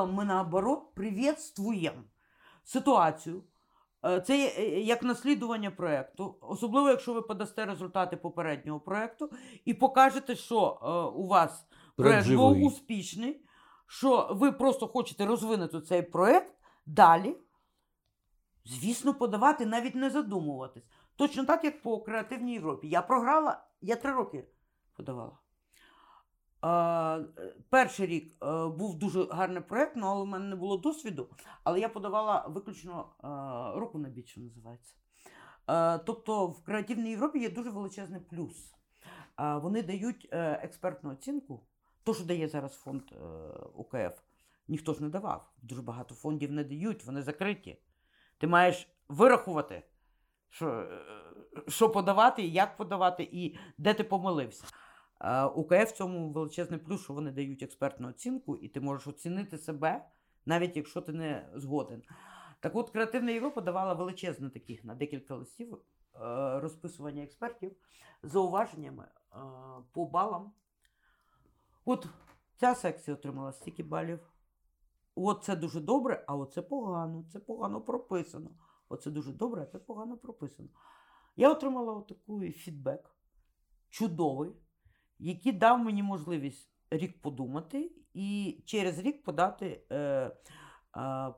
Ми 0.07 0.25
наоборот 0.25 0.95
приветствуємо 0.95 2.03
ситуацію. 2.65 3.43
Е, 4.05 4.21
Це 4.21 4.55
е, 4.59 4.81
як 4.81 5.03
наслідування 5.03 5.71
проєкту, 5.71 6.39
особливо 6.41 6.89
якщо 6.89 7.15
ви 7.15 7.23
подасте 7.23 7.67
результати 7.67 8.17
попереднього 8.17 8.81
проєкту 8.81 9.31
і 9.65 9.75
покажете, 9.75 10.37
що 10.37 10.81
е, 10.83 11.19
у 11.19 11.27
вас 11.27 11.67
проєкт 11.97 12.29
був 12.29 12.63
успішний, 12.63 13.45
що 13.87 14.29
ви 14.31 14.53
просто 14.53 14.89
хочете 14.89 15.27
розвинути 15.27 15.81
цей 15.81 16.03
проєкт 16.03 16.55
далі. 16.87 17.37
Звісно, 18.65 19.15
подавати, 19.15 19.67
навіть 19.67 19.95
не 19.95 20.11
задумуватись. 20.11 20.85
Точно 21.17 21.45
так, 21.45 21.65
як 21.65 21.83
по 21.83 22.01
креативній 22.01 22.53
Європі. 22.53 22.89
Я 22.89 23.03
програла, 23.03 23.65
я 23.81 23.97
три 23.97 24.13
роки 24.13 24.45
подавала. 24.97 25.39
Перший 27.71 28.07
рік 28.07 28.37
е, 28.43 28.69
був 28.69 28.99
дуже 28.99 29.25
гарний 29.25 29.63
проєкт, 29.63 29.93
ну, 29.97 30.07
але 30.07 30.23
в 30.23 30.27
мене 30.27 30.45
не 30.45 30.57
було 30.57 30.77
досвіду. 30.77 31.29
Але 31.65 31.81
я 31.81 31.89
подавала 31.89 32.47
виключно 32.49 33.09
е, 33.25 33.27
року 33.81 33.99
на 33.99 34.09
біч, 34.09 34.29
що 34.29 34.41
називається. 34.41 34.95
Е, 35.71 35.99
тобто 35.99 36.47
в 36.47 36.65
креативній 36.65 37.11
Європі 37.11 37.39
є 37.39 37.51
дуже 37.51 37.71
величезний 37.71 38.21
плюс. 38.21 38.75
Вони 39.39 39.83
дають 39.83 40.29
експертну 40.33 41.11
оцінку. 41.11 41.67
То, 42.05 42.15
що 42.15 42.25
дає 42.25 42.49
зараз 42.49 42.75
фонд 42.75 43.03
УКФ, 43.75 44.21
ніхто 44.69 44.95
ж 44.95 45.03
не 45.03 45.09
давав. 45.09 45.53
Дуже 45.63 45.83
багато 45.83 46.15
фондів 46.15 46.53
не 46.53 46.65
дають, 46.65 47.05
вони 47.05 47.23
закриті. 47.23 47.79
Ти 48.39 48.47
маєш 48.47 48.89
вирахувати, 49.09 49.83
що, 50.51 50.89
що 51.69 51.91
подавати, 51.91 52.43
як 52.43 52.77
подавати, 52.77 53.29
і 53.33 53.57
де 53.79 53.95
ти 53.95 54.05
помилився. 54.05 54.65
Е, 55.21 55.45
УКФ 55.45 55.73
в 55.73 55.93
цьому 55.93 56.33
величезний 56.33 56.81
плюс, 56.81 57.03
що 57.05 57.13
вони 57.13 57.33
дають 57.33 57.63
експертну 57.63 58.09
оцінку, 58.09 58.57
і 58.57 58.69
ти 58.69 58.81
можеш 58.81 59.07
оцінити 59.07 59.59
себе, 59.59 60.05
навіть 60.47 60.77
якщо 60.77 61.01
ти 61.01 61.13
не 61.13 61.51
згоден. 61.55 62.03
Так 62.61 62.77
от, 62.77 62.91
Креативна 62.91 63.31
Європа 63.31 63.61
давала 63.61 63.95
величезне 63.95 64.51
таких 64.51 64.85
на 64.85 64.95
декілька 64.95 65.35
листів 65.35 65.75
е, 65.75 65.81
розписування 66.61 67.23
експертів 67.23 67.77
з 68.23 68.31
зауваженнями 68.31 69.05
е, 69.05 69.37
по 69.93 70.07
балам. 70.07 70.53
От 71.85 72.07
Ця 72.57 72.75
секція 72.75 73.17
отримала 73.17 73.53
стільки 73.53 73.83
балів. 73.83 74.21
От 75.15 75.45
це 75.45 75.57
дуже 75.57 75.81
добре, 75.81 76.25
а 76.27 76.37
оце 76.37 76.63
погано, 76.63 77.25
це 77.33 77.39
погано 77.39 77.81
прописано. 77.81 78.51
Оце 78.89 79.11
дуже 79.11 79.33
добре, 79.33 79.63
а 79.63 79.67
це 79.67 79.79
погано 79.79 80.17
прописано. 80.17 80.69
Я 81.37 81.51
отримала 81.51 81.93
отакий 81.93 82.53
фідбек, 82.53 83.11
чудовий, 83.91 84.53
який 85.29 85.53
дав 85.53 85.79
мені 85.79 86.03
можливість 86.03 86.69
рік 86.91 87.21
подумати 87.21 87.91
і 88.15 88.59
через 88.65 88.99
рік 88.99 89.23
подати 89.23 89.81
е, 89.91 89.97
е, 89.97 90.31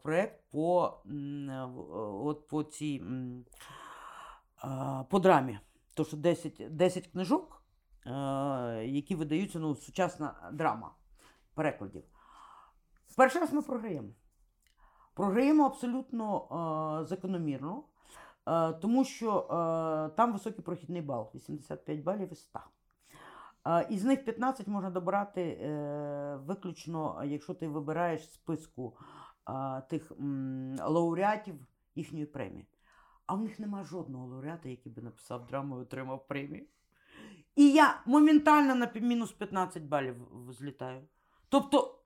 проєкт 0.02 0.40
по, 0.50 0.98
е, 1.06 1.68
от 2.24 2.48
по 2.48 2.62
е, 2.62 3.00
по 5.10 5.18
драмі. 5.18 5.58
То, 5.94 6.04
що 6.04 6.16
10, 6.16 6.62
10 6.70 7.06
книжок, 7.06 7.62
е, 8.06 8.10
які 8.86 9.14
видаються, 9.14 9.58
ну, 9.58 9.74
сучасна 9.74 10.50
драма 10.52 10.94
перекладів. 11.54 12.04
Перший 13.16 13.40
раз 13.40 13.52
ми 13.52 13.62
програємо. 13.62 14.08
Програємо 15.14 15.66
абсолютно 15.66 16.42
е, 17.00 17.04
закономірно, 17.04 17.84
е, 18.46 18.72
тому 18.72 19.04
що 19.04 19.38
е, 19.38 20.16
там 20.16 20.32
високий 20.32 20.64
прохідний 20.64 21.02
бал 21.02 21.30
85 21.34 22.02
балів 22.02 22.32
із 22.32 22.38
100. 22.38 22.60
Із 23.90 24.04
них 24.04 24.24
15 24.24 24.66
можна 24.66 24.90
добрати 24.90 25.40
е, 25.40 26.38
виключно, 26.46 27.22
якщо 27.24 27.54
ти 27.54 27.68
вибираєш 27.68 28.32
списку 28.32 28.96
тих 29.90 30.12
лауреатів 30.80 31.54
їхньої 31.94 32.26
премії. 32.26 32.66
А 33.26 33.34
в 33.34 33.40
них 33.40 33.58
немає 33.58 33.84
жодного 33.84 34.26
лауреата, 34.26 34.68
який 34.68 34.92
би 34.92 35.02
написав 35.02 35.46
драму 35.46 35.78
і 35.78 35.82
отримав 35.82 36.26
премію. 36.26 36.66
І 37.56 37.70
я 37.72 38.00
моментально 38.06 38.74
на 38.74 38.90
мінус 38.94 39.32
15 39.32 39.82
балів 39.82 40.16
злітаю. 40.50 41.02
Тобто 41.48 41.98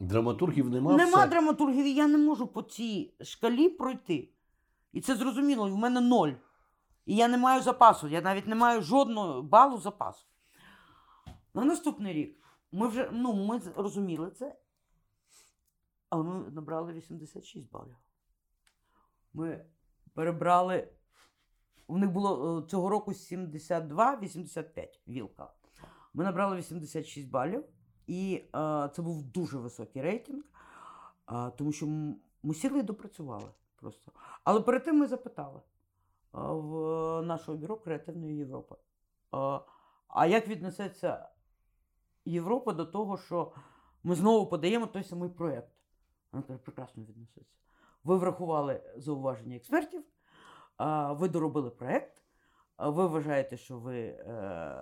Драматургів 0.00 0.70
нема. 0.70 0.96
Нема 0.96 1.18
все. 1.18 1.26
драматургів, 1.26 1.84
і 1.84 1.94
я 1.94 2.06
не 2.06 2.18
можу 2.18 2.46
по 2.46 2.62
цій 2.62 3.14
шкалі 3.20 3.68
пройти. 3.68 4.28
І 4.92 5.00
це 5.00 5.16
зрозуміло, 5.16 5.70
в 5.70 5.76
мене 5.76 6.00
ноль. 6.00 6.32
І 7.06 7.16
я 7.16 7.28
не 7.28 7.38
маю 7.38 7.62
запасу, 7.62 8.08
я 8.08 8.20
навіть 8.20 8.46
не 8.46 8.54
маю 8.54 8.82
жодного 8.82 9.42
балу 9.42 9.78
запасу. 9.78 10.26
На 11.58 11.64
наступний 11.64 12.12
рік 12.12 12.40
ми 12.72 12.88
вже 12.88 13.10
ну, 13.12 13.32
ми 13.46 13.60
розуміли 13.76 14.30
це, 14.30 14.56
але 16.10 16.24
ми 16.24 16.50
набрали 16.50 16.92
86 16.92 17.70
балів. 17.70 17.96
Ми 19.32 19.64
перебрали. 20.14 20.88
У 21.86 21.98
них 21.98 22.10
було 22.10 22.58
е, 22.58 22.68
цього 22.68 22.88
року 22.88 23.10
72-85 23.10 24.88
вілка. 25.08 25.52
Ми 26.14 26.24
набрали 26.24 26.56
86 26.56 27.30
балів. 27.30 27.64
І 28.06 28.34
е, 28.34 28.90
це 28.94 29.02
був 29.02 29.22
дуже 29.22 29.58
високий 29.58 30.02
рейтинг, 30.02 30.44
е, 31.32 31.50
тому 31.50 31.72
що 31.72 31.86
ми 32.42 32.54
сіли 32.54 32.78
і 32.78 32.82
допрацювали 32.82 33.50
просто. 33.76 34.12
Але 34.44 34.60
перед 34.60 34.84
тим 34.84 34.98
ми 34.98 35.06
запитали 35.06 35.60
е, 35.60 35.62
в 36.32 36.72
нашого 37.22 37.58
бюро 37.58 37.76
Креативної 37.76 38.36
Європи. 38.36 38.74
Е, 38.74 39.60
а 40.08 40.26
як 40.26 40.48
віднесеться 40.48 41.28
Європа 42.28 42.72
до 42.72 42.84
того, 42.84 43.18
що 43.18 43.52
ми 44.02 44.14
знову 44.14 44.46
подаємо 44.46 44.86
той 44.86 45.04
самий 45.04 45.30
проєкт? 45.30 45.72
Вона 46.32 46.44
каже, 46.46 46.58
прекрасно 46.58 47.04
відноситься. 47.04 47.56
Ви 48.04 48.16
врахували 48.16 48.82
зауваження 48.96 49.56
експертів, 49.56 50.04
ви 51.10 51.28
доробили 51.28 51.70
проєкт, 51.70 52.22
ви 52.78 53.06
вважаєте, 53.06 53.56
що 53.56 53.78
ви 53.78 54.00
е, 54.00 54.76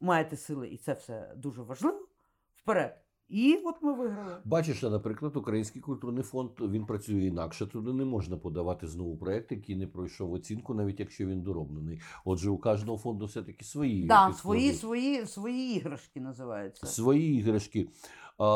маєте 0.00 0.36
сили, 0.36 0.68
і 0.68 0.76
це 0.76 0.92
все 0.92 1.32
дуже 1.36 1.62
важливо. 1.62 2.08
Вперед. 2.54 3.05
І 3.28 3.58
от 3.64 3.74
ми 3.82 3.92
виграли. 3.92 4.32
Бачиш, 4.44 4.82
наприклад, 4.82 5.36
Український 5.36 5.82
культурний 5.82 6.22
фонд 6.22 6.50
він 6.60 6.86
працює 6.86 7.24
інакше. 7.24 7.66
Туди 7.66 7.92
не 7.92 8.04
можна 8.04 8.36
подавати 8.36 8.86
знову 8.86 9.16
проект, 9.16 9.52
який 9.52 9.76
не 9.76 9.86
пройшов 9.86 10.32
оцінку, 10.32 10.74
навіть 10.74 11.00
якщо 11.00 11.26
він 11.26 11.42
дороблений. 11.42 12.00
Отже, 12.24 12.50
у 12.50 12.58
кожного 12.58 12.98
фонду 12.98 13.26
все-таки 13.26 13.64
свої 13.64 14.06
Да, 14.06 14.32
свої, 14.32 14.72
свої, 14.72 15.26
свої 15.26 15.76
іграшки 15.76 16.20
називаються. 16.20 16.86
свої 16.86 17.38
іграшки. 17.38 17.88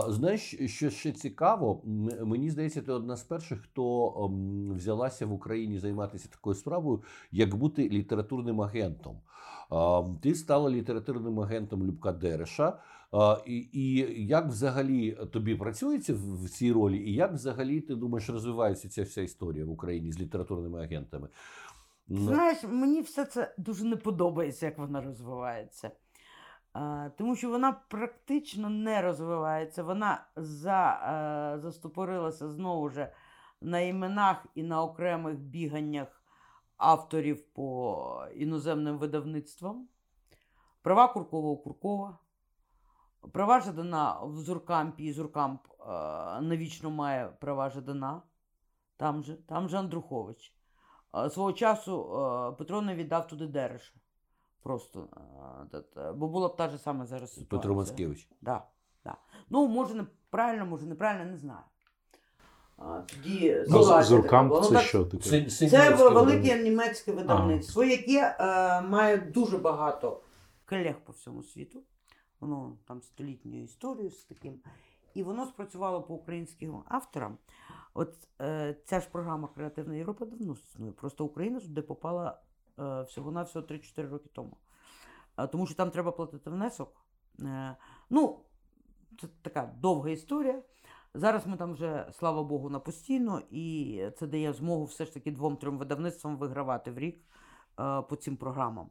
Знаєш, 0.08 0.56
що 0.66 0.90
ще 0.90 1.12
цікаво, 1.12 1.82
мені 2.24 2.50
здається, 2.50 2.82
ти 2.82 2.92
одна 2.92 3.16
з 3.16 3.22
перших, 3.22 3.60
хто 3.62 4.14
ем, 4.24 4.74
взялася 4.76 5.26
в 5.26 5.32
Україні 5.32 5.78
займатися 5.78 6.28
такою 6.32 6.54
справою, 6.54 7.02
як 7.32 7.54
бути 7.54 7.88
літературним 7.88 8.60
агентом. 8.60 9.16
Ти 10.20 10.34
стала 10.34 10.70
літературним 10.70 11.40
агентом 11.40 11.84
Любка 11.84 12.12
Дереша. 12.12 12.78
І, 13.46 13.68
і 13.72 14.26
як 14.26 14.46
взагалі 14.46 15.12
тобі 15.32 15.54
працюється 15.54 16.14
в, 16.14 16.48
цій 16.48 16.72
ролі, 16.72 16.98
і 16.98 17.14
як 17.14 17.32
взагалі 17.32 17.80
ти 17.80 17.94
думаєш, 17.94 18.30
розвивається 18.30 18.88
ця 18.88 19.02
вся 19.02 19.22
історія 19.22 19.64
в 19.64 19.70
Україні 19.70 20.12
з 20.12 20.20
літературними 20.20 20.84
агентами? 20.84 21.28
Знаєш, 22.08 22.58
мені 22.62 23.00
все 23.00 23.24
це 23.24 23.54
дуже 23.58 23.84
не 23.84 23.96
подобається, 23.96 24.66
як 24.66 24.78
вона 24.78 25.00
розвивається. 25.00 25.90
Тому 27.18 27.36
що 27.36 27.50
вона 27.50 27.72
практично 27.72 28.70
не 28.70 29.02
розвивається. 29.02 29.82
Вона 29.82 30.26
за, 30.36 30.92
е, 31.56 31.60
застопорилася 31.60 32.48
знову 32.48 32.88
ж 32.88 33.12
на 33.60 33.80
іменах 33.80 34.46
і 34.54 34.62
на 34.62 34.82
окремих 34.82 35.38
біганнях 35.38 36.22
авторів 36.76 37.42
по 37.42 38.26
іноземним 38.36 38.98
видавництвам. 38.98 39.88
Права 40.82 41.08
Куркова 41.08 41.50
у 41.50 41.56
Куркова. 41.56 42.18
Права 43.28 43.60
Жадана 43.60 44.20
в 44.24 44.38
Зуркампі, 44.38 45.04
і 45.04 45.12
Зуркамп 45.12 45.60
е, 45.80 45.84
навічно 46.40 46.90
має 46.90 47.26
права 47.40 47.70
Жадана. 47.70 48.22
Там 48.96 49.22
же, 49.22 49.34
там 49.34 49.68
же 49.68 49.76
Андрухович. 49.78 50.54
Е, 51.16 51.30
Свого 51.30 51.52
часу 51.52 52.16
е, 52.52 52.56
Петро 52.58 52.82
не 52.82 52.94
віддав 52.94 53.26
туди 53.28 53.46
Дереша. 53.46 53.92
Просто. 54.62 55.08
е, 55.96 56.12
Бо 56.12 56.28
була 56.28 56.48
б 56.48 56.56
та 56.56 56.68
ж 56.68 56.78
сама 56.78 57.06
зараз 57.06 57.30
ситуація. 57.34 57.58
Петро 57.58 57.74
Мацкевич. 57.74 58.28
Да, 58.40 58.62
да. 59.04 59.16
Ну, 59.50 59.68
може, 59.68 59.94
неправильно, 59.94 60.66
може, 60.66 60.86
неправильно, 60.86 61.30
не 61.30 61.36
знаю. 61.36 61.60
А, 62.76 63.00
тоді 63.00 63.64
з- 63.66 64.02
Зуркамп 64.06 64.52
така 64.52 64.62
це 64.66 64.70
Ну, 64.72 64.76
так, 64.78 64.86
що 64.88 65.04
таке? 65.04 65.22
Це, 65.22 65.68
Це 65.68 65.78
німецьке 65.84 66.08
велике 66.08 66.62
німецьке 66.62 67.12
видавництво, 67.12 67.84
яке 67.84 68.36
е, 68.40 68.80
має 68.82 69.16
дуже 69.18 69.58
багато 69.58 70.20
колег 70.68 70.94
по 71.04 71.12
всьому 71.12 71.42
світу. 71.42 71.82
Воно 72.40 72.78
там 72.84 73.02
столітньою 73.02 73.62
історією 73.62 74.10
з 74.10 74.24
таким. 74.24 74.60
І 75.14 75.22
воно 75.22 75.46
спрацювало 75.46 76.02
по 76.02 76.14
українським 76.14 76.82
авторам. 76.88 77.38
От 77.94 78.14
е, 78.40 78.76
ця 78.84 79.00
ж 79.00 79.08
програма 79.12 79.48
Креативна 79.48 79.94
Європа 79.94 80.24
давно 80.26 80.52
існує. 80.52 80.92
Просто 80.92 81.24
Україна 81.24 81.60
туди 81.60 81.82
попала 81.82 82.40
е, 82.78 83.02
всього-навсього 83.02 83.66
3-4 83.66 84.08
роки 84.08 84.28
тому. 84.32 84.56
Е, 85.36 85.46
тому 85.46 85.66
що 85.66 85.74
там 85.74 85.90
треба 85.90 86.12
платити 86.12 86.50
внесок. 86.50 87.04
Е, 87.40 87.76
ну, 88.10 88.40
це 89.20 89.28
така 89.42 89.74
довга 89.80 90.10
історія. 90.10 90.62
Зараз 91.14 91.46
ми 91.46 91.56
там 91.56 91.72
вже, 91.72 92.08
слава 92.12 92.42
Богу, 92.42 92.70
на 92.70 92.80
постійно, 92.80 93.42
і 93.50 94.02
це 94.18 94.26
дає 94.26 94.52
змогу 94.52 94.84
все 94.84 95.04
ж 95.04 95.14
таки 95.14 95.30
двом-трьом 95.30 95.78
видавництвам 95.78 96.36
вигравати 96.36 96.90
в 96.90 96.98
рік 96.98 97.24
е, 97.80 98.02
по 98.02 98.16
цим 98.16 98.36
програмам. 98.36 98.90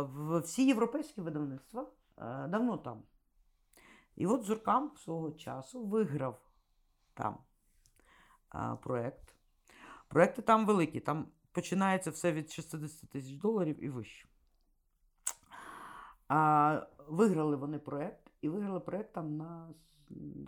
В 0.00 0.38
всі 0.38 0.66
європейські 0.66 1.20
видавництва 1.20 1.82
е, 1.82 1.86
давно 2.18 2.78
там. 2.78 3.02
І 4.16 4.26
от 4.26 4.42
Зуркам 4.42 4.92
свого 4.96 5.32
часу 5.32 5.84
виграв 5.84 6.40
там 7.14 7.38
е, 8.54 8.76
проєкт. 8.82 9.34
Проєкти 10.08 10.42
там 10.42 10.66
великі, 10.66 11.00
там 11.00 11.26
починається 11.52 12.10
все 12.10 12.32
від 12.32 12.50
60 12.50 13.10
тисяч 13.10 13.32
доларів 13.32 13.84
і 13.84 13.88
вище. 13.88 14.28
А, 16.28 16.86
виграли 17.08 17.56
вони 17.56 17.78
проєкт, 17.78 18.30
і 18.40 18.48
виграли 18.48 18.80
проєкт 18.80 19.12
там 19.12 19.36
на 19.36 19.74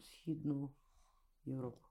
Східну 0.02 0.70
Європу. 1.44 1.86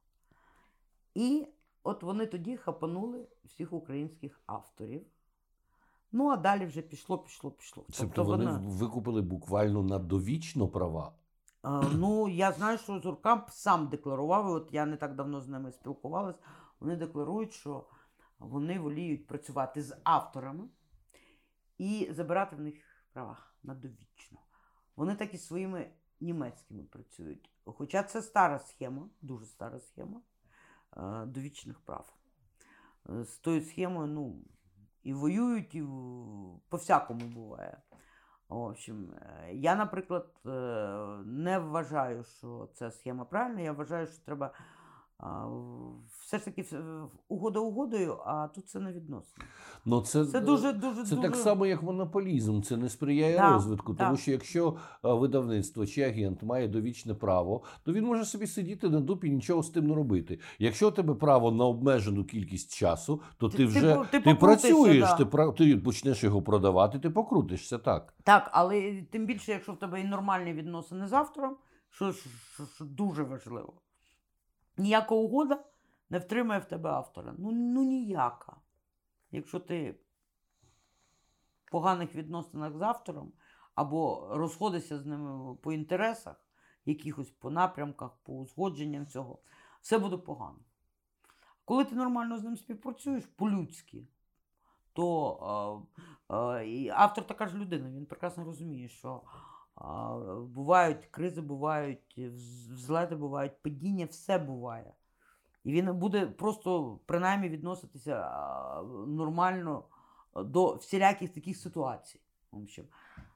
І 1.13 1.47
от 1.83 2.03
вони 2.03 2.25
тоді 2.25 2.57
хапанули 2.57 3.27
всіх 3.43 3.73
українських 3.73 4.41
авторів. 4.45 5.05
Ну, 6.15 6.29
а 6.29 6.37
далі 6.37 6.65
вже 6.65 6.81
пішло, 6.81 7.17
пішло, 7.17 7.51
пішло. 7.51 7.85
Тобто 7.99 8.23
вони 8.23 8.59
викупили 8.61 9.21
буквально 9.21 9.83
на 9.83 9.99
довічно 9.99 10.67
права. 10.67 11.13
Е, 11.65 11.69
ну, 11.93 12.29
я 12.29 12.51
знаю, 12.51 12.77
що 12.77 12.99
Зуркамп 12.99 13.49
сам 13.49 13.87
декларував, 13.87 14.45
і 14.45 14.49
от 14.49 14.69
я 14.73 14.85
не 14.85 14.97
так 14.97 15.15
давно 15.15 15.41
з 15.41 15.47
ними 15.47 15.71
спілкувалась. 15.71 16.35
Вони 16.79 16.95
декларують, 16.95 17.53
що 17.53 17.85
вони 18.39 18.79
воліють 18.79 19.27
працювати 19.27 19.81
з 19.81 19.95
авторами 20.03 20.63
і 21.77 22.09
забирати 22.11 22.55
в 22.55 22.59
них 22.61 22.75
права 23.13 23.37
на 23.63 23.75
довічно. 23.75 24.39
Вони 24.95 25.15
так 25.15 25.33
і 25.33 25.37
своїми 25.37 25.89
німецькими 26.19 26.83
працюють. 26.83 27.49
Хоча 27.65 28.03
це 28.03 28.21
стара 28.21 28.59
схема, 28.59 29.09
дуже 29.21 29.45
стара 29.45 29.79
схема 29.79 30.21
е, 30.97 31.25
довічних 31.25 31.79
прав. 31.79 32.13
Е, 33.09 33.23
З 33.23 33.37
тою 33.37 33.61
схемою, 33.61 34.07
ну, 34.07 34.41
і 35.05 35.13
воюють, 35.13 35.75
і 35.75 35.83
по-всякому 36.69 37.25
буває. 37.25 37.77
В 38.49 38.57
общем, 38.57 39.13
е, 39.13 39.53
я, 39.53 39.75
наприклад, 39.75 40.27
е, 40.45 40.49
не 41.25 41.59
вважаю, 41.59 42.23
що 42.23 42.69
це 42.73 42.91
схема 42.91 43.25
правильна. 43.25 43.61
Я 43.61 43.71
вважаю, 43.71 44.07
що 44.07 44.25
треба 44.25 44.53
все 46.21 46.37
ж 46.37 46.45
таки 46.45 46.65
угода 47.27 47.59
угодою, 47.59 48.17
а 48.25 48.47
тут 48.47 48.69
це 48.69 48.79
не 48.79 48.93
відносно. 48.93 49.43
Ну, 49.85 50.01
це, 50.01 50.25
Це 50.25 50.41
дуже 50.41 50.73
дуже 50.73 51.03
Це 51.03 51.15
дуже... 51.15 51.27
так 51.27 51.35
само, 51.35 51.65
як 51.65 51.83
монополізм. 51.83 52.61
Це 52.61 52.77
не 52.77 52.89
сприяє 52.89 53.37
Да, 53.37 53.53
розвитку. 53.53 53.93
Тому 53.93 54.17
що 54.17 54.31
якщо 54.31 54.77
видавництво 55.03 55.85
чи 55.85 56.01
агент 56.01 56.43
має 56.43 56.67
довічне 56.67 57.13
право, 57.13 57.63
то 57.83 57.93
він 57.93 58.05
може 58.05 58.25
собі 58.25 58.47
сидіти 58.47 58.89
на 58.89 58.99
дупі 58.99 59.27
і 59.27 59.31
нічого 59.31 59.63
з 59.63 59.69
тим 59.69 59.87
не 59.87 59.95
робити. 59.95 60.39
Якщо 60.59 60.87
у 60.87 60.91
тебе 60.91 61.15
право 61.15 61.51
на 61.51 61.65
обмежену 61.65 62.23
кількість 62.23 62.75
часу, 62.75 63.21
то 63.37 63.49
ти, 63.49 63.57
Ти- 63.57 63.63
ти 63.63 63.69
вже 63.69 63.95
по- 63.95 64.05
ти 64.05 64.19
ти, 64.19 64.35
працюєш, 64.35 64.99
да. 64.99 65.15
ти, 65.51 65.51
ти 65.51 65.77
почнеш 65.77 66.23
його 66.23 66.41
продавати, 66.41 66.99
ти 66.99 67.09
покрутишся 67.09 67.77
так. 67.77 68.13
Так, 68.23 68.49
але 68.53 69.01
тим 69.11 69.25
більше, 69.25 69.51
якщо 69.51 69.73
в 69.73 69.79
тебе 69.79 70.01
і 70.01 70.03
нормальні 70.03 70.53
відносини 70.53 71.07
з 71.07 71.13
автором, 71.13 71.57
що, 71.89 72.13
що, 72.13 72.65
що 72.75 72.85
дуже 72.85 73.23
важливо. 73.23 73.73
Ніяка 74.77 75.15
угода 75.15 75.63
не 76.09 76.19
втримає 76.19 76.59
в 76.59 76.65
тебе 76.65 76.89
автора. 76.89 77.35
Ну, 77.37 77.51
ну 77.51 77.83
ніяка. 77.83 78.55
Якщо 79.31 79.59
ти 79.59 79.91
в 81.65 81.71
поганих 81.71 82.15
відносинах 82.15 82.77
з 82.77 82.81
автором 82.81 83.33
або 83.75 84.27
розходишся 84.31 84.99
з 84.99 85.05
ними 85.05 85.55
по 85.55 85.73
інтересах, 85.73 86.35
якихось 86.85 87.31
по 87.31 87.49
напрямках, 87.49 88.11
по 88.23 88.33
узгодженням 88.33 89.07
цього, 89.07 89.39
все 89.81 89.99
буде 89.99 90.17
погано. 90.17 90.59
Коли 91.65 91.85
ти 91.85 91.95
нормально 91.95 92.37
з 92.37 92.43
ним 92.43 92.57
співпрацюєш 92.57 93.25
по-людськи, 93.25 94.07
то 94.93 95.85
е, 96.29 96.35
е, 96.35 96.93
автор 96.95 97.27
така 97.27 97.47
ж 97.47 97.57
людина, 97.57 97.89
він 97.89 98.05
прекрасно 98.05 98.43
розуміє, 98.43 98.87
що 98.87 99.21
бувають 100.47 101.05
кризи, 101.05 101.41
бувають 101.41 102.17
взлети, 102.71 103.15
бувають 103.15 103.61
падіння, 103.61 104.05
все 104.05 104.39
буває. 104.39 104.93
І 105.63 105.71
він 105.71 105.93
буде 105.93 106.25
просто 106.25 106.99
принаймні 107.05 107.49
відноситися 107.49 108.31
нормально 109.07 109.83
до 110.35 110.73
всіляких 110.73 111.33
таких 111.33 111.57
ситуацій. 111.57 112.19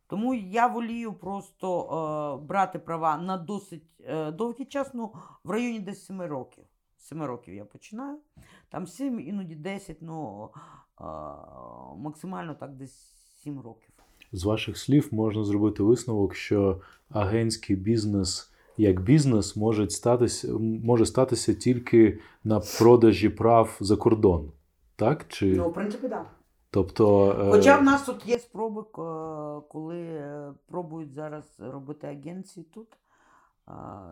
Тому 0.07 0.33
я 0.33 0.67
волію 0.67 1.13
просто 1.13 2.43
брати 2.47 2.79
права 2.79 3.17
на 3.17 3.37
досить 3.37 3.83
е, 3.99 4.31
довгий 4.31 4.65
час, 4.65 4.93
ну, 4.93 5.13
в 5.43 5.49
районі 5.51 5.79
десь 5.79 6.05
7 6.05 6.21
років. 6.21 6.65
З 6.97 7.07
7 7.07 7.23
років 7.23 7.53
я 7.53 7.65
починаю. 7.65 8.19
Там 8.69 8.87
7, 8.87 9.19
іноді 9.19 9.55
10, 9.55 10.01
ну 10.01 10.49
максимально 11.95 12.55
так 12.55 12.75
десь 12.75 12.95
7 13.43 13.61
років. 13.61 13.88
З 14.31 14.43
ваших 14.43 14.77
слів 14.77 15.07
можна 15.11 15.43
зробити 15.43 15.83
висновок, 15.83 16.35
що 16.35 16.81
агентський 17.09 17.75
бізнес 17.75 18.51
як 18.77 19.01
бізнес 19.01 19.55
може 19.55 19.89
статися, 19.89 20.53
може 20.83 21.05
статися 21.05 21.53
тільки 21.53 22.19
на 22.43 22.59
продажі 22.59 23.29
прав 23.29 23.77
за 23.79 23.97
кордон. 23.97 24.51
Так? 24.95 25.27
Чи... 25.27 25.55
Ну, 25.55 25.69
в 25.69 25.73
принципі, 25.73 26.09
так. 26.09 26.23
Да. 26.23 26.25
Тобто, 26.71 27.35
е, 27.39 27.51
Хоча 27.51 27.77
в 27.77 27.83
нас 27.83 28.05
тут 28.05 28.25
є 28.25 28.39
спроби, 28.39 28.83
коли 29.69 29.99
е, 29.99 30.53
пробують 30.67 31.13
зараз 31.13 31.43
робити 31.59 32.07
агенції 32.07 32.65
тут, 32.73 32.87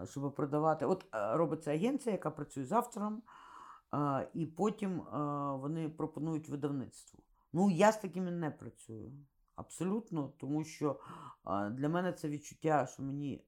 щоб 0.10 0.36
продавати. 0.36 0.86
От 0.86 1.06
е, 1.16 1.38
робиться 1.38 1.72
агенція, 1.72 2.14
яка 2.14 2.32
працює 2.32 2.66
з 2.66 2.72
автором, 2.72 3.22
і 4.34 4.46
потім 4.46 5.02
вони 5.62 5.90
пропонують 5.90 6.50
видавництву. 6.50 7.20
Ну, 7.54 7.70
я 7.72 7.92
з 7.92 7.98
такими 7.98 8.32
не 8.32 8.52
працюю. 8.52 9.12
Абсолютно, 9.58 10.32
тому 10.38 10.64
що 10.64 11.00
для 11.72 11.90
мене 11.90 12.14
це 12.14 12.30
відчуття, 12.30 12.88
що 12.94 13.04
мені 13.04 13.44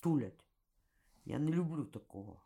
тулять. 0.00 0.44
Я 1.24 1.38
не 1.38 1.50
люблю 1.50 1.84
такого. 1.84 2.36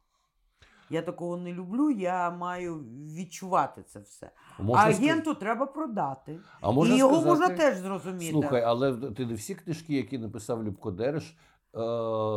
Я 0.91 1.03
такого 1.03 1.37
не 1.37 1.53
люблю, 1.53 1.91
я 1.91 2.31
маю 2.31 2.77
відчувати 3.17 3.83
це 3.83 4.01
все. 4.01 4.31
Можна 4.59 4.83
А 4.83 4.89
агенту 4.89 5.35
треба 5.35 5.67
продати. 5.67 6.41
а 6.61 6.71
можна 6.71 6.95
і 6.95 6.99
його 6.99 7.21
сказати... 7.21 7.31
можна 7.31 7.57
теж 7.57 7.79
зрозуміти. 7.79 8.33
Слухай, 8.33 8.63
але 8.63 8.97
ти 9.11 9.27
не 9.27 9.35
всі 9.35 9.55
книжки, 9.55 9.95
які 9.95 10.19
написав 10.19 10.65
Любко 10.65 10.91
Дереш, 10.91 11.25
е, 11.31 11.79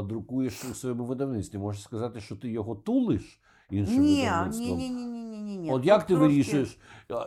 друкуєш 0.03 0.65
у 0.65 0.73
своєму 0.73 1.05
видавництві. 1.05 1.57
Можеш 1.57 1.84
сказати, 1.84 2.21
що 2.21 2.36
ти 2.36 2.49
його 2.49 2.75
тулиш 2.75 3.41
іншим 3.69 4.01
ні, 4.01 4.21
видавництвом. 4.21 4.77
ні, 4.77 4.89
ні, 4.89 5.05
ні, 5.05 5.18
ні. 5.60 5.72
От 5.72 5.86
як 5.86 6.03
ти 6.03 6.14
трошки- 6.14 6.28
вирішуєш, 6.28 6.80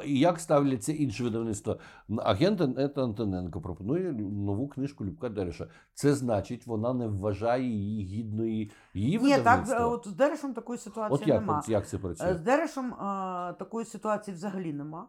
як 0.07 0.41
ставляться 0.41 0.93
інші 0.93 1.22
видавництва? 1.22 1.76
Агент 2.18 2.61
Антоненко 2.99 3.61
пропонує 3.61 4.12
нову 4.12 4.68
книжку 4.68 5.05
Любка 5.05 5.28
Дереша. 5.28 5.66
Це 5.95 6.14
значить, 6.14 6.66
вона 6.66 6.93
не 6.95 7.07
вважає 7.09 7.64
її 7.68 8.05
гідної 8.05 8.70
її 8.95 9.18
Ні, 9.18 9.28
так, 9.28 9.39
видавництва. 9.39 9.78
е, 9.78 9.85
от 9.85 10.09
з 10.09 10.12
Дерешем 10.12 10.55
такої 10.55 10.78
ситуації 10.78 11.20
От 11.22 11.28
як, 11.28 11.41
нема. 11.41 11.59
от 11.59 11.68
як 11.68 11.89
це 11.89 11.97
Е, 11.97 12.14
З? 12.14 12.41
Дерешем 12.41 12.95
е, 12.95 12.97
такої 13.59 13.87
ситуації 13.87 14.35
взагалі 14.35 14.72
нема. 14.72 15.09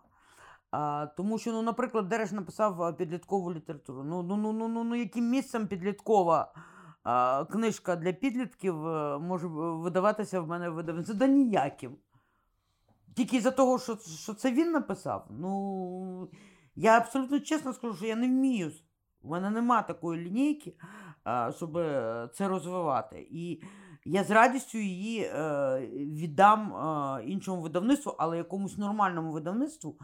А, 0.71 1.07
тому 1.17 1.38
що, 1.38 1.51
ну, 1.51 1.61
наприклад, 1.61 2.07
Дереш 2.09 2.32
написав 2.32 2.97
підліткову 2.97 3.53
літературу. 3.53 4.03
Ну, 4.03 4.24
ну, 4.24 4.38
ну, 4.38 4.53
ну, 4.53 4.67
ну, 4.67 4.84
ну 4.84 4.95
яким 4.95 5.30
місцем 5.30 5.67
підліткова 5.67 6.53
книжка 7.51 7.95
для 7.95 8.13
підлітків 8.13 8.76
може 9.19 9.47
видаватися 9.47 10.41
в 10.41 10.47
мене 10.47 10.69
в 10.69 10.74
видавництві? 10.74 11.13
Да 11.13 11.28
ніяким. 11.28 11.95
Тільки 13.16 13.41
за 13.41 13.51
того, 13.51 13.80
що, 13.80 13.97
що 13.97 14.34
це 14.34 14.51
він 14.51 14.72
написав. 14.72 15.28
Ну, 15.30 16.30
я 16.76 16.97
абсолютно 16.97 17.39
чесно 17.39 17.74
скажу, 17.74 17.93
що 17.93 18.05
я 18.05 18.16
не 18.16 18.28
вмію. 18.28 18.72
У 19.22 19.30
мене 19.30 19.49
нема 19.49 19.82
такої 19.82 20.26
лінійки, 20.26 20.74
щоб 21.55 21.78
е, 21.78 22.30
це 22.34 22.47
розвивати. 22.47 23.28
І 23.32 23.64
я 24.05 24.24
з 24.24 24.32
радістю 24.32 24.78
її 24.78 25.24
е, 25.24 25.80
віддам 25.93 26.74
е, 26.74 27.24
іншому 27.26 27.61
видавництву, 27.61 28.16
але 28.18 28.38
якомусь 28.38 28.78
нормальному 28.78 29.32
видавництву, 29.32 29.99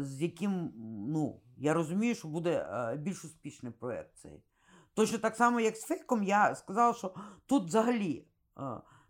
з 0.00 0.22
яким 0.22 0.72
ну, 1.08 1.40
я 1.56 1.74
розумію, 1.74 2.14
що 2.14 2.28
буде 2.28 2.66
більш 2.98 3.24
успішний 3.24 3.72
проєкт 3.72 4.16
цей. 4.16 4.42
Точно 4.94 5.18
так 5.18 5.36
само, 5.36 5.60
як 5.60 5.76
з 5.76 5.86
фейком, 5.86 6.22
я 6.22 6.54
сказала, 6.54 6.94
що 6.94 7.14
тут 7.46 7.64
взагалі. 7.64 8.26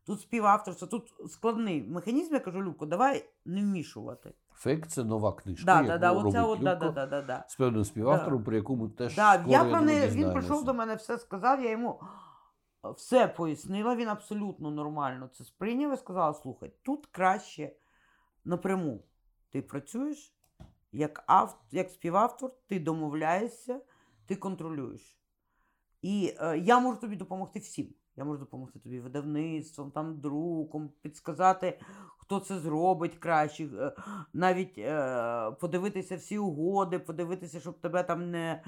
Тут 0.09 0.21
співавторство, 0.21 0.87
тут 0.87 1.15
складний 1.27 1.83
механізм, 1.83 2.35
я 2.35 2.41
кажу, 2.41 2.63
Любко, 2.63 2.87
давай 2.87 3.25
не 3.45 3.61
вмішувати. 3.61 4.33
Фейк 4.53 4.87
це 4.87 5.05
нова 5.05 5.33
книжка, 5.33 5.65
Да, 5.65 5.75
яку 5.75 5.89
да, 5.89 5.99
да, 5.99 6.15
робить 6.15 6.27
оце 6.27 6.43
от, 6.43 6.61
да, 6.61 6.75
да, 6.75 6.91
да, 6.91 7.07
да, 7.07 7.23
да. 7.23 7.45
з 7.49 7.57
певним 7.57 7.85
співавтором, 7.85 8.45
про 8.45 8.57
яку 8.57 8.77
ми 8.77 8.89
теж 8.89 9.17
Да, 9.17 9.35
скоро, 9.35 9.51
я 9.53 9.65
про 9.65 9.81
думаю, 9.81 10.09
він 10.11 10.33
прийшов 10.33 10.65
до 10.65 10.75
мене, 10.75 10.95
все 10.95 11.19
сказав, 11.19 11.65
я 11.65 11.71
йому 11.71 12.01
все 12.97 13.29
пояснила, 13.29 13.97
він 13.97 14.09
абсолютно 14.09 14.71
нормально 14.71 15.29
це 15.33 15.45
сприйняв 15.45 15.95
і 15.95 15.97
сказав: 15.97 16.37
слухай, 16.37 16.73
тут 16.83 17.07
краще 17.07 17.73
напряму. 18.45 19.05
Ти 19.51 19.63
працюєш 19.63 20.35
як, 20.93 21.25
ав... 21.27 21.61
як 21.71 21.91
співавтор, 21.91 22.51
ти 22.67 22.81
домовляєшся, 22.81 23.81
ти 24.27 24.37
контролюєш. 24.37 25.19
І 26.03 26.35
е, 26.41 26.59
я 26.59 26.81
можу 26.81 27.01
тобі 27.01 27.17
допомогти 27.17 27.59
всім. 27.59 27.95
Я 28.19 28.25
можу 28.25 28.39
допомогти 28.41 28.79
тобі 28.79 29.01
видавництвом, 29.01 29.91
там, 29.91 30.21
друком, 30.21 30.91
підсказати, 31.03 31.81
хто 32.19 32.41
це 32.41 32.59
зробить 32.59 33.15
краще, 33.19 33.65
е, 33.65 33.93
навіть 34.33 34.79
е, 34.79 35.51
подивитися 35.61 36.17
всі 36.17 36.39
угоди, 36.39 36.99
подивитися, 36.99 37.61
щоб 37.61 37.81
тебе 37.81 38.03
там 38.03 38.31
не 38.31 38.63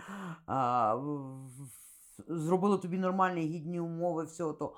в- 0.96 1.48
зробили 2.28 2.78
тобі 2.78 2.98
нормальні 2.98 3.40
гідні 3.40 3.80
умови, 3.80 4.24
все 4.24 4.44
то. 4.44 4.76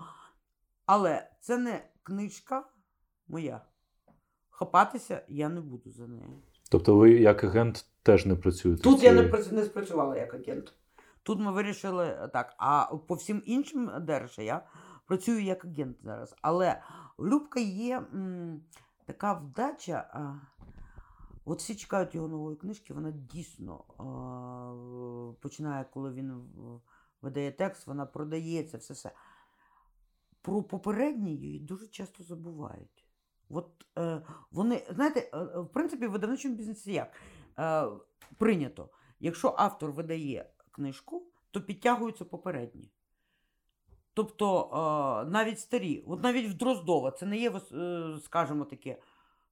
Але 0.86 1.30
це 1.40 1.58
не 1.58 1.84
книжка 2.02 2.66
моя. 3.28 3.60
Хапатися 4.50 5.22
я 5.28 5.48
не 5.48 5.60
буду 5.60 5.90
за 5.90 6.06
нею. 6.06 6.42
тобто 6.70 6.96
ви 6.96 7.10
як 7.10 7.44
агент 7.44 7.86
теж 8.02 8.26
не 8.26 8.36
працюєте. 8.36 8.82
Тут 8.82 9.02
я 9.02 9.12
не, 9.12 9.22
не 9.52 9.64
спрацювала 9.64 10.16
як 10.16 10.34
агент. 10.34 10.74
Тут 11.22 11.40
ми 11.40 11.52
вирішили 11.52 12.06
е, 12.06 12.28
так. 12.28 12.54
А 12.58 12.96
по 12.96 13.14
всім 13.14 13.42
іншим 13.46 13.90
держа 14.00 14.42
я 14.42 14.66
працюю 15.06 15.42
як 15.42 15.64
агент 15.64 15.96
зараз. 16.02 16.34
Але 16.42 16.82
в 17.18 17.26
Любка 17.26 17.60
є 17.60 17.96
м, 17.98 18.62
така 19.06 19.32
вдача. 19.32 20.10
А, 20.12 20.34
от 21.44 21.58
всі 21.58 21.74
чекають 21.74 22.14
його 22.14 22.28
нової 22.28 22.56
книжки, 22.56 22.94
вона 22.94 23.10
дійсно 23.10 23.84
а, 23.98 24.04
починає, 25.40 25.84
коли 25.84 26.12
він 26.12 26.50
видає 27.22 27.52
текст, 27.52 27.86
вона 27.86 28.06
продається, 28.06 28.78
все 28.78 28.94
все. 28.94 29.12
Про 30.42 30.62
попередні 30.62 31.36
її 31.36 31.60
дуже 31.60 31.86
часто 31.86 32.24
забувають. 32.24 33.06
От 33.50 33.86
е, 33.98 34.22
вони, 34.50 34.86
знаєте, 34.90 35.30
е, 35.32 35.38
е, 35.38 35.60
в 35.60 35.68
принципі, 35.72 36.06
в 36.06 36.10
видавничому 36.10 36.54
бізнесі 36.54 36.92
як? 36.92 37.12
Е, 37.58 37.86
прийнято. 38.38 38.88
Якщо 39.20 39.54
автор 39.58 39.92
видає 39.92 40.51
книжку, 40.72 41.26
то 41.50 41.60
підтягуються 41.60 42.24
попередні. 42.24 42.90
Тобто 44.14 44.70
е, 45.26 45.30
навіть 45.30 45.60
старі, 45.60 46.04
от 46.06 46.22
навіть 46.22 46.50
в 46.50 46.54
Дроздова, 46.54 47.10
це 47.10 47.26
не 47.26 47.38
є, 47.38 47.52
е, 47.72 48.14
скажімо 48.24 48.64
таке, 48.64 48.98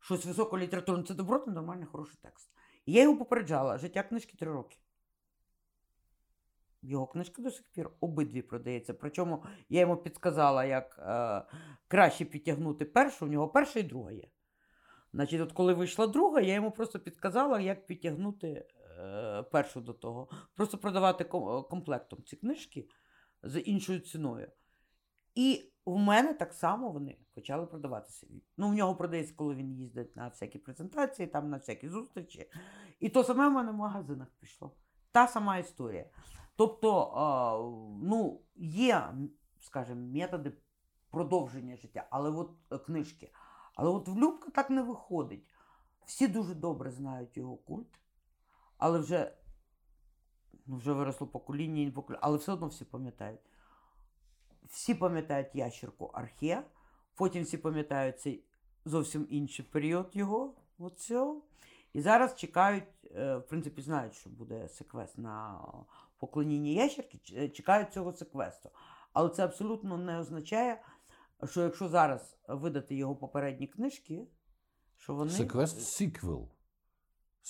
щось 0.01 0.27
високолітературне, 0.27 1.05
це 1.05 1.15
добротний, 1.15 1.55
нормальний, 1.55 1.87
хороший 1.87 2.19
текст. 2.23 2.51
І 2.87 2.93
я 2.93 3.03
його 3.03 3.17
попереджала, 3.17 3.79
життя 3.79 4.03
книжки 4.03 4.37
три 4.37 4.53
роки. 4.53 4.77
його 6.83 7.07
книжка 7.07 7.43
до 7.43 7.51
сих 7.51 7.67
пір 7.67 7.91
обидві 8.01 8.43
продається. 8.43 8.95
Причому 8.95 9.45
я 9.69 9.81
йому 9.81 9.97
підказала, 9.97 10.65
як 10.65 10.99
е, 10.99 11.43
краще 11.89 12.25
підтягнути 12.25 12.85
першу, 12.85 13.27
у 13.27 13.29
нього 13.29 13.49
перша 13.49 13.81
і 13.81 13.83
друга 13.83 14.13
є. 14.13 14.29
Значить, 15.13 15.41
от 15.41 15.53
коли 15.53 15.75
вийшла 15.75 16.07
друга, 16.07 16.41
я 16.41 16.55
йому 16.55 16.71
просто 16.71 16.99
підказала, 16.99 17.61
як 17.61 17.87
підтягнути 17.87 18.67
першу 19.53 19.81
до 19.81 19.93
того. 19.93 20.29
Просто 20.55 20.79
продавати 20.79 21.25
комплектом 21.71 22.23
ці 22.23 22.37
книжки 22.37 22.89
з 23.43 23.61
іншою 23.61 24.01
ціною. 24.01 24.53
І 25.35 25.73
в 25.87 25.99
мене 25.99 26.35
так 26.35 26.53
само 26.53 26.91
вони 26.91 27.19
почали 27.35 27.67
продаватися. 27.67 28.27
Ну, 28.57 28.69
в 28.69 28.75
нього 28.75 28.97
продається, 28.97 29.35
коли 29.37 29.55
він 29.55 29.73
їздить 29.73 30.17
на 30.17 30.29
всякі 30.29 30.59
презентації, 30.59 31.29
там 31.29 31.51
на 31.51 31.57
всякі 31.57 31.89
зустрічі. 31.89 32.51
І 33.01 33.09
то 33.09 33.25
саме 33.25 33.49
в 33.49 33.53
мене 33.53 33.71
в 33.71 33.75
магазинах 33.75 34.29
пішло. 34.41 34.77
Та 35.13 35.27
сама 35.27 35.59
історія. 35.59 36.11
Тобто, 36.57 37.13
ну, 38.03 38.43
є, 38.57 39.15
скажімо, 39.61 40.01
методи 40.01 40.53
продовження 41.11 41.77
життя, 41.77 42.07
але 42.11 42.31
от 42.31 42.51
е, 42.71 42.79
книжки. 42.79 43.33
Але 43.75 43.91
от 43.91 44.09
в 44.09 44.51
так 44.53 44.71
не 44.71 44.83
виходить. 44.83 45.47
Всі 46.07 46.29
дуже 46.29 46.55
добре 46.55 46.91
знають 46.91 47.37
його 47.37 47.57
культ, 47.57 48.00
але 48.81 48.99
вже, 48.99 49.33
ну, 50.67 50.77
вже 50.77 50.93
виросло 50.93 51.27
покоління, 51.27 51.93
покоління, 51.95 52.21
але 52.23 52.37
все 52.37 52.53
одно 52.53 52.67
всі 52.67 52.85
пам'ятають. 52.85 53.41
Всі 54.65 54.95
пам'ятають 54.95 55.55
ящерку 55.55 56.05
Архе, 56.05 56.63
потім 57.15 57.43
всі 57.43 57.59
пам'ятають 57.59 58.21
цей 58.21 58.45
зовсім 58.85 59.27
інший 59.31 59.65
період 59.65 60.11
його. 60.13 60.55
От 60.79 60.99
цього. 60.99 61.43
І 61.93 62.01
зараз 62.01 62.35
чекають, 62.35 62.85
е, 63.17 63.37
в 63.37 63.47
принципі, 63.47 63.83
знають, 63.83 64.15
що 64.15 64.31
буде 64.31 64.69
секвест 64.69 65.19
на 65.19 65.65
поклоніння 66.19 66.71
ящерки, 66.71 67.21
е, 67.37 67.49
чекають 67.49 67.93
цього 67.93 68.13
секвесту. 68.13 68.71
Але 69.13 69.29
це 69.31 69.45
абсолютно 69.45 69.99
не 69.99 70.19
означає, 70.19 70.83
що 71.45 71.63
якщо 71.63 71.89
зараз 71.89 72.37
видати 72.49 72.95
його 72.95 73.17
попередні 73.17 73.67
книжки, 73.67 74.27
що 74.97 75.15
вони. 75.15 75.31
Секвест 75.31 75.81
сіквел. 75.81 76.49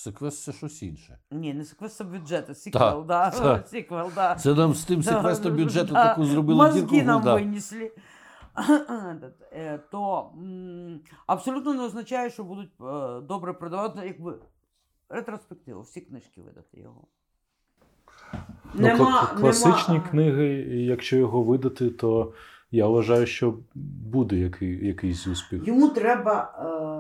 Секвест 0.05 0.43
це 0.43 0.53
щось 0.53 0.83
інше. 0.83 1.19
Ні, 1.31 1.55
не 1.55 1.65
секвест 1.65 1.97
це 1.97 2.05
бюджет, 2.05 2.51
а 2.51 2.55
сіквел, 2.55 3.05
да. 3.09 3.31
так. 3.31 3.69
Сіквел, 3.71 4.11
да. 4.15 4.35
Це 4.35 4.55
нам 4.55 4.75
з 4.75 4.85
тим 4.85 5.03
секвестом 5.03 5.57
бюджету 5.57 5.93
да, 5.95 6.09
таку 6.09 6.25
зробили 6.25 6.65
Мозги 6.67 6.81
дірку. 6.83 7.07
нам 7.07 7.23
да. 7.23 7.35
винесли. 7.35 7.93
Е, 9.53 9.79
То 9.91 10.31
м, 10.39 11.01
абсолютно 11.27 11.75
не 11.75 11.83
означає, 11.83 12.31
що 12.31 12.45
будуть 12.45 12.71
е, 12.81 13.21
добре 13.21 13.53
продавати, 13.53 14.07
якби 14.07 14.35
ретроспективу, 15.09 15.81
всі 15.81 16.01
книжки 16.01 16.43
видати 16.43 16.81
його. 16.81 17.05
Ну, 18.75 18.89
кла- 18.89 19.41
класичні 19.41 19.95
нема- 19.95 20.11
книги, 20.11 20.45
якщо 20.69 21.17
його 21.17 21.43
видати, 21.43 21.91
то 21.91 22.33
я 22.71 22.87
вважаю, 22.87 23.27
що 23.27 23.55
буде 23.75 24.37
який, 24.37 24.87
якийсь 24.87 25.27
успіх. 25.27 25.67
Йому 25.69 25.89
треба. 25.89 26.55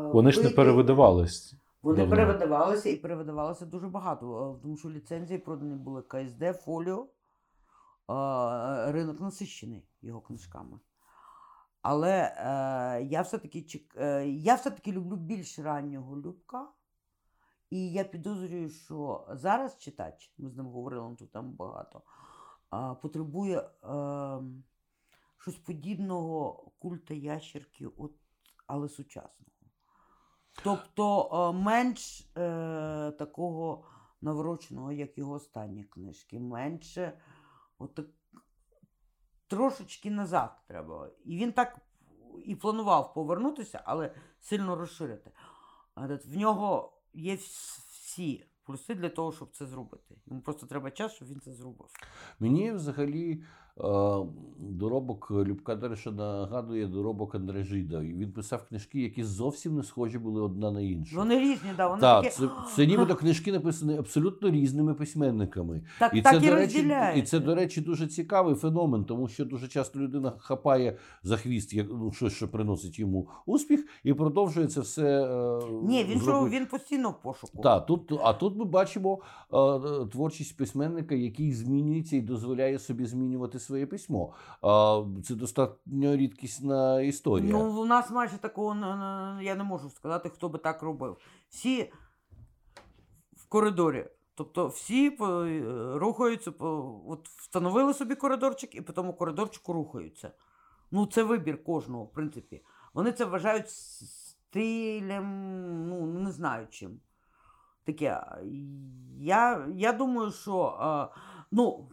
е, 0.08 0.12
Вони 0.12 0.32
ж 0.32 0.38
не 0.40 0.44
вийти- 0.48 0.56
перевидавались. 0.56 1.54
Вони 1.82 1.96
давно. 1.96 2.10
перевидавалися 2.16 2.88
і 2.88 2.96
перевидавалося 2.96 3.66
дуже 3.66 3.88
багато, 3.88 4.54
е, 4.58 4.62
тому 4.62 4.76
що 4.76 4.90
ліцензії 4.90 5.38
продані 5.38 5.74
були 5.74 6.02
КСД, 6.02 6.56
Фоліо, 6.60 7.02
е, 7.02 8.92
ринок 8.92 9.20
насищений 9.20 9.88
його 10.02 10.20
книжками. 10.20 10.80
Але 11.82 12.34
е, 12.36 13.02
я 13.04 13.22
все-таки 13.22 13.58
чек- 13.58 14.02
е, 14.02 14.28
я 14.28 14.54
все-таки 14.54 14.92
люблю 14.92 15.16
більш 15.16 15.58
раннього 15.58 16.16
Любка. 16.16 16.68
І 17.70 17.92
я 17.92 18.04
підозрюю, 18.04 18.68
що 18.68 19.28
зараз 19.32 19.78
читач, 19.78 20.34
ми 20.38 20.50
з 20.50 20.56
ним 20.56 20.66
говорили 20.66 21.08
ну, 21.08 21.16
тут 21.16 21.32
там 21.32 21.52
багато, 21.52 22.02
а, 22.70 22.94
потребує 22.94 23.58
е, 23.58 23.68
щось 25.38 25.56
подібного 25.56 26.52
культа 26.78 27.14
ящерки, 27.14 27.86
от, 27.86 28.12
але 28.66 28.88
сучасного. 28.88 29.50
Тобто 30.64 31.28
е, 31.32 31.58
менш 31.58 32.20
е, 32.20 33.12
такого 33.18 33.84
навороченого, 34.20 34.92
як 34.92 35.18
його 35.18 35.32
останні 35.32 35.84
книжки, 35.84 36.40
менше 36.40 37.18
отак, 37.78 38.06
трошечки 39.46 40.10
назад 40.10 40.50
треба. 40.66 41.10
І 41.24 41.36
він 41.36 41.52
так 41.52 41.78
і 42.44 42.54
планував 42.54 43.14
повернутися, 43.14 43.82
але 43.84 44.14
сильно 44.40 44.76
розширити. 44.76 45.30
В 46.24 46.36
нього 46.36 46.92
є 47.12 47.34
всі 47.34 48.46
плюси 48.62 48.94
для 48.94 49.08
того, 49.08 49.32
щоб 49.32 49.50
це 49.50 49.66
зробити. 49.66 50.16
Йому 50.26 50.40
просто 50.40 50.66
треба 50.66 50.90
час, 50.90 51.12
щоб 51.12 51.28
він 51.28 51.40
це 51.40 51.52
зробив. 51.52 51.88
Мені 52.38 52.72
взагалі 52.72 53.44
доробок 54.60 55.30
Любка 55.30 55.74
Дереша 55.74 56.10
нагадує 56.10 56.86
доробок 56.86 57.34
Андре 57.34 57.64
Жида. 57.64 58.00
Він 58.00 58.32
писав 58.32 58.64
книжки, 58.68 59.00
які 59.00 59.24
зовсім 59.24 59.76
не 59.76 59.82
схожі 59.82 60.18
були 60.18 60.42
одна 60.42 60.70
на 60.70 60.80
іншу. 60.80 61.16
Вони 61.16 61.38
різні, 61.38 61.70
да, 61.76 61.88
вони 61.88 62.00
Так, 62.00 62.24
такі, 62.24 62.36
це, 62.36 62.48
це 62.76 62.86
нібито 62.86 63.16
книжки 63.16 63.52
написані 63.52 63.98
абсолютно 63.98 64.50
різними 64.50 64.94
письменниками. 64.94 65.82
так, 65.98 66.14
І 66.14 66.22
так 66.22 66.32
це, 66.32 66.46
і 66.46 66.50
до 66.50 66.56
речі, 66.56 66.92
і 67.16 67.22
це, 67.22 67.40
до 67.40 67.54
речі, 67.54 67.80
дуже 67.80 68.06
цікавий 68.06 68.54
феномен, 68.54 69.04
тому 69.04 69.28
що 69.28 69.44
дуже 69.44 69.68
часто 69.68 69.98
людина 69.98 70.32
хапає 70.38 70.96
за 71.22 71.36
хвіст 71.36 71.72
як, 71.72 71.86
ну, 71.90 72.12
щось, 72.12 72.32
що 72.32 72.48
приносить 72.48 72.98
йому 72.98 73.28
успіх, 73.46 73.86
і 74.04 74.14
продовжує 74.14 74.66
це 74.66 74.80
все. 74.80 75.02
Е, 75.02 75.60
Ні, 75.82 76.04
він, 76.04 76.20
що, 76.20 76.48
він 76.48 76.66
постійно 76.66 77.10
в 77.10 77.22
пошуку. 77.22 77.62
Так, 77.62 77.86
тут, 77.86 78.12
а 78.24 78.32
тут 78.32 78.56
ми 78.56 78.64
бачимо 78.64 79.18
е, 79.52 79.58
е, 79.58 80.06
творчість 80.06 80.56
письменника, 80.56 81.14
який 81.14 81.52
змінюється 81.52 82.16
і 82.16 82.20
дозволяє 82.20 82.78
собі 82.78 83.06
змінювати 83.06 83.58
своє 83.70 83.86
письмо. 83.86 84.32
Це 85.24 85.34
достатньо 85.34 86.16
рідкісна 86.16 87.00
історія. 87.00 87.52
Ну, 87.52 87.82
у 87.82 87.84
нас 87.84 88.10
майже 88.10 88.38
такого 88.38 88.74
я 89.42 89.54
не 89.54 89.64
можу 89.64 89.90
сказати, 89.90 90.28
хто 90.28 90.48
би 90.48 90.58
так 90.58 90.82
робив. 90.82 91.16
Всі 91.48 91.92
в 93.36 93.46
коридорі. 93.48 94.06
Тобто 94.34 94.66
всі 94.66 95.16
рухаються, 95.94 96.52
от 97.06 97.28
встановили 97.28 97.94
собі 97.94 98.14
коридорчик 98.14 98.74
і 98.74 98.80
по 98.80 98.92
тому 98.92 99.14
коридорчику 99.14 99.72
рухаються. 99.72 100.30
Ну, 100.90 101.06
це 101.06 101.22
вибір 101.22 101.64
кожного, 101.64 102.04
в 102.04 102.12
принципі. 102.12 102.62
Вони 102.94 103.12
це 103.12 103.24
вважають 103.24 103.70
стилем, 103.70 105.26
ну, 105.88 106.06
не 106.06 106.32
знаю 106.32 106.66
чим. 106.70 107.00
Таке. 107.84 108.22
Я, 109.18 109.68
я 109.74 109.92
думаю, 109.92 110.30
що 110.30 111.10
ну, 111.50 111.88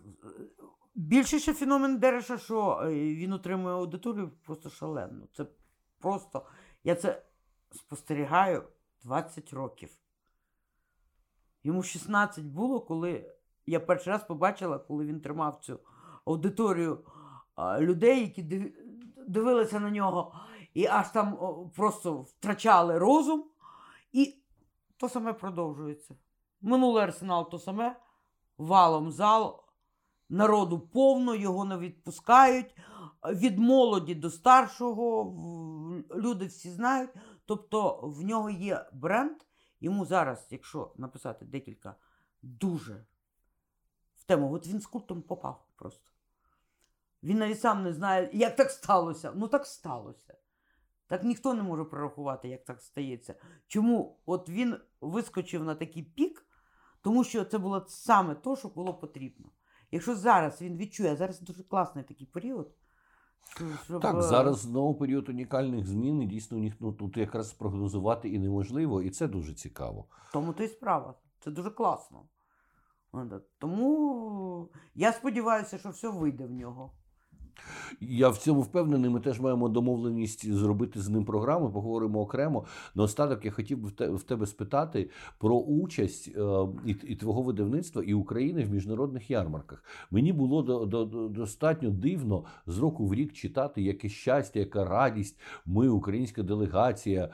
більше 0.98 1.39
ще 1.39 1.54
феномен 1.54 1.98
Дереша, 1.98 2.38
що 2.38 2.82
е, 2.84 2.89
він 2.93 3.34
отримує 3.34 3.76
аудиторію 3.76 4.32
просто 4.43 4.70
шалено. 4.70 5.28
Це 5.34 5.45
просто. 6.00 6.45
Я 6.84 6.95
це 6.95 7.26
спостерігаю 7.72 8.64
20 9.04 9.54
років. 9.54 9.89
Йому 11.64 11.84
16 11.84 12.45
було, 12.45 12.82
коли 12.82 13.36
я 13.66 13.80
перший 13.80 14.14
раз 14.14 14.24
побачила, 14.24 14.80
коли 14.80 15.06
він 15.06 15.22
тримав 15.22 15.56
цю 15.62 15.80
аудиторію 16.26 17.06
людей, 17.80 18.22
які 18.22 18.74
дивилися 19.28 19.80
на 19.80 19.89
нього 19.89 20.36
і 20.74 20.86
аж 20.86 21.10
там 21.12 21.38
просто 21.76 22.22
втрачали 22.22 22.98
розум. 22.98 23.45
І 24.12 24.36
то 24.98 25.10
саме 25.10 25.34
продовжується. 25.34 26.16
Минулий 26.62 27.04
арсенал 27.04 27.50
то 27.50 27.60
саме, 27.60 28.00
валом 28.58 29.12
зал, 29.12 29.66
народу 30.30 30.80
повно, 30.80 31.36
його 31.36 31.65
не 31.65 31.78
відпускають. 31.78 32.75
Від 33.34 33.59
молоді 33.59 34.15
до 34.15 34.30
старшого 34.30 35.34
люди 36.15 36.45
всі 36.45 36.69
знають. 36.71 37.09
Тобто 37.45 37.99
в 38.03 38.23
нього 38.23 38.49
є 38.49 38.89
бренд. 38.93 39.38
Йому 39.80 40.05
зараз, 40.05 40.47
якщо 40.51 40.93
написати 40.97 41.45
декілька 41.45 41.95
дуже 42.41 43.05
в 44.15 44.23
тему, 44.23 44.53
от 44.53 44.67
він 44.67 44.80
з 44.80 44.88
культом 44.88 45.21
попав 45.21 45.65
просто. 45.75 46.11
Він 47.23 47.38
навіть 47.38 47.61
сам 47.61 47.84
не 47.84 47.93
знає, 47.93 48.30
як 48.34 48.55
так 48.55 48.71
сталося. 48.71 49.32
Ну 49.36 49.47
так 49.47 49.65
сталося. 49.65 50.38
Так 51.07 51.23
ніхто 51.23 51.53
не 51.53 51.63
може 51.63 51.84
прорахувати, 51.84 52.47
як 52.47 52.65
так 52.65 52.82
стається. 52.82 53.36
Чому 53.67 54.19
от 54.25 54.49
він 54.49 54.78
вискочив 55.01 55.63
на 55.63 55.75
такий 55.75 56.03
пік, 56.03 56.45
тому 57.01 57.23
що 57.23 57.45
це 57.45 57.57
було 57.57 57.86
саме 57.88 58.36
те, 58.36 58.55
що 58.55 58.67
було 58.67 58.93
потрібно. 58.93 59.51
Якщо 59.91 60.15
зараз 60.15 60.61
він 60.61 60.77
відчує, 60.77 61.15
зараз 61.15 61.41
дуже 61.41 61.63
класний 61.63 62.03
такий 62.03 62.27
період. 62.27 62.71
щоб, 63.85 64.01
Так, 64.01 64.15
е, 64.17 64.21
зараз 64.21 64.59
знову 64.59 64.95
період 64.95 65.29
унікальних 65.29 65.88
змін, 65.88 66.21
і 66.21 66.25
дійсно 66.25 66.57
ніхто 66.57 66.85
ну, 66.85 66.91
тут 66.93 67.17
якраз 67.17 67.53
прогнозувати 67.53 68.29
і 68.29 68.39
неможливо, 68.39 69.01
і 69.01 69.09
це 69.09 69.27
дуже 69.27 69.53
цікаво. 69.53 70.05
Тому 70.33 70.53
то 70.53 70.63
і 70.63 70.67
справа. 70.67 71.13
Це 71.39 71.51
дуже 71.51 71.71
класно. 71.71 72.25
Тому 73.57 74.69
я 74.95 75.13
сподіваюся, 75.13 75.77
що 75.77 75.89
все 75.89 76.09
вийде 76.09 76.45
в 76.45 76.51
нього. 76.51 76.91
Я 78.01 78.30
в 78.30 78.38
цьому 78.38 78.62
впевнений. 78.62 79.10
Ми 79.10 79.20
теж 79.20 79.39
маємо 79.39 79.70
домовленість 79.70 80.53
зробити 80.53 81.01
з 81.01 81.10
ним 81.10 81.26
програму. 81.26 81.72
Поговоримо 81.72 82.20
окремо. 82.20 82.66
Наостанок 82.95 83.45
я 83.45 83.51
хотів 83.51 83.78
би 83.78 84.16
в 84.16 84.24
тебе 84.24 84.45
спитати 84.45 85.10
про 85.38 85.55
участь 85.55 86.32
е, 86.38 86.41
і, 86.86 86.91
і 86.91 87.16
твого 87.16 87.41
видавництва 87.41 88.03
і 88.03 88.14
України 88.14 88.64
в 88.64 88.72
міжнародних 88.72 89.32
ярмарках. 89.32 89.84
Мені 90.12 90.34
було 90.34 90.62
до, 90.62 90.86
до, 90.86 91.05
до- 91.05 91.28
достатньо 91.28 91.89
дивно 91.89 92.43
з 92.68 92.78
року 92.78 93.05
в 93.05 93.14
рік 93.14 93.34
читати, 93.34 93.82
яке 93.82 94.10
щастя, 94.10 94.60
яка 94.60 94.86
радість. 94.86 95.39
Ми, 95.66 95.89
українська 95.89 96.43
делегація, 96.43 97.30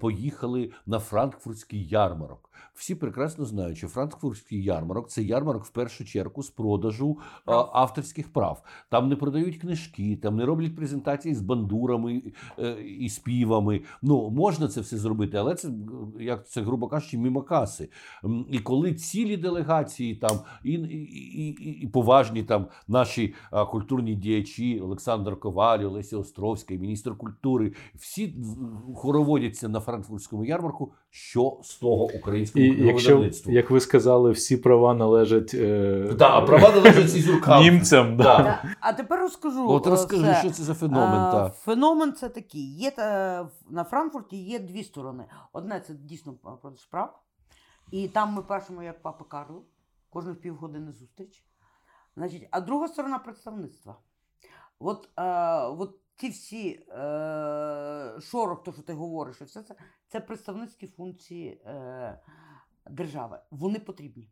поїхали 0.00 0.70
на 0.86 0.98
франкфуртський 0.98 1.86
ярмарок. 1.86 2.50
Всі 2.74 2.94
прекрасно 2.94 3.44
знають, 3.44 3.78
що 3.78 3.88
франкфуртський 3.88 4.64
ярмарок 4.64 5.08
це 5.08 5.22
ярмарок 5.22 5.64
в 5.64 5.70
першу 5.70 6.04
чергу 6.04 6.42
з 6.42 6.50
продажу 6.50 7.18
е, 7.20 7.52
авторських 7.52 8.32
прав. 8.32 8.62
Там 8.90 9.08
не 9.08 9.16
продають 9.16 9.43
книжки, 9.52 10.18
там 10.22 10.36
не 10.36 10.44
роблять 10.44 10.76
презентації 10.76 11.34
з 11.34 11.40
бандурами 11.40 12.22
е, 12.58 12.82
і 12.82 13.08
співами. 13.08 13.80
Ну 14.02 14.30
можна 14.30 14.68
це 14.68 14.80
все 14.80 14.96
зробити, 14.96 15.36
але 15.36 15.54
це 15.54 15.70
як 16.20 16.48
це 16.48 16.62
грубо 16.62 16.88
кажучи, 16.88 17.18
мімо 17.18 17.42
каси. 17.42 17.88
І 18.50 18.58
коли 18.58 18.94
цілі 18.94 19.36
делегації 19.36 20.14
там 20.14 20.38
і, 20.64 20.72
і, 20.72 21.48
і, 21.82 21.86
поважні 21.86 22.42
там 22.42 22.66
наші 22.88 23.34
культурні 23.70 24.14
діячі, 24.14 24.80
Олександр 24.80 25.40
Коваль, 25.40 25.78
Олеся 25.78 26.18
Островська, 26.18 26.74
міністр 26.74 27.16
культури, 27.16 27.72
всі 27.94 28.34
хороводяться 28.94 29.68
на 29.68 29.80
франкфуртському 29.80 30.44
ярмарку. 30.44 30.92
Що 31.16 31.58
з 31.62 31.74
того 31.74 32.04
українського 32.04 32.64
І 32.64 32.86
якщо, 32.86 33.30
як 33.46 33.70
ви 33.70 33.80
сказали, 33.80 34.30
всі 34.30 34.56
права 34.56 34.94
належать 34.94 35.54
е, 35.54 36.14
Да, 36.18 36.30
а 36.30 36.40
права 36.40 36.70
належать 36.70 37.10
цізюркам. 37.12 37.62
німцям. 37.62 38.16
Да. 38.16 38.24
Да. 38.38 38.62
А 38.80 38.92
тепер 38.92 39.20
розкажу. 39.20 39.70
От 39.70 39.86
е, 39.86 39.90
розкажи, 39.90 40.22
все. 40.22 40.40
що 40.40 40.50
це 40.50 40.62
за 40.62 40.74
феномен. 40.74 41.20
Е, 41.28 41.32
Та. 41.32 41.50
Феномен 41.50 42.12
це 42.12 42.28
такий. 42.28 42.76
Є 42.76 42.92
е, 42.98 43.40
в- 43.42 43.72
на 43.72 43.84
Франкфурті 43.84 44.36
є 44.36 44.58
дві 44.58 44.84
сторони. 44.84 45.24
Одне 45.52 45.80
це 45.80 45.94
дійсно 45.94 46.32
продаж 46.32 46.84
прав. 46.90 47.22
І 47.90 48.08
там 48.08 48.32
ми 48.32 48.42
пишемо 48.42 48.82
як 48.82 49.02
папа 49.02 49.24
Карло, 49.24 49.62
кожних 50.10 50.40
півгодини 50.40 50.92
зустріч. 50.92 51.44
Значить, 52.16 52.48
а 52.50 52.60
друга 52.60 52.88
сторона 52.88 53.18
представництва. 53.18 53.96
От, 54.78 55.08
е, 55.16 55.22
от 55.66 55.94
ці 56.16 56.28
всі 56.28 56.86
е, 56.88 58.20
шорох, 58.20 58.62
то, 58.62 58.72
що 58.72 58.82
ти 58.82 58.92
говориш, 58.92 59.40
і 59.40 59.44
все 59.44 59.62
це, 59.62 59.74
це 60.08 60.20
представницькі 60.20 60.86
функції 60.86 61.62
е, 61.66 62.20
держави. 62.90 63.40
Вони 63.50 63.78
потрібні. 63.78 64.30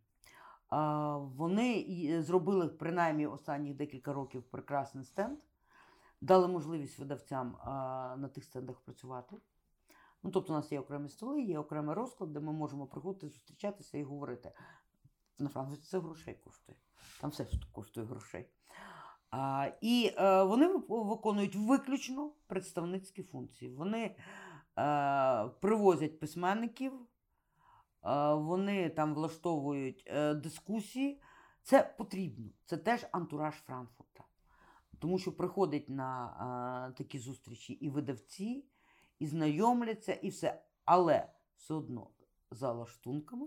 А, 0.69 1.17
Вони 1.17 2.23
зробили 2.23 2.69
принаймні 2.69 3.27
останні 3.27 3.75
декілька 3.75 4.13
років 4.13 4.43
прекрасний 4.43 5.05
стенд, 5.05 5.39
дали 6.21 6.49
можливість 6.49 6.99
видавцям 6.99 7.57
а, 7.57 8.17
на 8.19 8.29
тих 8.29 8.45
стендах 8.45 8.81
працювати. 8.81 9.37
Ну, 10.23 10.31
тобто, 10.31 10.53
у 10.53 10.57
нас 10.57 10.73
є 10.73 10.81
окремі 10.81 11.09
столи, 11.09 11.43
є 11.43 11.59
окремий 11.59 11.95
розклад, 11.95 12.33
де 12.33 12.41
ми 12.41 12.53
можемо 12.53 12.87
приходити, 12.87 13.29
зустрічатися 13.29 13.99
і 13.99 14.03
говорити. 14.03 14.53
На 15.39 15.49
Франкфурті 15.49 15.87
це 15.87 15.99
грошей 15.99 16.35
коштує. 16.35 16.79
Там 17.21 17.31
все 17.31 17.47
коштує 17.73 18.07
грошей. 18.07 18.49
А, 19.33 19.71
і 19.81 20.15
е, 20.19 20.43
вони 20.43 20.67
виконують 20.89 21.57
виключно 21.57 22.33
представницькі 22.47 23.23
функції. 23.23 23.71
Вони 23.71 24.17
е, 24.79 25.49
привозять 25.49 26.21
письменників, 26.21 26.93
е, 26.93 28.35
вони 28.35 28.91
там 28.91 29.15
влаштовують 29.15 30.05
е, 30.07 30.35
дискусії. 30.35 31.23
Це 31.63 31.95
потрібно. 31.99 32.51
Це 32.65 32.77
теж 32.77 33.07
антураж 33.13 33.55
Франкфурта. 33.55 34.25
Тому 34.99 35.19
що 35.19 35.37
приходять 35.37 35.89
на 35.89 36.91
е, 36.91 36.93
такі 36.99 37.19
зустрічі 37.19 37.73
і 37.73 37.89
видавці, 37.89 38.65
і 39.19 39.27
знайомляться, 39.27 40.13
і 40.13 40.29
все. 40.29 40.63
Але 40.85 41.29
все 41.57 41.75
одно 41.75 42.11
за 42.51 42.73
лаштунками 42.73 43.47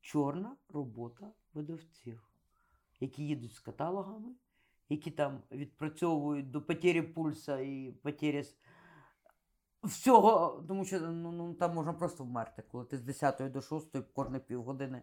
чорна 0.00 0.56
робота 0.68 1.32
видавців, 1.54 2.28
які 3.00 3.26
їдуть 3.26 3.54
з 3.54 3.60
каталогами, 3.60 4.34
які 4.92 5.10
там 5.10 5.42
відпрацьовують 5.52 6.50
до 6.50 6.62
потері 6.62 7.02
пульса 7.02 7.58
і 7.58 7.92
потері 8.02 8.44
всього, 9.82 10.64
тому 10.68 10.84
що 10.84 11.00
ну, 11.00 11.32
ну, 11.32 11.54
там 11.54 11.74
можна 11.74 11.92
просто 11.92 12.24
вмерти. 12.24 12.62
Коли 12.72 12.84
ти 12.84 12.98
з 12.98 13.02
10 13.02 13.52
до 13.52 13.60
6 13.60 13.96
кожні 14.14 14.38
півгодини 14.38 15.02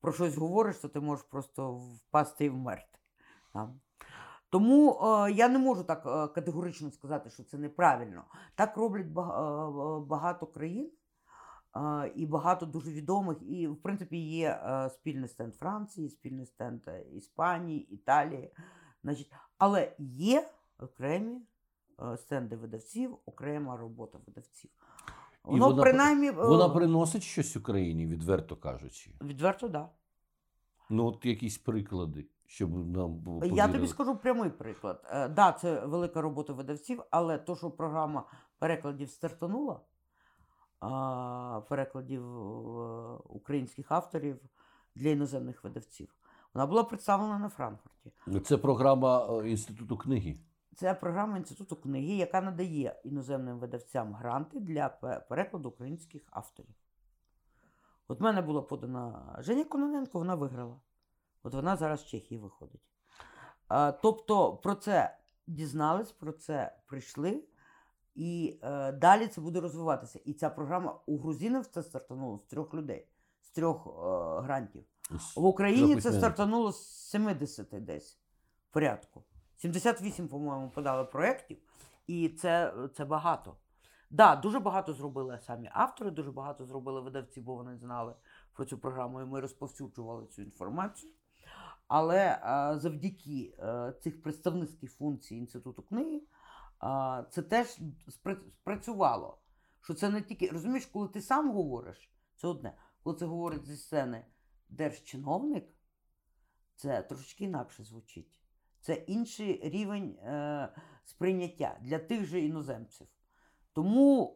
про 0.00 0.12
щось 0.12 0.36
говориш, 0.36 0.76
то 0.76 0.88
ти 0.88 1.00
можеш 1.00 1.24
просто 1.24 1.74
впасти 1.74 2.44
і 2.44 2.48
вмерти. 2.48 2.98
Там. 3.52 3.80
Тому 4.50 5.00
е, 5.02 5.32
я 5.32 5.48
не 5.48 5.58
можу 5.58 5.84
так 5.84 6.06
е, 6.06 6.34
категорично 6.34 6.90
сказати, 6.90 7.30
що 7.30 7.44
це 7.44 7.58
неправильно. 7.58 8.24
Так 8.54 8.76
роблять 8.76 9.06
бага- 9.06 9.98
е, 9.98 10.06
багато 10.06 10.46
країн 10.46 10.90
е, 11.76 12.12
і 12.16 12.26
багато 12.26 12.66
дуже 12.66 12.90
відомих. 12.90 13.42
І, 13.42 13.68
в 13.68 13.82
принципі, 13.82 14.16
є 14.16 14.48
е, 14.48 14.90
спільний 14.90 15.28
стенд 15.28 15.54
Франції, 15.54 16.08
спільний 16.10 16.46
стенд 16.46 16.80
е, 16.88 17.02
Іспанії, 17.02 17.80
Італії. 17.80 18.54
Значить, 19.04 19.32
але 19.58 19.92
є 19.98 20.50
окремі 20.78 21.40
е, 22.12 22.16
стенди 22.16 22.56
видавців, 22.56 23.18
окрема 23.26 23.76
робота 23.76 24.18
видавців. 24.26 24.70
Воно 25.44 25.68
вона 25.68 25.82
принаймні 25.82 26.28
е, 26.28 26.32
Вона 26.32 26.68
приносить 26.68 27.22
щось 27.22 27.56
Україні, 27.56 28.06
відверто 28.06 28.56
кажучи. 28.56 29.10
відверто, 29.22 29.60
так. 29.66 29.72
Да. 29.72 29.88
Ну, 30.90 31.06
от 31.06 31.24
якісь 31.24 31.58
приклади, 31.58 32.26
щоб 32.46 32.86
нам 32.96 33.14
було 33.14 33.44
Я 33.44 33.68
тобі 33.68 33.86
скажу 33.86 34.16
прямий 34.16 34.50
приклад. 34.50 35.04
Е, 35.10 35.28
Да, 35.28 35.52
це 35.52 35.86
велика 35.86 36.20
робота 36.20 36.52
видавців, 36.52 37.02
але 37.10 37.38
то, 37.38 37.56
що 37.56 37.70
програма 37.70 38.24
перекладів 38.58 39.10
стартанула, 39.10 39.80
перекладів 41.68 42.24
е, 42.24 43.18
українських 43.28 43.92
авторів 43.92 44.40
для 44.94 45.08
іноземних 45.08 45.64
видавців, 45.64 46.14
вона 46.54 46.66
була 46.66 46.84
представлена 46.84 47.38
на 47.38 47.48
Франкфурті. 47.48 48.12
Це 48.44 48.58
програма 48.58 49.40
е, 49.40 49.50
Інституту 49.50 49.96
книги. 49.96 50.36
Це 50.76 50.94
програма 50.94 51.36
Інституту 51.36 51.76
книги, 51.76 52.14
яка 52.14 52.40
надає 52.40 53.00
іноземним 53.04 53.58
видавцям 53.58 54.14
гранти 54.14 54.60
для 54.60 54.88
перекладу 55.28 55.68
українських 55.68 56.22
авторів. 56.30 56.74
От 58.08 58.20
в 58.20 58.22
мене 58.22 58.42
була 58.42 58.62
подана 58.62 59.36
Женя 59.38 59.64
Кононенко, 59.64 60.18
вона 60.18 60.34
виграла. 60.34 60.80
От 61.42 61.54
вона 61.54 61.76
зараз 61.76 62.02
в 62.02 62.06
Чехії 62.06 62.40
виходить. 62.40 62.80
А, 63.68 63.92
тобто 63.92 64.56
про 64.56 64.74
це 64.74 65.18
дізнались, 65.46 66.12
про 66.12 66.32
це 66.32 66.76
прийшли, 66.86 67.44
і 68.14 68.60
е, 68.62 68.92
далі 68.92 69.26
це 69.26 69.40
буде 69.40 69.60
розвиватися. 69.60 70.20
І 70.24 70.32
ця 70.32 70.50
програма 70.50 71.00
у 71.06 71.18
грузинів 71.18 71.66
це 71.66 71.82
стартануло 71.82 72.38
з 72.38 72.44
трьох 72.44 72.74
людей, 72.74 73.06
з 73.40 73.50
трьох 73.50 73.86
е, 73.86 73.90
грантів. 74.42 74.84
В 75.36 75.44
Україні 75.44 76.00
це 76.00 76.12
стартануло 76.12 76.72
з 76.72 77.10
70 77.10 77.68
десь 77.70 78.18
порядку. 78.70 79.24
78, 79.56 80.28
по-моєму, 80.28 80.70
подали 80.70 81.04
проєктів, 81.04 81.58
і 82.06 82.28
це, 82.28 82.74
це 82.94 83.04
багато. 83.04 83.50
Так, 83.50 83.56
да, 84.10 84.36
дуже 84.36 84.60
багато 84.60 84.92
зробили 84.92 85.38
самі 85.46 85.70
автори, 85.72 86.10
дуже 86.10 86.32
багато 86.32 86.66
зробили 86.66 87.00
видавці, 87.00 87.40
бо 87.40 87.54
вони 87.54 87.76
знали 87.76 88.14
про 88.52 88.64
цю 88.64 88.78
програму, 88.78 89.20
і 89.20 89.24
ми 89.24 89.40
розповсюджували 89.40 90.26
цю 90.26 90.42
інформацію. 90.42 91.12
Але 91.88 92.18
е, 92.18 92.78
завдяки 92.78 93.54
е, 93.58 93.92
цих 94.02 94.22
представницьких 94.22 94.92
функцій 94.92 95.36
Інституту 95.36 95.82
книги 95.82 96.16
е, 96.16 97.24
це 97.30 97.42
теж 97.42 97.78
спрацювало. 98.08 99.38
Що 99.80 99.94
це 99.94 100.08
не 100.08 100.22
тільки. 100.22 100.48
Розумієш, 100.48 100.86
коли 100.86 101.08
ти 101.08 101.20
сам 101.20 101.52
говориш, 101.52 102.12
це 102.36 102.48
одне. 102.48 102.76
Коли 103.02 103.16
це 103.16 103.26
говорить 103.26 103.66
зі 103.66 103.76
сцени 103.76 104.24
держчиновник, 104.72 105.64
це 106.76 107.02
трошечки 107.02 107.44
інакше 107.44 107.84
звучить. 107.84 108.40
Це 108.80 108.94
інший 108.94 109.60
рівень 109.68 110.10
е, 110.10 110.74
сприйняття 111.04 111.78
для 111.80 111.98
тих 111.98 112.24
же 112.24 112.40
іноземців. 112.40 113.06
Тому 113.72 114.34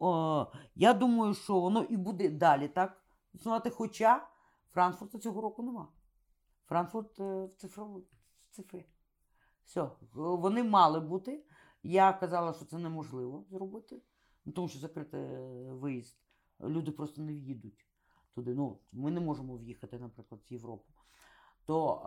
е, 0.53 0.57
я 0.75 0.93
думаю, 0.93 1.33
що 1.33 1.59
воно 1.59 1.83
і 1.83 1.97
буде 1.97 2.29
далі 2.29 2.67
так 2.67 3.03
існувати. 3.33 3.69
Хоча 3.69 4.27
Франкфурта 4.71 5.19
цього 5.19 5.41
року 5.41 5.63
нема. 5.63 5.87
Франкфурт 6.65 7.19
е, 7.19 7.45
в, 7.45 7.55
цифрову, 7.57 7.99
в 7.99 8.55
цифрі. 8.55 8.85
Все, 9.63 9.89
вони 10.13 10.63
мали 10.63 10.99
бути. 10.99 11.45
Я 11.83 12.13
казала, 12.13 12.53
що 12.53 12.65
це 12.65 12.77
неможливо 12.77 13.45
зробити, 13.49 14.01
тому 14.55 14.67
що 14.67 14.79
закритий 14.79 15.21
е, 15.21 15.39
виїзд. 15.73 16.17
Люди 16.59 16.91
просто 16.91 17.21
не 17.21 17.33
в'їдуть 17.33 17.86
туди. 18.37 18.53
Ну, 18.53 18.77
ми 18.91 19.11
не 19.11 19.19
можемо 19.19 19.57
в'їхати, 19.57 19.99
наприклад, 19.99 20.41
в 20.49 20.53
Європу. 20.53 20.93
То 21.65 22.01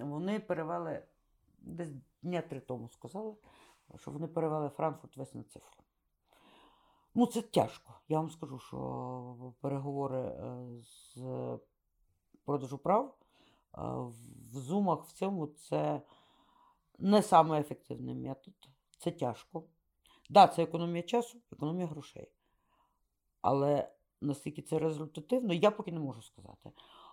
е, 0.00 0.04
вони 0.04 0.40
перевели 0.40 1.02
десь 1.58 1.88
дня 2.22 2.42
три 2.42 2.60
тому 2.60 2.88
сказали, 2.88 3.34
що 3.96 4.10
вони 4.10 4.26
перевели 4.26 4.68
Франкфурт 4.68 5.16
весь 5.16 5.34
на 5.34 5.42
цифру. 5.42 5.82
Ну, 7.14 7.26
це 7.26 7.42
тяжко. 7.42 7.94
Я 8.08 8.18
вам 8.20 8.30
скажу, 8.30 8.58
що 8.58 9.52
переговори 9.60 10.20
е, 10.20 10.66
з 10.82 11.58
продажу 12.44 12.78
прав 12.78 13.06
е, 13.08 13.80
в 14.52 14.58
зумах 14.58 15.04
в 15.04 15.12
цьому 15.12 15.46
це 15.46 16.02
не 16.98 17.22
самий 17.22 17.60
ефективний 17.60 18.14
метод. 18.14 18.54
Це 18.98 19.10
тяжко. 19.10 19.60
Так, 19.60 19.68
да, 20.30 20.46
це 20.48 20.62
економія 20.62 21.02
часу, 21.02 21.38
економія 21.52 21.86
грошей. 21.86 22.28
Але 23.40 23.92
наскільки 24.22 24.62
це 24.62 24.78
результативно, 24.78 25.54
я 25.54 25.70
поки 25.70 25.92
не 25.92 26.00
можу 26.00 26.22
сказати. 26.22 26.70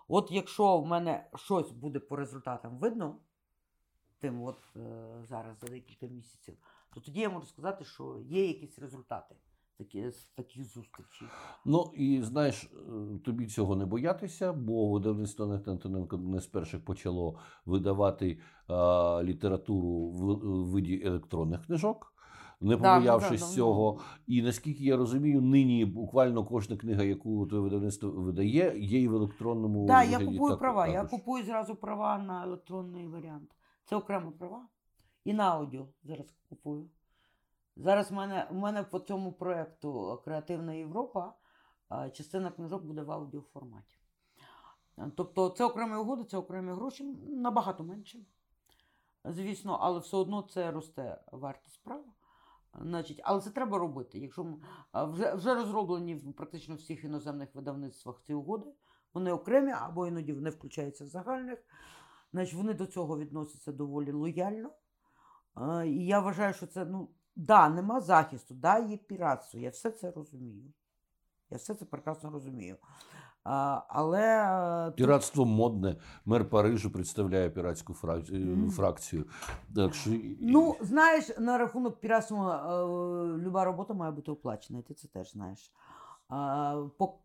От 0.08 0.32
якщо 0.32 0.78
в 0.78 0.86
мене 0.86 1.30
щось 1.36 1.72
буде 1.72 2.00
по 2.00 2.16
результатам 2.16 2.78
видно, 2.78 3.16
тим 4.20 4.44
от 4.44 4.58
е, 4.76 4.80
зараз 5.30 5.60
за 5.60 5.68
декілька 5.68 6.08
місяців, 6.08 6.58
то 6.94 7.00
тоді 7.00 7.20
я 7.20 7.30
можу 7.30 7.46
сказати, 7.46 7.86
що 7.86 8.20
є 8.20 8.48
якісь 8.48 8.80
результати 8.80 9.36
такі, 9.80 10.10
з 10.10 10.24
таких 10.36 10.66
зустрічей. 10.66 11.28
Ну 11.66 11.92
і 11.94 12.22
знаєш, 12.22 12.64
е, 12.64 13.20
тобі 13.26 13.48
цього 13.48 13.76
не 13.76 13.86
боятися, 13.86 14.54
бо 14.54 14.92
видавництво 14.92 15.46
Анети 15.46 15.72
Антоненко 15.72 16.18
не 16.18 16.40
з 16.40 16.48
перших 16.48 16.86
почало 16.86 17.40
видавати 17.66 18.40
а, 18.68 19.24
літературу 19.24 20.10
в, 20.10 20.34
в 20.34 20.70
виді 20.72 21.02
електронних 21.06 21.66
книжок. 21.66 22.09
Не 22.62 22.76
Да, 22.76 22.96
ну, 22.96 23.00
побоявшись 23.00 23.42
да, 23.42 23.48
ну, 23.48 23.54
цього, 23.54 24.00
і 24.28 24.42
наскільки 24.42 24.84
я 24.84 24.98
розумію, 24.98 25.42
нині 25.42 25.86
буквально 25.86 26.46
кожна 26.46 26.78
книга, 26.78 27.04
яку 27.04 27.48
твоє 27.48 27.64
видавництво 27.64 28.10
видає, 28.12 28.80
є 28.80 29.02
і 29.02 29.08
в 29.08 29.16
електронному 29.16 29.88
Так, 29.88 30.10
я 30.10 30.20
купую 30.20 30.50
так- 30.50 30.60
права. 30.60 30.88
Я 30.88 31.06
купую 31.06 31.44
зразу 31.44 31.76
права 31.76 32.18
на 32.18 32.44
електронний 32.44 33.08
варіант. 33.08 33.56
Це 33.86 33.96
окремо 33.96 34.32
права. 34.32 34.68
І 35.26 35.34
на 35.34 35.44
аудіо 35.44 35.88
зараз 36.04 36.34
купую. 36.50 36.90
Зараз 37.76 38.12
в 38.12 38.14
мене, 38.14 38.48
в 38.52 38.56
мене 38.56 38.84
по 38.84 39.00
цьому 39.00 39.32
проєкту 39.32 40.22
Креативна 40.26 40.74
Європа 40.74 41.34
частина 42.14 42.52
книжок 42.52 42.84
буде 42.84 43.02
в 43.02 43.12
аудіоформаті. 43.12 43.98
Тобто 45.16 45.50
це 45.50 45.66
окремі 45.66 45.96
угоди, 45.96 46.24
це 46.24 46.38
окремі 46.38 46.72
гроші, 46.72 47.04
набагато 47.28 47.84
менше. 47.84 48.20
Звісно, 49.26 49.78
але 49.82 50.00
все 50.00 50.18
одно 50.18 50.42
це 50.42 50.72
росте 50.72 51.22
вартість 51.32 51.84
права. 51.84 52.04
Значить, 52.82 53.22
але 53.24 53.42
це 53.42 53.50
треба 53.50 53.78
робити. 53.78 54.20
Якщо 54.20 54.58
вже, 54.94 55.34
вже 55.34 55.56
розроблені 55.56 56.16
в 56.16 56.34
практично 56.34 56.76
всіх 56.76 57.04
іноземних 57.04 57.56
видавництвах 57.56 58.22
ці 58.22 58.34
угоди, 58.34 58.66
вони 59.14 59.32
окремі 59.32 59.72
або 59.72 60.08
іноді 60.08 60.34
вони 60.34 60.50
включаються 60.50 61.04
в 61.04 61.08
загальних. 61.08 61.60
Значить, 62.32 62.56
вони 62.56 62.74
до 62.74 62.86
цього 62.86 63.20
відносяться 63.20 63.72
доволі 63.72 64.12
лояльно. 64.12 64.70
І 65.86 66.06
я 66.06 66.20
вважаю, 66.20 66.54
що 66.54 66.68
це, 66.68 66.86
ну, 66.86 67.10
да, 67.36 67.70
нема 67.70 68.02
захисту, 68.02 68.54
да, 68.54 68.80
є 68.80 68.98
піратство. 68.98 69.60
Я 69.60 69.70
все 69.70 69.92
це 69.92 70.12
розумію. 70.12 70.74
Я 71.50 71.58
все 71.58 71.76
це 71.76 71.86
прекрасно 71.86 72.30
розумію. 72.30 72.78
А, 73.44 73.82
але 73.90 74.22
е, 74.88 74.92
Піратство 74.92 75.46
модне. 75.46 75.96
Мер 76.26 76.50
Парижу 76.50 76.92
представляє 76.92 77.50
піратську 77.50 77.94
фракцію. 78.72 79.26
Так 79.76 79.94
що... 79.94 80.12
Ну, 80.42 80.76
знаєш, 80.82 81.38
на 81.40 81.58
рахунок 81.58 82.00
піратства 82.00 82.56
е, 82.56 82.88
люба 83.38 83.66
робота 83.66 83.94
має 83.94 84.12
бути 84.12 84.32
оплачена, 84.32 84.80
і 84.80 84.82
ти 84.82 84.94
це 84.94 85.08
теж 85.08 85.32
знаєш. 85.32 85.74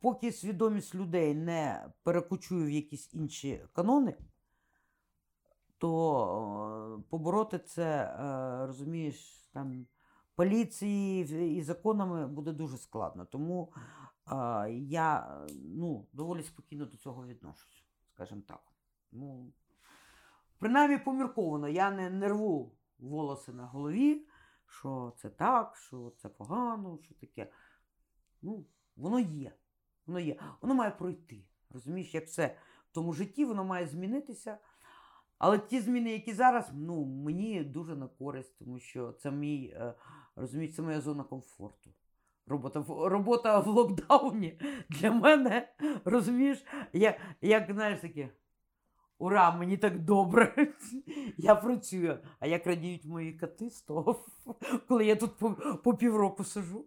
Поки 0.00 0.32
свідомість 0.32 0.94
людей 0.94 1.34
не 1.34 1.86
перекочує 2.02 2.66
в 2.66 2.70
якісь 2.70 3.14
інші 3.14 3.60
канони, 3.72 4.14
то 5.78 6.98
е, 6.98 7.02
побороти 7.10 7.58
це, 7.58 7.84
е, 7.84 8.66
розумієш, 8.66 9.48
там 9.52 9.86
поліції 10.34 11.56
і 11.58 11.62
законами 11.62 12.26
буде 12.26 12.52
дуже 12.52 12.78
складно. 12.78 13.24
Тому 13.24 13.72
е, 13.76 13.80
я 14.70 15.44
е, 15.48 15.52
ну, 15.54 16.06
доволі 16.12 16.42
спокійно 16.42 16.86
до 16.86 16.96
цього 16.96 17.26
відношусь, 17.26 17.84
скажімо 18.14 18.42
так. 18.48 18.62
Ну, 19.12 19.52
принаймні 20.58 20.98
помірковано, 20.98 21.68
я 21.68 21.90
не, 21.90 22.10
не 22.10 22.28
рву 22.28 22.76
волоси 22.98 23.52
на 23.52 23.66
голові, 23.66 24.26
що 24.66 25.12
це 25.16 25.30
так, 25.30 25.76
що 25.76 26.12
це 26.16 26.28
погано, 26.28 26.98
що 27.02 27.14
таке. 27.14 27.52
Ну, 28.42 28.66
воно 28.96 29.18
є. 29.18 29.52
Воно 30.06 30.20
є. 30.20 30.40
Воно 30.60 30.74
має 30.74 30.90
пройти. 30.90 31.44
Розумієш, 31.70 32.14
як 32.14 32.26
все 32.26 32.56
в 32.90 32.94
тому 32.94 33.12
житті, 33.12 33.44
воно 33.44 33.64
має 33.64 33.86
змінитися. 33.86 34.58
Але 35.38 35.58
ті 35.58 35.80
зміни, 35.80 36.12
які 36.12 36.32
зараз, 36.32 36.70
ну, 36.74 37.04
мені 37.04 37.64
дуже 37.64 37.96
на 37.96 38.08
користь, 38.08 38.58
тому 38.58 38.78
що 38.78 39.12
це 39.12 39.30
мій, 39.30 39.74
е, 39.76 39.94
розумієш, 40.36 40.74
це 40.76 40.82
моя 40.82 41.00
зона 41.00 41.24
комфорту. 41.24 41.90
Робота 42.46 42.80
в, 42.80 43.08
робота 43.08 43.60
в 43.60 43.66
локдауні 43.66 44.60
для 44.88 45.10
мене, 45.10 45.68
розумієш, 46.04 46.64
як, 46.92 47.16
як 47.42 47.72
знаєш 47.72 48.00
таке. 48.00 48.28
Ура, 49.18 49.56
мені 49.56 49.76
так 49.76 50.04
добре. 50.04 50.72
Я 51.36 51.54
працюю. 51.54 52.18
А 52.40 52.46
як 52.46 52.66
радіють 52.66 53.04
мої 53.04 53.32
коти 53.32 53.70
з 53.70 53.82
того, 53.82 54.24
коли 54.88 55.06
я 55.06 55.16
тут 55.16 55.36
по, 55.38 55.56
по 55.84 55.94
півроку 55.94 56.44
сижу. 56.44 56.84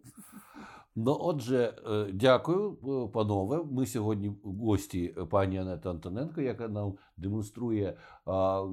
Ну, 0.96 1.16
отже, 1.20 1.74
е, 1.90 2.12
дякую, 2.12 2.72
е, 2.72 3.12
панове. 3.12 3.64
Ми 3.70 3.86
сьогодні 3.86 4.32
гості 4.44 5.14
е, 5.18 5.24
пані 5.24 5.58
Анети 5.58 5.88
Антоненко, 5.88 6.40
яка 6.40 6.68
нам 6.68 6.94
демонструє 7.16 7.96
а, 8.26 8.64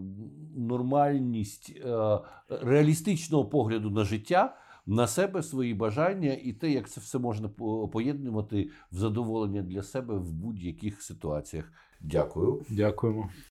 нормальність 0.55 1.73
е, 1.85 2.19
реалістичного 2.49 3.45
погляду 3.45 3.89
на 3.89 4.03
життя, 4.03 4.57
на 4.85 5.07
себе, 5.07 5.43
свої 5.43 5.73
бажання 5.73 6.33
і 6.43 6.53
те, 6.53 6.71
як 6.71 6.89
це 6.89 7.01
все 7.01 7.19
можна 7.19 7.49
по- 7.49 7.87
поєднувати 7.87 8.69
в 8.91 8.97
задоволення 8.97 9.61
для 9.61 9.83
себе 9.83 10.15
в 10.15 10.33
будь-яких 10.33 11.01
ситуаціях. 11.01 11.71
Дякую. 12.01 12.61
Дякуємо. 12.69 13.29